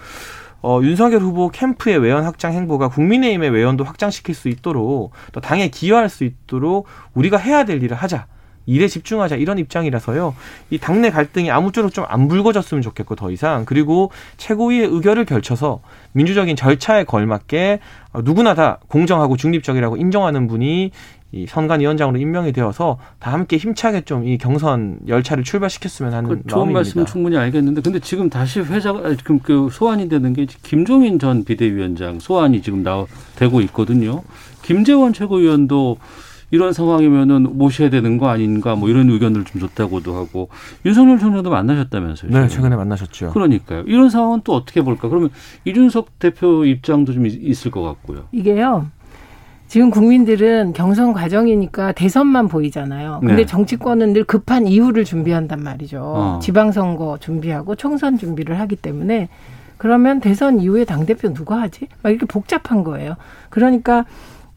어, 0.63 0.81
윤석열 0.83 1.21
후보 1.21 1.51
캠프의 1.51 1.99
외연 1.99 2.25
확장 2.25 2.53
행보가 2.53 2.89
국민의힘의 2.89 3.51
외연도 3.51 3.85
확장시킬 3.85 4.35
수 4.35 4.49
있도록 4.49 5.13
또 5.33 5.41
당에 5.41 5.69
기여할 5.69 6.09
수 6.09 6.25
있도록 6.25 6.87
우리가 7.15 7.37
해야 7.37 7.65
될 7.65 7.83
일을 7.83 7.97
하자. 7.97 8.27
일에 8.67 8.89
집중하자 8.89 9.37
이런 9.37 9.59
입장이라서요. 9.59 10.35
이 10.71 10.79
당내 10.79 11.11
갈등이 11.11 11.51
아무쪼록 11.51 11.95
좀 11.95 12.05
안 12.09 12.29
불거졌으면 12.29 12.83
좋겠고 12.83 13.15
더 13.17 13.31
이상 13.31 13.65
그리고 13.65 14.11
최고위의 14.37 14.87
의결을 14.89 15.25
결쳐서 15.25 15.81
민주적인 16.13 16.57
절차에 16.57 17.05
걸맞게 17.05 17.81
어, 18.13 18.21
누구나 18.23 18.55
다 18.55 18.79
공정하고 18.89 19.37
중립적이라고 19.37 19.97
인정하는 19.97 20.47
분이 20.47 20.91
이 21.33 21.47
선관위원장으로 21.49 22.19
임명이 22.19 22.53
되어서 22.53 22.99
다 23.19 23.33
함께 23.33 23.57
힘차게 23.57 24.03
좀 24.03 24.25
이 24.25 24.39
경선 24.39 25.01
열차를 25.09 25.43
출발시켰으면 25.45 26.15
하는 26.15 26.29
그 26.31 26.37
좋은 26.47 26.59
마음입니다. 26.73 26.79
말씀은 26.79 27.07
충분히 27.07 27.37
알겠는데 27.37 27.83
근데 27.83 27.99
지금 27.99 28.31
다시 28.31 28.61
회자가 28.61 29.15
지금 29.17 29.41
그 29.41 29.69
소환이 29.73 30.09
되는 30.09 30.33
게 30.33 30.47
김종인 30.63 31.19
전 31.19 31.45
비대위원장 31.45 32.21
소환이 32.21 32.63
지금 32.63 32.83
나 32.85 33.05
되고 33.37 33.61
있거든요. 33.63 34.23
김재원 34.63 35.13
최고위원도 35.13 35.99
이런 36.51 36.73
상황이면은 36.73 37.59
모셔야 37.59 37.91
되는 37.91 38.19
거 38.19 38.29
아닌가 38.29 38.77
뭐 38.77 38.89
이런 38.89 39.11
의견을 39.11 39.45
좀 39.45 39.61
줬다고도 39.61 40.15
하고 40.15 40.49
윤석열 40.85 41.19
총장도 41.19 41.51
만나셨다면서요. 41.51 42.31
네, 42.31 42.47
지금. 42.49 42.63
최근에 42.63 42.77
만나셨죠. 42.77 43.31
그러니까요. 43.33 43.83
이런 43.87 44.09
상황은 44.11 44.43
또 44.45 44.55
어떻게 44.55 44.83
볼까? 44.83 45.09
그러면 45.09 45.31
이준석 45.65 46.19
대표 46.19 46.65
입장도 46.65 47.13
좀 47.13 47.27
있- 47.27 47.43
있을 47.43 47.71
것 47.71 47.83
같고요. 47.83 48.25
이게요. 48.33 48.87
지금 49.67 49.91
국민들은 49.91 50.75
경선 50.75 51.13
과정이니까 51.13 51.91
대선만 51.91 52.47
보이잖아요. 52.47 53.19
근데 53.21 53.35
네. 53.37 53.47
정치권은 53.47 54.13
늘 54.13 54.23
급한 54.23 54.69
이후를 54.69 55.05
준비한단 55.05 55.61
말이죠. 55.61 56.01
어. 56.01 56.39
지방선거 56.41 57.19
준비하고 57.19 57.75
총선 57.75 58.17
준비를 58.17 58.61
하기 58.61 58.77
때문에 58.77 59.29
그러면 59.77 60.21
대선 60.21 60.61
이후에 60.61 60.85
당대표 60.85 61.35
누가 61.35 61.61
하지? 61.61 61.89
막 62.03 62.11
이렇게 62.11 62.27
복잡한 62.27 62.85
거예요. 62.85 63.17
그러니까 63.51 64.05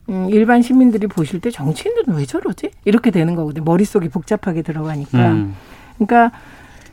음, 0.10 0.28
일반 0.30 0.62
시민들이 0.62 1.07
보실 1.07 1.39
때 1.39 1.51
정치인들은 1.51 2.16
왜 2.16 2.26
저러지? 2.26 2.72
이렇게 2.86 3.12
되는 3.12 3.36
거거든요. 3.36 3.64
머릿속이 3.64 4.10
복잡하게 4.10 4.62
들어가니까. 4.62 5.32
음. 5.32 5.55
그러니까 5.97 6.32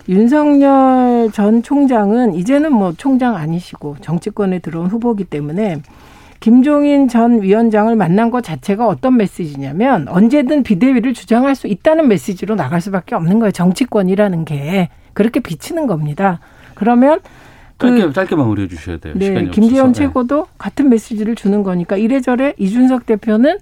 윤석열 0.09 1.31
전 1.33 1.63
총장은 1.63 2.35
이제는 2.35 2.73
뭐 2.73 2.93
총장 2.97 3.35
아니시고 3.35 3.97
정치권에 4.01 4.61
들어온 4.61 4.87
후보기 4.87 5.25
때문에 5.25 5.83
김종인 6.39 7.09
전 7.09 7.43
위원장을 7.43 7.95
만난 7.97 8.31
것 8.31 8.45
자체가 8.45 8.87
어떤 8.87 9.17
메시지냐면 9.17 10.07
언제든 10.07 10.63
비대위를 10.63 11.15
주장할 11.15 11.55
수 11.55 11.67
있다는 11.67 12.09
메시지로 12.09 12.55
나갈 12.55 12.81
수밖에 12.81 13.15
없는 13.15 13.39
거예요. 13.41 13.51
정치권이라는 13.51 14.45
게 14.45 14.91
그렇게 15.13 15.41
비치는 15.41 15.87
겁니다. 15.87 16.41
그러면 16.75 17.21
짧게 17.79 18.07
그, 18.07 18.13
짧게 18.13 18.37
마무리해 18.37 18.69
주셔야 18.69 18.97
돼요. 18.97 19.15
네, 19.17 19.49
김재현 19.51 19.93
최고도 19.93 20.47
같은 20.59 20.89
메시지를 20.89 21.35
주는 21.35 21.63
거니까 21.63 21.97
이래저래 21.97 22.55
이준석 22.57 23.07
대표는 23.07 23.59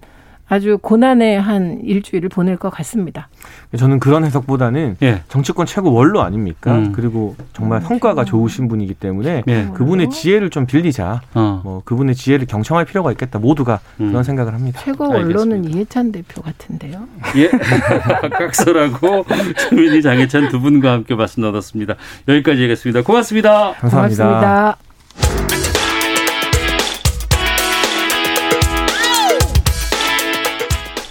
아주 0.54 0.78
고난의 0.80 1.40
한 1.40 1.80
일주일을 1.82 2.28
보낼 2.28 2.56
것 2.56 2.70
같습니다. 2.70 3.28
저는 3.76 3.98
그런 3.98 4.24
해석보다는 4.24 4.98
예. 5.02 5.22
정치권 5.28 5.66
최고 5.66 5.92
원로 5.92 6.22
아닙니까? 6.22 6.76
음. 6.76 6.92
그리고 6.92 7.34
정말 7.52 7.82
성과가 7.82 8.24
좋으신 8.24 8.68
분이기 8.68 8.94
때문에 8.94 9.42
예. 9.48 9.68
그분의 9.74 10.10
지혜를 10.10 10.50
좀 10.50 10.64
빌리자. 10.66 11.22
어. 11.34 11.60
뭐 11.64 11.82
그분의 11.84 12.14
지혜를 12.14 12.46
경청할 12.46 12.84
필요가 12.84 13.10
있겠다. 13.10 13.40
모두가 13.40 13.80
음. 13.98 14.10
그런 14.10 14.22
생각을 14.22 14.54
합니다. 14.54 14.80
최고 14.84 15.08
원로는 15.08 15.64
이해찬 15.64 16.12
대표 16.12 16.40
같은데요. 16.40 17.02
예. 17.36 17.50
박각서라고 18.22 19.24
최민희 19.56 20.02
장혜찬 20.02 20.50
두 20.50 20.60
분과 20.60 20.92
함께 20.92 21.16
말씀 21.16 21.42
나눴습니다. 21.42 21.96
여기까지 22.28 22.62
하겠습니다. 22.62 23.02
고맙습니다. 23.02 23.72
감사합니다. 23.72 24.24
고맙습니다. 24.24 25.53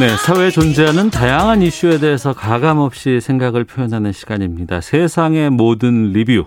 네, 0.00 0.08
사회에 0.08 0.50
존재하는 0.50 1.10
다양한 1.10 1.60
이슈에 1.60 1.98
대해서 1.98 2.32
가감없이 2.32 3.20
생각을 3.20 3.64
표현하는 3.64 4.12
시간입니다. 4.12 4.80
세상의 4.80 5.50
모든 5.50 6.12
리뷰. 6.12 6.46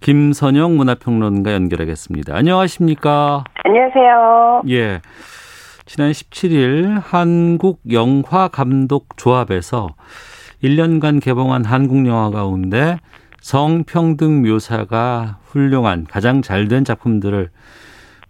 김선영 0.00 0.76
문화평론가 0.76 1.52
연결하겠습니다. 1.52 2.34
안녕하십니까? 2.36 3.44
안녕하세요. 3.62 4.62
예. 4.70 5.00
지난 5.86 6.10
17일 6.10 7.00
한국 7.04 7.80
영화 7.92 8.48
감독 8.48 9.16
조합에서 9.16 9.90
1년간 10.62 11.22
개봉한 11.22 11.64
한국 11.64 12.06
영화 12.08 12.30
가운데 12.30 12.98
성평등 13.40 14.42
묘사가 14.42 15.38
훌륭한 15.44 16.06
가장 16.10 16.42
잘 16.42 16.66
된 16.68 16.84
작품들을 16.84 17.50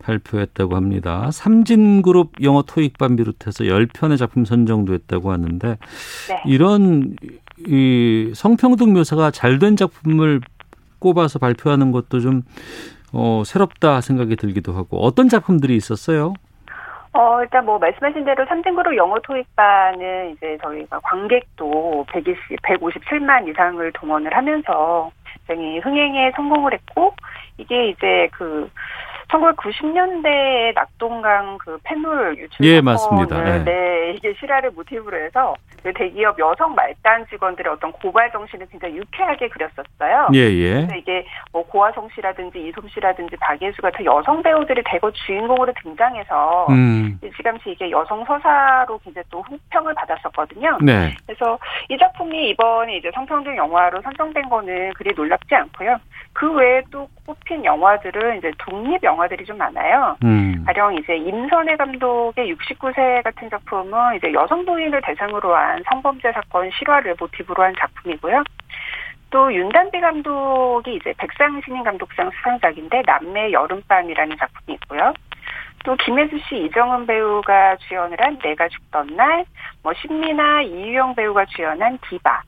발표했다고 0.04 0.76
합니다. 0.76 1.30
삼진그룹 1.30 2.42
영어 2.42 2.62
토익반 2.62 3.16
비롯해서 3.16 3.64
10편의 3.64 4.18
작품 4.18 4.44
선정도 4.44 4.94
했다고 4.94 5.32
하는데 5.32 5.76
네. 6.28 6.42
이런 6.46 7.16
이 7.66 8.32
성평등 8.34 8.92
묘사가 8.92 9.30
잘 9.30 9.58
된 9.58 9.76
작품을 9.76 10.40
꼽아서 10.98 11.38
발표하는 11.38 11.92
것도 11.92 12.20
좀 12.20 12.42
어, 13.12 13.42
새롭다 13.44 14.00
생각이 14.00 14.36
들기도 14.36 14.72
하고 14.72 14.98
어떤 14.98 15.28
작품들이 15.28 15.76
있었어요? 15.76 16.34
어, 17.12 17.40
일단 17.42 17.64
뭐 17.64 17.78
말씀하신 17.78 18.24
대로 18.24 18.44
삼진그룹 18.46 18.96
영어 18.96 19.14
토익반은 19.20 20.32
이제 20.32 20.58
저희가 20.60 20.98
관객도 21.00 22.06
120, 22.10 22.36
157만 22.62 23.48
이상을 23.48 23.92
동원을 23.92 24.36
하면서 24.36 25.12
굉장히 25.46 25.78
흥행에 25.78 26.32
성공을 26.34 26.72
했고 26.72 27.14
이게 27.58 27.90
이제 27.90 28.28
그 28.32 28.68
1990년대에 29.34 30.74
낙동강 30.74 31.58
그 31.58 31.78
펜놀 31.82 32.36
유출 32.38 32.64
예, 32.64 32.80
맞습니다. 32.80 33.42
네. 33.42 33.64
네. 33.64 34.14
이게 34.16 34.34
실화를 34.38 34.70
모티브로 34.70 35.16
해서 35.16 35.54
그 35.70 35.73
대기업 35.92 36.38
여성 36.38 36.74
말단 36.74 37.26
직원들의 37.28 37.72
어떤 37.72 37.92
고발 37.92 38.30
정신을 38.32 38.66
굉장히 38.70 38.96
유쾌하게 38.96 39.48
그렸었어요. 39.48 40.28
예, 40.34 40.38
예. 40.38 40.72
그래서 40.74 40.94
이게 40.96 41.26
뭐 41.52 41.64
고화성 41.66 42.08
씨라든지 42.14 42.68
이솜 42.68 42.88
씨라든지 42.88 43.36
박예수 43.36 43.82
같은 43.82 44.04
여성 44.04 44.42
배우들이 44.42 44.82
대거 44.84 45.10
주인공으로 45.10 45.72
등장해서 45.82 46.66
음. 46.70 47.18
시감시 47.36 47.70
이게 47.70 47.90
여성 47.90 48.24
서사로 48.24 48.98
굉장히 48.98 49.24
또 49.30 49.42
호평을 49.42 49.94
받았었거든요. 49.94 50.78
네. 50.82 51.14
그래서 51.26 51.58
이 51.88 51.98
작품이 51.98 52.50
이번에 52.50 52.96
이제 52.96 53.10
성평등 53.14 53.56
영화로 53.56 54.00
선정된 54.02 54.48
거는 54.48 54.92
그리 54.94 55.12
놀랍지 55.14 55.54
않고요. 55.54 55.98
그 56.32 56.52
외에 56.52 56.82
또 56.90 57.08
꼽힌 57.26 57.64
영화들은 57.64 58.38
이제 58.38 58.50
독립 58.58 59.02
영화들이 59.02 59.44
좀 59.44 59.56
많아요. 59.56 60.16
음. 60.24 60.62
가령 60.66 60.96
이제 60.96 61.16
임선혜 61.16 61.76
감독의 61.76 62.52
69세 62.54 63.22
같은 63.22 63.48
작품은 63.50 64.16
이제 64.16 64.32
여성 64.32 64.64
부인을 64.64 65.00
대상으로 65.02 65.54
한 65.54 65.73
성범죄 65.88 66.32
사건 66.32 66.70
실화를 66.70 67.14
모티브로 67.18 67.62
한 67.62 67.74
작품이고요. 67.78 68.42
또 69.30 69.52
윤단비 69.52 70.00
감독이 70.00 70.94
이제 70.94 71.12
백상 71.18 71.60
신인 71.64 71.82
감독상 71.82 72.30
수상작인데 72.30 73.02
남매 73.04 73.52
여름밤이라는 73.52 74.36
작품이 74.36 74.74
있고요. 74.74 75.12
또 75.84 75.96
김혜수 75.96 76.38
씨, 76.48 76.64
이정은 76.64 77.06
배우가 77.06 77.76
주연을 77.76 78.16
한 78.20 78.38
내가 78.38 78.68
죽던 78.68 79.16
날, 79.16 79.44
뭐 79.82 79.92
신미나 79.94 80.62
이유영 80.62 81.14
배우가 81.14 81.44
주연한 81.46 81.98
디바, 82.08 82.42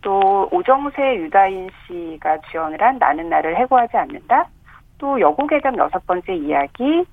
또 0.00 0.48
오정세 0.50 1.16
유다인 1.16 1.70
씨가 1.86 2.38
주연을 2.50 2.82
한 2.82 2.98
나는 2.98 3.28
나를 3.28 3.56
해고하지 3.56 3.96
않는다. 3.96 4.46
또 4.98 5.20
여고괴담 5.20 5.76
여섯 5.78 6.04
번째 6.06 6.34
이야기. 6.34 7.04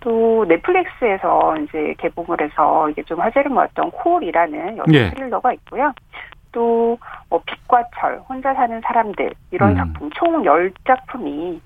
또 0.00 0.44
넷플릭스에서 0.48 1.56
이제 1.58 1.94
개봉을 1.98 2.40
해서 2.40 2.88
이게 2.90 3.02
좀 3.02 3.20
화제를 3.20 3.50
모았던 3.50 3.90
콜이라는 3.90 4.78
여성 4.78 4.94
예. 4.94 5.10
스릴러가 5.10 5.52
있고요. 5.54 5.92
또뭐 6.52 7.42
빛과 7.44 7.84
철, 7.98 8.18
혼자 8.28 8.54
사는 8.54 8.80
사람들 8.80 9.30
이런 9.50 9.70
음. 9.72 9.76
작품 9.76 10.10
총 10.10 10.44
열작품이 10.44 11.60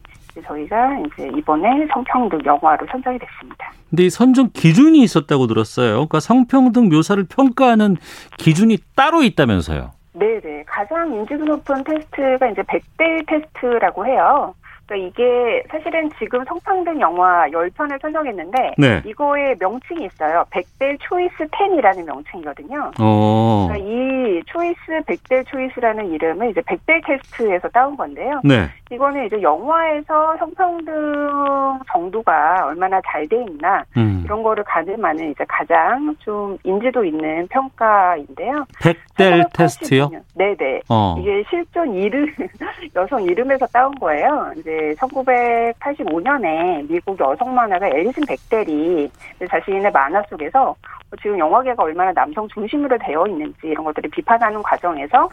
저희가 0.46 0.98
이제 0.98 1.30
이번에 1.36 1.86
성평등 1.92 2.40
영화로 2.44 2.86
선정이 2.90 3.18
됐습니다. 3.18 3.72
근데 3.88 4.04
이 4.04 4.10
선정 4.10 4.50
기준이 4.52 5.00
있었다고 5.02 5.46
들었어요. 5.46 5.92
그러니까 5.92 6.20
성평등 6.20 6.88
묘사를 6.88 7.24
평가하는 7.24 7.96
기준이 8.38 8.78
따로 8.94 9.22
있다면서요. 9.22 9.90
네네. 10.12 10.64
가장 10.66 11.12
인지도 11.12 11.44
높은 11.44 11.82
테스트가 11.84 12.48
이제 12.48 12.62
백델 12.62 13.26
테스트라고 13.26 14.06
해요. 14.06 14.54
그러니까 14.90 14.96
이게 14.96 15.62
사실은 15.70 16.10
지금 16.18 16.44
성평등 16.44 17.00
영화 17.00 17.46
10편을 17.48 18.02
선정했는데 18.02 18.74
네. 18.76 19.02
이거에 19.06 19.54
명칭이 19.60 20.04
있어요. 20.04 20.44
백델 20.50 20.98
choice 20.98 21.46
10이라는 21.46 22.04
명칭이거든요. 22.04 22.90
어. 23.00 23.68
그러니까 23.68 23.88
이 23.88 24.42
choice 24.46 25.02
백델 25.06 25.44
choice라는 25.44 26.10
이름은 26.10 26.50
이제 26.50 26.60
백델 26.66 27.00
테스트에서 27.06 27.68
따온 27.68 27.96
건데요. 27.96 28.40
네. 28.42 28.68
이거는 28.90 29.26
이제 29.26 29.40
영화에서 29.40 30.36
성평등 30.38 31.78
정도가 31.92 32.66
얼마나 32.66 33.00
잘 33.06 33.20
돼 33.30 33.36
있나 33.36 33.84
음. 33.96 34.22
이런 34.24 34.42
거를 34.42 34.64
가늠하는 34.64 35.30
이제 35.30 35.44
가장 35.46 36.16
좀 36.18 36.56
인지도 36.64 37.04
있는 37.04 37.46
평가인데요. 37.48 38.64
백델 38.82 39.44
테스트요? 39.52 40.10
네네. 40.34 40.80
어. 40.88 41.16
이게 41.20 41.44
실존 41.48 41.94
이름 41.94 42.26
여성 42.96 43.22
이름에서 43.22 43.66
따온 43.66 43.94
거예요. 44.00 44.52
이제 44.56 44.79
1985년에 44.98 46.88
미국 46.88 47.18
여성 47.20 47.54
만화가 47.54 47.88
앨리슨 47.88 48.24
백델이 48.26 49.10
자신의 49.48 49.90
만화 49.92 50.22
속에서 50.28 50.74
지금 51.20 51.38
영화계가 51.38 51.82
얼마나 51.82 52.12
남성 52.12 52.46
중심으로 52.48 52.98
되어 52.98 53.26
있는지 53.26 53.58
이런 53.64 53.84
것들을 53.84 54.10
비판하는 54.10 54.62
과정에서 54.62 55.28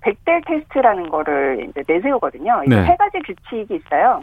백델 0.00 0.40
테스트라는 0.46 1.08
거를 1.08 1.66
이제 1.68 1.82
내세우거든요. 1.86 2.62
네. 2.66 2.86
세 2.86 2.96
가지 2.96 3.18
규칙이 3.20 3.74
있어요. 3.74 4.22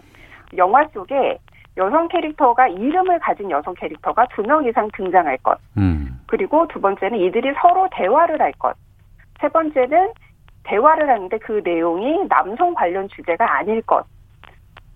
영화 0.57 0.85
속에 0.93 1.37
여성 1.75 2.07
캐릭터가 2.07 2.67
이름을 2.67 3.19
가진 3.19 3.49
여성 3.49 3.73
캐릭터가 3.73 4.27
두 4.27 4.43
명 4.43 4.63
이상 4.65 4.87
등장할 4.93 5.37
것. 5.39 5.57
음. 5.77 6.19
그리고 6.27 6.67
두 6.67 6.79
번째는 6.79 7.17
이들이 7.19 7.53
서로 7.61 7.87
대화를 7.91 8.39
할 8.41 8.51
것. 8.53 8.75
세 9.41 9.47
번째는 9.49 10.11
대화를 10.63 11.09
하는데 11.09 11.37
그 11.39 11.61
내용이 11.63 12.27
남성 12.29 12.73
관련 12.73 13.07
주제가 13.09 13.57
아닐 13.57 13.81
것. 13.81 14.05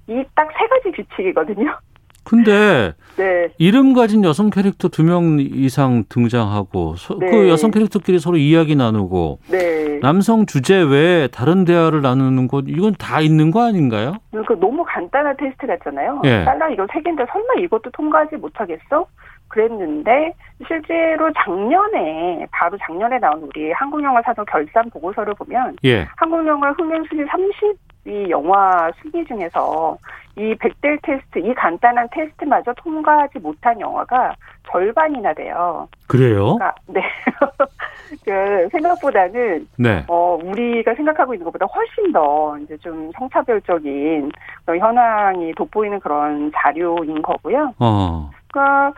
이 0.09 0.23
딱 0.35 0.47
세 0.57 0.67
가지 0.67 0.91
규칙이거든요. 0.91 1.77
근데 2.23 2.91
네. 3.15 3.47
이름 3.57 3.93
가진 3.93 4.23
여성 4.25 4.49
캐릭터 4.49 4.89
두 4.89 5.03
명 5.03 5.37
이상 5.39 6.03
등장하고 6.09 6.95
소, 6.97 7.17
네. 7.19 7.29
그 7.31 7.47
여성 7.49 7.71
캐릭터끼리 7.71 8.19
서로 8.19 8.35
이야기 8.37 8.75
나누고 8.75 9.39
네. 9.49 9.99
남성 10.01 10.45
주제 10.45 10.75
외에 10.81 11.27
다른 11.27 11.63
대화를 11.63 12.01
나누는 12.01 12.47
것 12.49 12.65
이건 12.67 12.93
다 12.99 13.21
있는 13.21 13.49
거 13.51 13.65
아닌가요? 13.65 14.15
그 14.31 14.53
너무 14.59 14.83
간단한 14.85 15.35
테스트 15.37 15.65
같잖아요. 15.67 16.21
예. 16.25 16.43
딸랑 16.43 16.73
이거 16.73 16.85
세 16.91 17.01
개인데 17.01 17.25
설마 17.31 17.53
이것도 17.61 17.91
통과하지 17.91 18.35
못하겠어? 18.35 19.05
그랬는데 19.47 20.33
실제로 20.67 21.31
작년에 21.33 22.45
바로 22.51 22.77
작년에 22.85 23.17
나온 23.19 23.41
우리 23.43 23.71
한국영화 23.71 24.21
사전 24.23 24.45
결산 24.45 24.89
보고서를 24.89 25.33
보면 25.35 25.77
예. 25.85 26.05
한국영화 26.17 26.71
흥행 26.73 27.03
순위 27.09 27.23
30 27.25 27.77
위 28.07 28.29
영화 28.29 28.89
순위 29.01 29.25
중에서 29.25 29.97
이 30.37 30.55
백델 30.55 30.97
테스트 31.03 31.39
이 31.39 31.53
간단한 31.53 32.07
테스트마저 32.11 32.73
통과하지 32.73 33.39
못한 33.39 33.79
영화가 33.79 34.35
절반이나 34.71 35.33
돼요. 35.33 35.87
그래요? 36.07 36.55
그러니까 36.55 36.75
네. 36.87 37.01
그 38.23 38.69
생각보다는 38.71 39.67
네. 39.77 40.05
어, 40.07 40.37
우리가 40.41 40.93
생각하고 40.95 41.33
있는 41.33 41.43
것보다 41.45 41.65
훨씬 41.65 42.11
더 42.13 42.57
이제 42.59 42.77
좀 42.77 43.11
성차별적인 43.17 44.31
현황이 44.67 45.53
돋보이는 45.53 45.99
그런 45.99 46.51
자료인 46.55 47.21
거고요. 47.21 47.73
어. 47.79 48.29
그러니까 48.47 48.93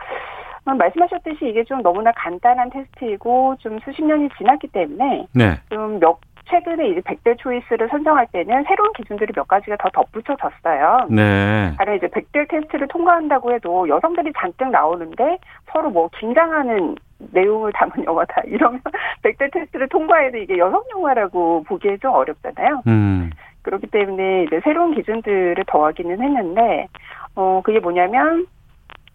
어, 0.66 0.74
말씀하셨듯이 0.74 1.48
이게 1.48 1.64
좀 1.64 1.82
너무나 1.82 2.12
간단한 2.12 2.70
테스트이고 2.70 3.56
좀 3.58 3.78
수십 3.84 4.04
년이 4.04 4.28
지났기 4.36 4.68
때문에 4.68 5.26
네. 5.34 5.58
좀몇 5.70 6.18
최근에 6.50 6.88
이제 6.88 7.00
백대 7.04 7.36
초이스를 7.36 7.88
선정할 7.88 8.26
때는 8.32 8.64
새로운 8.64 8.92
기준들이 8.94 9.32
몇 9.34 9.46
가지가 9.46 9.76
더 9.76 9.88
덧붙여졌어요. 9.90 11.06
네. 11.10 11.72
가령 11.78 11.96
이제 11.96 12.08
백대 12.08 12.46
테스트를 12.46 12.88
통과한다고 12.88 13.52
해도 13.52 13.88
여성들이 13.88 14.32
잔뜩 14.36 14.70
나오는데 14.70 15.38
서로 15.72 15.90
뭐 15.90 16.08
긴장하는 16.18 16.96
내용을 17.32 17.72
담은 17.72 18.04
영화다 18.04 18.42
이러면 18.46 18.80
백대 19.22 19.48
테스트를 19.50 19.88
통과해도 19.88 20.38
이게 20.38 20.58
여성 20.58 20.82
영화라고 20.94 21.62
보기에 21.64 21.98
좀 21.98 22.12
어렵잖아요. 22.12 22.82
음. 22.86 23.30
그렇기 23.62 23.86
때문에 23.88 24.44
이제 24.44 24.60
새로운 24.64 24.94
기준들을 24.94 25.62
더하기는 25.66 26.20
했는데 26.20 26.88
어 27.36 27.60
그게 27.62 27.78
뭐냐면 27.78 28.46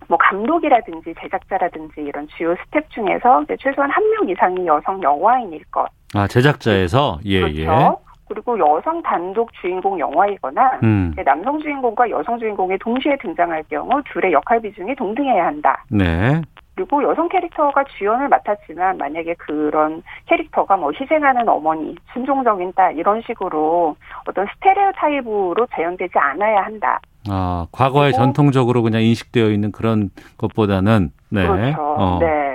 뭐 0.08 0.18
감독이라든지 0.18 1.14
제작자라든지 1.20 2.02
이런 2.02 2.28
주요 2.28 2.56
스텝 2.66 2.90
중에서 2.90 3.44
이제 3.44 3.56
최소한 3.60 3.90
한 3.92 4.04
명 4.12 4.30
이상이 4.30 4.66
여성 4.66 5.02
영화인일 5.02 5.64
것. 5.72 5.88
아, 6.14 6.28
제작자에서 6.28 7.20
예, 7.26 7.42
그렇죠. 7.42 8.00
그리고 8.28 8.58
여성 8.58 9.02
단독 9.04 9.52
주인공 9.54 10.00
영화이거나 10.00 10.80
음. 10.84 11.14
남성 11.24 11.60
주인공과 11.60 12.10
여성 12.10 12.40
주인공이 12.40 12.78
동시에 12.80 13.18
등장할 13.18 13.64
경우 13.70 14.02
둘의 14.12 14.32
역할 14.34 14.60
비중이 14.62 14.96
동등해야 14.96 15.46
한다. 15.46 15.84
예. 15.94 15.98
네. 15.98 16.42
그리고 16.76 17.02
여성 17.04 17.30
캐릭터가 17.30 17.86
주연을 17.98 18.28
맡았지만 18.28 18.98
만약에 18.98 19.36
그런 19.36 20.04
캐릭터가 20.26 20.76
뭐 20.76 20.92
희생하는 20.92 21.48
어머니, 21.48 21.96
순종적인 22.14 22.74
딸 22.76 22.98
이런 22.98 23.22
식으로 23.22 23.96
어떤 24.28 24.46
스테레오 24.56 24.92
타입으로 24.94 25.68
재현되지 25.74 26.18
않아야 26.18 26.66
한다. 26.66 27.00
아, 27.30 27.68
과거에 27.72 28.12
그리고- 28.12 28.18
전통적으로 28.24 28.82
그냥 28.84 29.02
인식되어 29.02 29.50
있는 29.52 29.72
그런 29.72 30.10
것보다는 30.38 31.12
네. 31.30 31.46
그렇죠. 31.48 31.78
어. 31.82 32.20
네. 32.22 32.55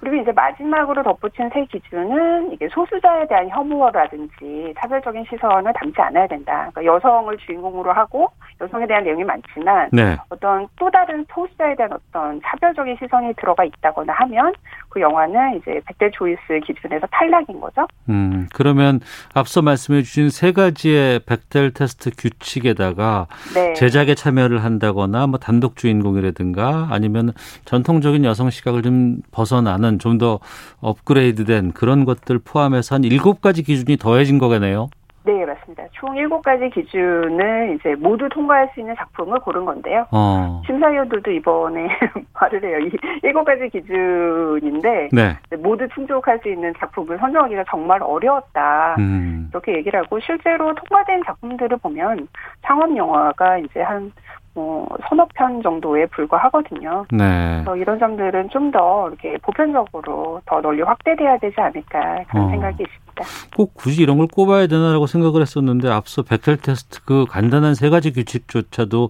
그리고 0.00 0.16
이제 0.16 0.32
마지막으로 0.32 1.02
덧붙인 1.02 1.50
새 1.52 1.64
기준은 1.66 2.52
이게 2.52 2.68
소수자에 2.68 3.26
대한 3.28 3.48
혐오라든지 3.50 4.74
차별적인 4.80 5.24
시선을 5.28 5.72
담지 5.74 6.00
않아야 6.00 6.26
된다. 6.26 6.70
그러니까 6.72 6.84
여성을 6.84 7.36
주인공으로 7.36 7.92
하고 7.92 8.28
여성에 8.60 8.86
대한 8.86 9.04
내용이 9.04 9.24
많지만 9.24 9.90
네. 9.92 10.16
어떤 10.30 10.66
또 10.76 10.90
다른 10.90 11.24
소수자에 11.32 11.76
대한 11.76 11.92
어떤 11.92 12.40
차별적인 12.42 12.96
시선이 12.98 13.34
들어가 13.34 13.64
있다거나 13.64 14.12
하면 14.14 14.52
그 14.88 15.00
영화는 15.00 15.56
이제 15.56 15.80
백대 15.86 16.10
조이스 16.12 16.40
기준에서 16.66 17.06
탈락인 17.10 17.60
거죠. 17.60 17.86
음, 18.08 18.48
그러면 18.54 19.00
앞서 19.34 19.62
말씀해 19.62 20.02
주신 20.02 20.30
세 20.30 20.52
가지의 20.52 21.20
백델 21.20 21.72
테스트 21.72 22.10
규칙에다가 22.16 23.26
네. 23.54 23.74
제작에 23.74 24.14
참여를 24.14 24.64
한다거나 24.64 25.26
뭐 25.26 25.38
단독 25.38 25.76
주인공이라든가 25.76 26.88
아니면 26.90 27.32
전통적인 27.66 28.24
여성 28.24 28.50
시각을 28.50 28.82
좀 28.82 29.18
벗어나는 29.30 29.89
좀 29.98 30.20
더 30.20 30.38
업그레이드된 30.82 31.72
그런 31.72 32.04
것들 32.04 32.40
포함해서 32.44 32.96
한 32.96 33.04
일곱 33.04 33.40
가지 33.40 33.62
기준이 33.62 33.96
더해진 33.96 34.38
거겠네요. 34.38 34.90
네, 35.22 35.44
맞습니다. 35.44 35.84
총 35.92 36.16
일곱 36.16 36.42
가지 36.42 36.68
기준을 36.70 37.76
이제 37.78 37.94
모두 37.94 38.28
통과할 38.30 38.70
수 38.74 38.80
있는 38.80 38.94
작품을 38.96 39.38
고른 39.40 39.64
건데요. 39.64 40.06
어. 40.10 40.62
심사위원들도 40.66 41.30
이번에 41.30 41.88
말을 42.40 42.64
해요. 42.64 42.78
이 42.86 42.90
일곱 43.22 43.44
가지 43.44 43.68
기준인데 43.68 45.10
네. 45.12 45.36
모두 45.58 45.86
충족할 45.94 46.38
수 46.42 46.48
있는 46.48 46.72
작품을 46.78 47.18
선정하기가 47.18 47.64
정말 47.70 48.02
어려웠다. 48.02 48.96
음. 48.98 49.48
이렇게 49.52 49.76
얘기를 49.76 50.00
하고 50.00 50.18
실제로 50.20 50.74
통과된 50.74 51.22
작품들을 51.26 51.76
보면 51.78 52.28
상업 52.62 52.96
영화가 52.96 53.58
이제 53.58 53.82
한 53.82 54.12
뭐, 54.54 54.88
서너 55.08 55.26
편 55.34 55.62
정도에 55.62 56.06
불과하거든요. 56.06 57.06
네. 57.12 57.62
그래서 57.64 57.76
이런 57.76 57.98
점들은 57.98 58.48
좀 58.48 58.70
더 58.70 59.08
이렇게 59.08 59.36
보편적으로 59.38 60.40
더 60.46 60.60
널리 60.60 60.82
확대돼야 60.82 61.38
되지 61.38 61.60
않을까 61.60 62.22
그런 62.28 62.44
어. 62.44 62.50
생각이 62.50 62.82
있습니다. 62.82 63.24
꼭 63.56 63.74
굳이 63.74 64.02
이런 64.02 64.18
걸 64.18 64.28
꼽아야 64.28 64.66
되나라고 64.66 65.06
생각을 65.06 65.42
했었는데 65.42 65.88
앞서 65.90 66.22
백델 66.22 66.56
테스트 66.56 67.02
그 67.04 67.26
간단한 67.28 67.74
세 67.74 67.90
가지 67.90 68.12
규칙조차도 68.12 69.08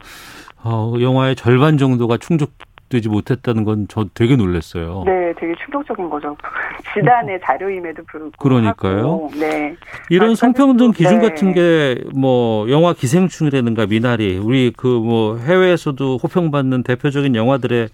어, 0.65 0.95
영화의 1.01 1.37
절반 1.37 1.79
정도가 1.79 2.17
충족 2.19 2.53
되지 2.91 3.09
못했다는 3.09 3.65
건 3.65 3.87
저 3.89 4.05
되게 4.15 4.37
놀랐어요. 4.37 5.05
네, 5.07 5.33
되게 5.39 5.55
충격적인 5.65 6.11
거죠. 6.11 6.37
지단의 6.93 7.41
자료임에도 7.43 8.03
불구하고. 8.05 8.33
그러니까요. 8.39 9.31
네. 9.39 9.75
이런 10.11 10.35
성평등 10.35 10.91
기준 10.93 11.21
네. 11.21 11.29
같은 11.31 11.55
게 11.55 11.97
뭐 12.15 12.69
영화 12.71 12.93
기생충이라든가 12.93 13.87
미나리 13.87 14.37
우리 14.37 14.73
그 14.77 14.89
뭐 15.01 15.39
해외에서도 15.39 16.19
호평받는 16.23 16.83
대표적인 16.83 17.35
영화들의 17.35 17.89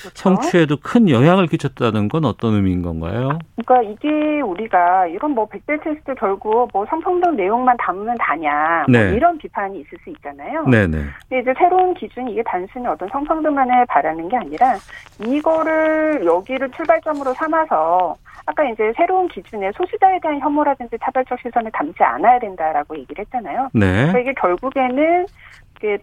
그렇죠. 0.00 0.12
성취에도 0.14 0.76
큰 0.82 1.08
영향을 1.08 1.46
끼쳤다는 1.46 2.08
건 2.08 2.24
어떤 2.24 2.54
의미인 2.54 2.82
건가요? 2.82 3.38
그러니까 3.56 3.82
이게 3.90 4.40
우리가 4.40 5.06
이런 5.06 5.32
뭐 5.32 5.46
백대 5.46 5.78
테스트 5.80 6.14
결국 6.14 6.68
뭐 6.72 6.86
성평등 6.86 7.36
내용만 7.36 7.76
담으면 7.78 8.16
다냐 8.18 8.86
뭐 8.88 8.98
네. 8.98 9.14
이런 9.14 9.38
비판이 9.38 9.80
있을 9.80 9.98
수 10.04 10.10
있잖아요. 10.10 10.64
네네. 10.66 10.98
근데 11.28 11.40
이제 11.40 11.54
새로운 11.58 11.94
기준이 11.94 12.32
이게 12.32 12.42
단순히 12.44 12.86
어떤 12.86 13.08
성평등만을 13.08 13.86
바라는 13.86 14.28
게 14.28 14.36
아니라 14.36 14.76
이거를 15.20 16.24
여기를 16.24 16.70
출발점으로 16.70 17.34
삼아서 17.34 18.16
아까 18.46 18.64
이제 18.64 18.92
새로운 18.96 19.28
기준에 19.28 19.70
소수자에 19.72 20.18
대한 20.20 20.40
혐오라든지 20.40 20.96
차별적 21.02 21.38
시선을 21.40 21.70
담지 21.70 22.02
않아야 22.02 22.38
된다라고 22.38 22.96
얘기를 22.96 23.22
했잖아요. 23.22 23.68
네. 23.74 23.86
그러니까 23.86 24.18
이게 24.20 24.34
결국에는 24.34 25.26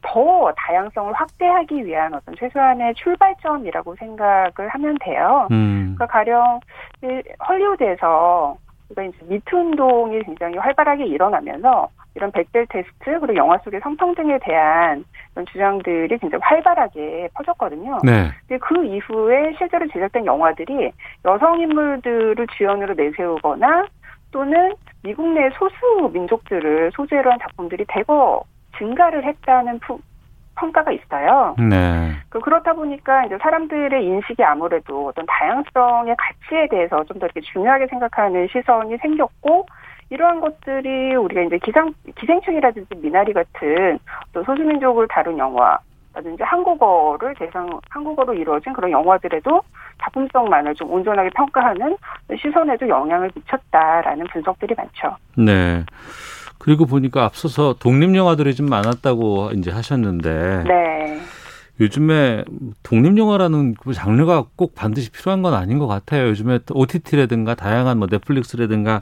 더 0.01 0.53
다양성을 0.57 1.13
확대하기 1.13 1.86
위한 1.86 2.13
어떤 2.13 2.36
최소한의 2.36 2.93
출발점이라고 2.95 3.95
생각을 3.95 4.69
하면 4.69 4.97
돼요. 5.01 5.47
음. 5.51 5.95
그러니까 5.95 6.05
가령 6.07 6.59
이 7.03 7.21
헐리우드에서 7.47 8.57
그러니까 8.89 9.17
이제 9.17 9.34
미투 9.34 9.57
운동이 9.57 10.21
굉장히 10.23 10.57
활발하게 10.57 11.05
일어나면서 11.05 11.89
이런 12.15 12.32
백델 12.32 12.65
테스트 12.67 13.19
그리고 13.19 13.36
영화 13.36 13.57
속의 13.57 13.82
성평 13.82 14.15
등에 14.15 14.39
대한 14.41 15.03
이런 15.34 15.45
주장들이 15.47 16.17
굉장히 16.17 16.41
활발하게 16.41 17.30
퍼졌거든요. 17.34 17.99
네. 18.03 18.30
근데 18.47 18.57
그 18.59 18.86
이후에 18.86 19.53
실제로 19.57 19.86
제작된 19.88 20.26
영화들이 20.26 20.91
여성 21.26 21.59
인물들을 21.59 22.47
주연으로 22.57 22.93
내세우거나 22.93 23.86
또는 24.32 24.73
미국 25.03 25.28
내 25.34 25.49
소수 25.51 26.09
민족들을 26.13 26.91
소재로 26.93 27.32
한 27.32 27.39
작품들이 27.39 27.86
대거 27.88 28.43
증가를 28.78 29.23
했다는 29.23 29.80
푸- 29.80 29.99
평가가 30.57 30.91
있어요. 30.93 31.55
네. 31.59 32.13
그 32.30 32.39
그렇다 32.39 32.73
보니까 32.73 33.26
이제 33.26 33.38
사람들의 33.41 34.05
인식이 34.05 34.41
아무래도 34.43 35.07
어떤 35.07 35.26
다양성의 35.26 36.15
가치에 36.17 36.67
대해서 36.69 37.03
좀 37.03 37.19
더 37.19 37.26
이렇게 37.26 37.41
중요하게 37.41 37.88
생각하는 37.88 38.47
시선이 38.51 38.97
생겼고 38.97 39.65
이러한 40.11 40.39
것들이 40.39 41.15
우리가 41.15 41.41
이제 41.41 41.57
기상 41.57 41.93
기생충이라든지 42.15 42.95
미나리 42.97 43.34
같은 43.34 43.99
또 44.32 44.43
소수민족을 44.43 45.07
다룬 45.09 45.38
영화 45.38 45.78
라든지 46.13 46.43
한국어를 46.43 47.34
대상 47.36 47.67
한국어로 47.89 48.34
이루어진 48.36 48.71
그런 48.71 48.91
영화들에도 48.91 49.61
작품성만을 50.01 50.73
좀 50.76 50.89
온전하게 50.91 51.30
평가하는 51.32 51.97
시선에도 52.39 52.88
영향을 52.88 53.30
미쳤다라는 53.36 54.26
분석들이 54.28 54.73
많죠. 54.78 55.17
네. 55.36 55.84
그리고 56.58 56.86
보니까 56.86 57.24
앞서서 57.26 57.76
독립 57.80 58.16
영화들이 58.16 58.56
좀 58.56 58.68
많았다고 58.68 59.51
이제 59.56 59.72
하셨는데 59.72 60.64
네. 60.68 61.22
요즘에 61.80 62.45
독립 62.84 63.18
영화라는 63.18 63.76
그 63.76 63.93
장르가 63.93 64.45
꼭 64.56 64.76
반드시 64.76 65.10
필요한 65.12 65.41
건 65.41 65.53
아닌 65.53 65.78
것 65.78 65.88
같아요. 65.88 66.30
요즘에 66.30 66.60
OTT라든가 66.72 67.56
다양한 67.56 67.97
뭐 67.97 68.08
넷플릭스라든가 68.10 69.01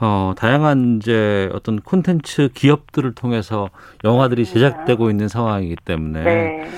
어 0.00 0.32
다양한 0.36 0.96
이제 1.00 1.48
어떤 1.52 1.80
콘텐츠 1.80 2.48
기업들을 2.52 3.14
통해서 3.14 3.70
영화들이 4.02 4.44
제작되고 4.44 5.10
있는 5.10 5.28
상황이기 5.28 5.76
때문에 5.84 6.24
네. 6.24 6.70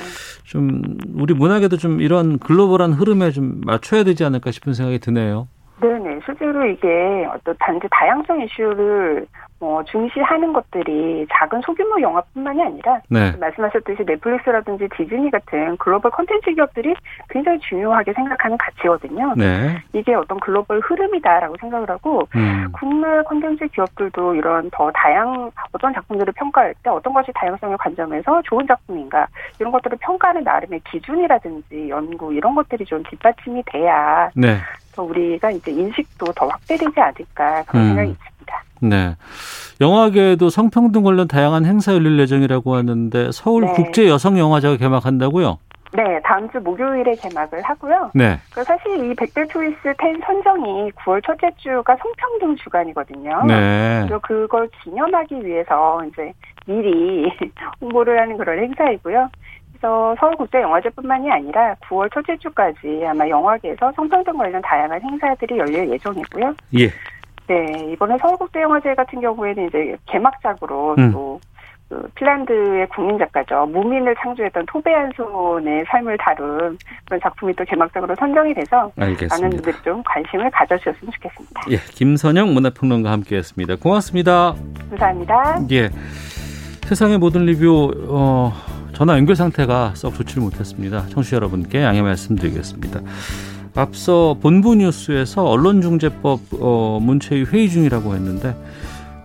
좀 0.44 0.98
우리 1.14 1.32
문학에도 1.32 1.78
좀 1.78 2.02
이런 2.02 2.38
글로벌한 2.38 2.92
흐름에 2.92 3.30
좀 3.30 3.62
맞춰야 3.64 4.04
되지 4.04 4.24
않을까 4.24 4.50
싶은 4.50 4.74
생각이 4.74 4.98
드네요. 4.98 5.48
네네. 5.82 6.20
실제로 6.24 6.64
이게 6.64 7.26
어떤 7.32 7.56
단지 7.58 7.86
다양성 7.90 8.40
이슈를 8.40 9.26
뭐 9.62 9.82
중시하는 9.84 10.52
것들이 10.52 11.24
작은 11.30 11.60
소규모 11.60 12.00
영화뿐만이 12.00 12.60
아니라 12.60 13.00
네. 13.08 13.30
말씀하셨듯이 13.38 14.02
넷플릭스라든지 14.04 14.88
디즈니 14.96 15.30
같은 15.30 15.76
글로벌 15.76 16.10
콘텐츠 16.10 16.52
기업들이 16.52 16.96
굉장히 17.28 17.60
중요하게 17.60 18.12
생각하는 18.12 18.58
가치거든요. 18.58 19.34
네. 19.36 19.80
이게 19.92 20.14
어떤 20.14 20.40
글로벌 20.40 20.80
흐름이다라고 20.80 21.56
생각을 21.60 21.88
하고 21.88 22.26
음. 22.34 22.72
국내 22.72 23.22
콘텐츠 23.22 23.68
기업들도 23.68 24.34
이런 24.34 24.68
더 24.72 24.90
다양 24.90 25.52
어떤 25.70 25.94
작품들을 25.94 26.32
평가할 26.32 26.74
때 26.82 26.90
어떤 26.90 27.12
것이 27.12 27.30
다양성의 27.32 27.78
관점에서 27.78 28.42
좋은 28.42 28.66
작품인가 28.66 29.28
이런 29.60 29.70
것들을 29.70 29.96
평가하는 30.00 30.42
나름의 30.42 30.80
기준이라든지 30.90 31.88
연구 31.88 32.34
이런 32.34 32.56
것들이 32.56 32.84
좀 32.84 33.00
뒷받침이 33.04 33.62
돼야 33.66 34.28
네. 34.34 34.56
더 34.92 35.02
우리가 35.02 35.50
이제 35.50 35.70
인식도 35.70 36.32
더 36.32 36.46
확대되지 36.46 37.00
않을까 37.00 37.64
그런 37.64 37.82
음. 37.82 37.88
생각이 37.88 38.10
있습니다. 38.10 38.64
네. 38.80 39.16
영화계에도 39.80 40.50
성평등 40.50 41.02
관련 41.02 41.28
다양한 41.28 41.64
행사 41.64 41.92
열릴 41.94 42.18
예정이라고 42.18 42.74
하는데 42.74 43.30
서울 43.32 43.64
네. 43.64 43.72
국제 43.72 44.08
여성 44.08 44.38
영화제가 44.38 44.76
개막한다고요? 44.76 45.58
네, 45.94 46.20
다음 46.24 46.50
주 46.50 46.58
목요일에 46.58 47.14
개막을 47.16 47.60
하고요. 47.62 48.10
네. 48.14 48.38
그 48.54 48.64
사실 48.64 49.10
이 49.10 49.14
백대 49.14 49.46
초이스 49.46 49.76
10 49.84 49.94
선정이 50.24 50.90
9월 50.92 51.22
첫째 51.24 51.50
주가 51.58 51.94
성평등 51.96 52.56
주간이거든요. 52.56 53.44
네. 53.44 54.00
그래서 54.06 54.18
그걸 54.20 54.70
기념하기 54.82 55.44
위해서 55.44 56.02
이제 56.06 56.32
미리 56.66 57.30
홍보를 57.80 58.18
하는 58.18 58.38
그런 58.38 58.58
행사이고요. 58.58 59.28
그래서 59.82 60.14
서울국제영화제뿐만이 60.20 61.28
아니라 61.28 61.74
9월 61.88 62.12
첫째 62.14 62.36
주까지 62.36 63.04
아마 63.04 63.28
영화계에서 63.28 63.92
성평등 63.96 64.36
관련 64.38 64.62
다양한 64.62 65.02
행사들이 65.02 65.58
열릴 65.58 65.90
예정이고요. 65.90 66.54
예. 66.78 66.88
네, 67.48 67.92
이번에 67.92 68.16
서울국제영화제 68.18 68.94
같은 68.94 69.20
경우에는 69.20 69.66
이제 69.66 69.96
개막작으로 70.06 70.94
음. 70.98 71.12
또, 71.12 71.40
그 71.88 72.08
핀란드의 72.14 72.86
국민 72.90 73.18
작가죠. 73.18 73.66
무민을 73.66 74.14
창조했던 74.22 74.64
토베 74.66 74.90
한손의 74.94 75.84
삶을 75.88 76.16
다룬 76.16 76.78
그런 77.04 77.20
작품이 77.20 77.52
또 77.54 77.64
개막작으로 77.64 78.14
선정이 78.14 78.54
돼서 78.54 78.90
알겠습니다. 78.96 79.36
많은 79.36 79.50
분들이 79.50 79.76
좀 79.82 80.00
관심을 80.04 80.48
가져주셨으면 80.52 81.12
좋겠습니다. 81.12 81.60
예. 81.70 81.76
김선영 81.76 82.54
문화평론가 82.54 83.10
함께 83.10 83.36
했습니다. 83.36 83.74
고맙습니다. 83.76 84.54
감사합니다. 84.90 85.58
예. 85.72 85.90
세상의 86.86 87.18
모든 87.18 87.46
리뷰, 87.46 87.90
어, 88.08 88.52
전화 88.92 89.16
연결 89.16 89.36
상태가 89.36 89.92
썩 89.94 90.14
좋지를 90.14 90.42
못했습니다. 90.42 91.06
청취자 91.08 91.36
여러분께 91.36 91.82
양해 91.82 92.02
말씀드리겠습니다. 92.02 93.00
앞서 93.74 94.36
본부 94.40 94.74
뉴스에서 94.74 95.44
언론중재법 95.44 96.40
어, 96.60 96.98
문체위 97.00 97.44
회의 97.44 97.70
중이라고 97.70 98.14
했는데 98.14 98.54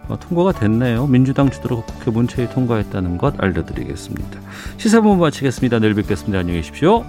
어, 0.08 0.18
통과가 0.18 0.54
됐네요. 0.54 1.08
민주당 1.08 1.50
주도로 1.50 1.84
국회 1.84 2.12
문체위 2.12 2.50
통과했다는 2.50 3.18
것 3.18 3.36
알려드리겠습니다. 3.44 4.40
시사본부 4.78 5.22
마치겠습니다. 5.22 5.80
내일 5.80 5.96
뵙겠습니다. 5.96 6.40
안녕히 6.40 6.62
계십시오. 6.62 7.04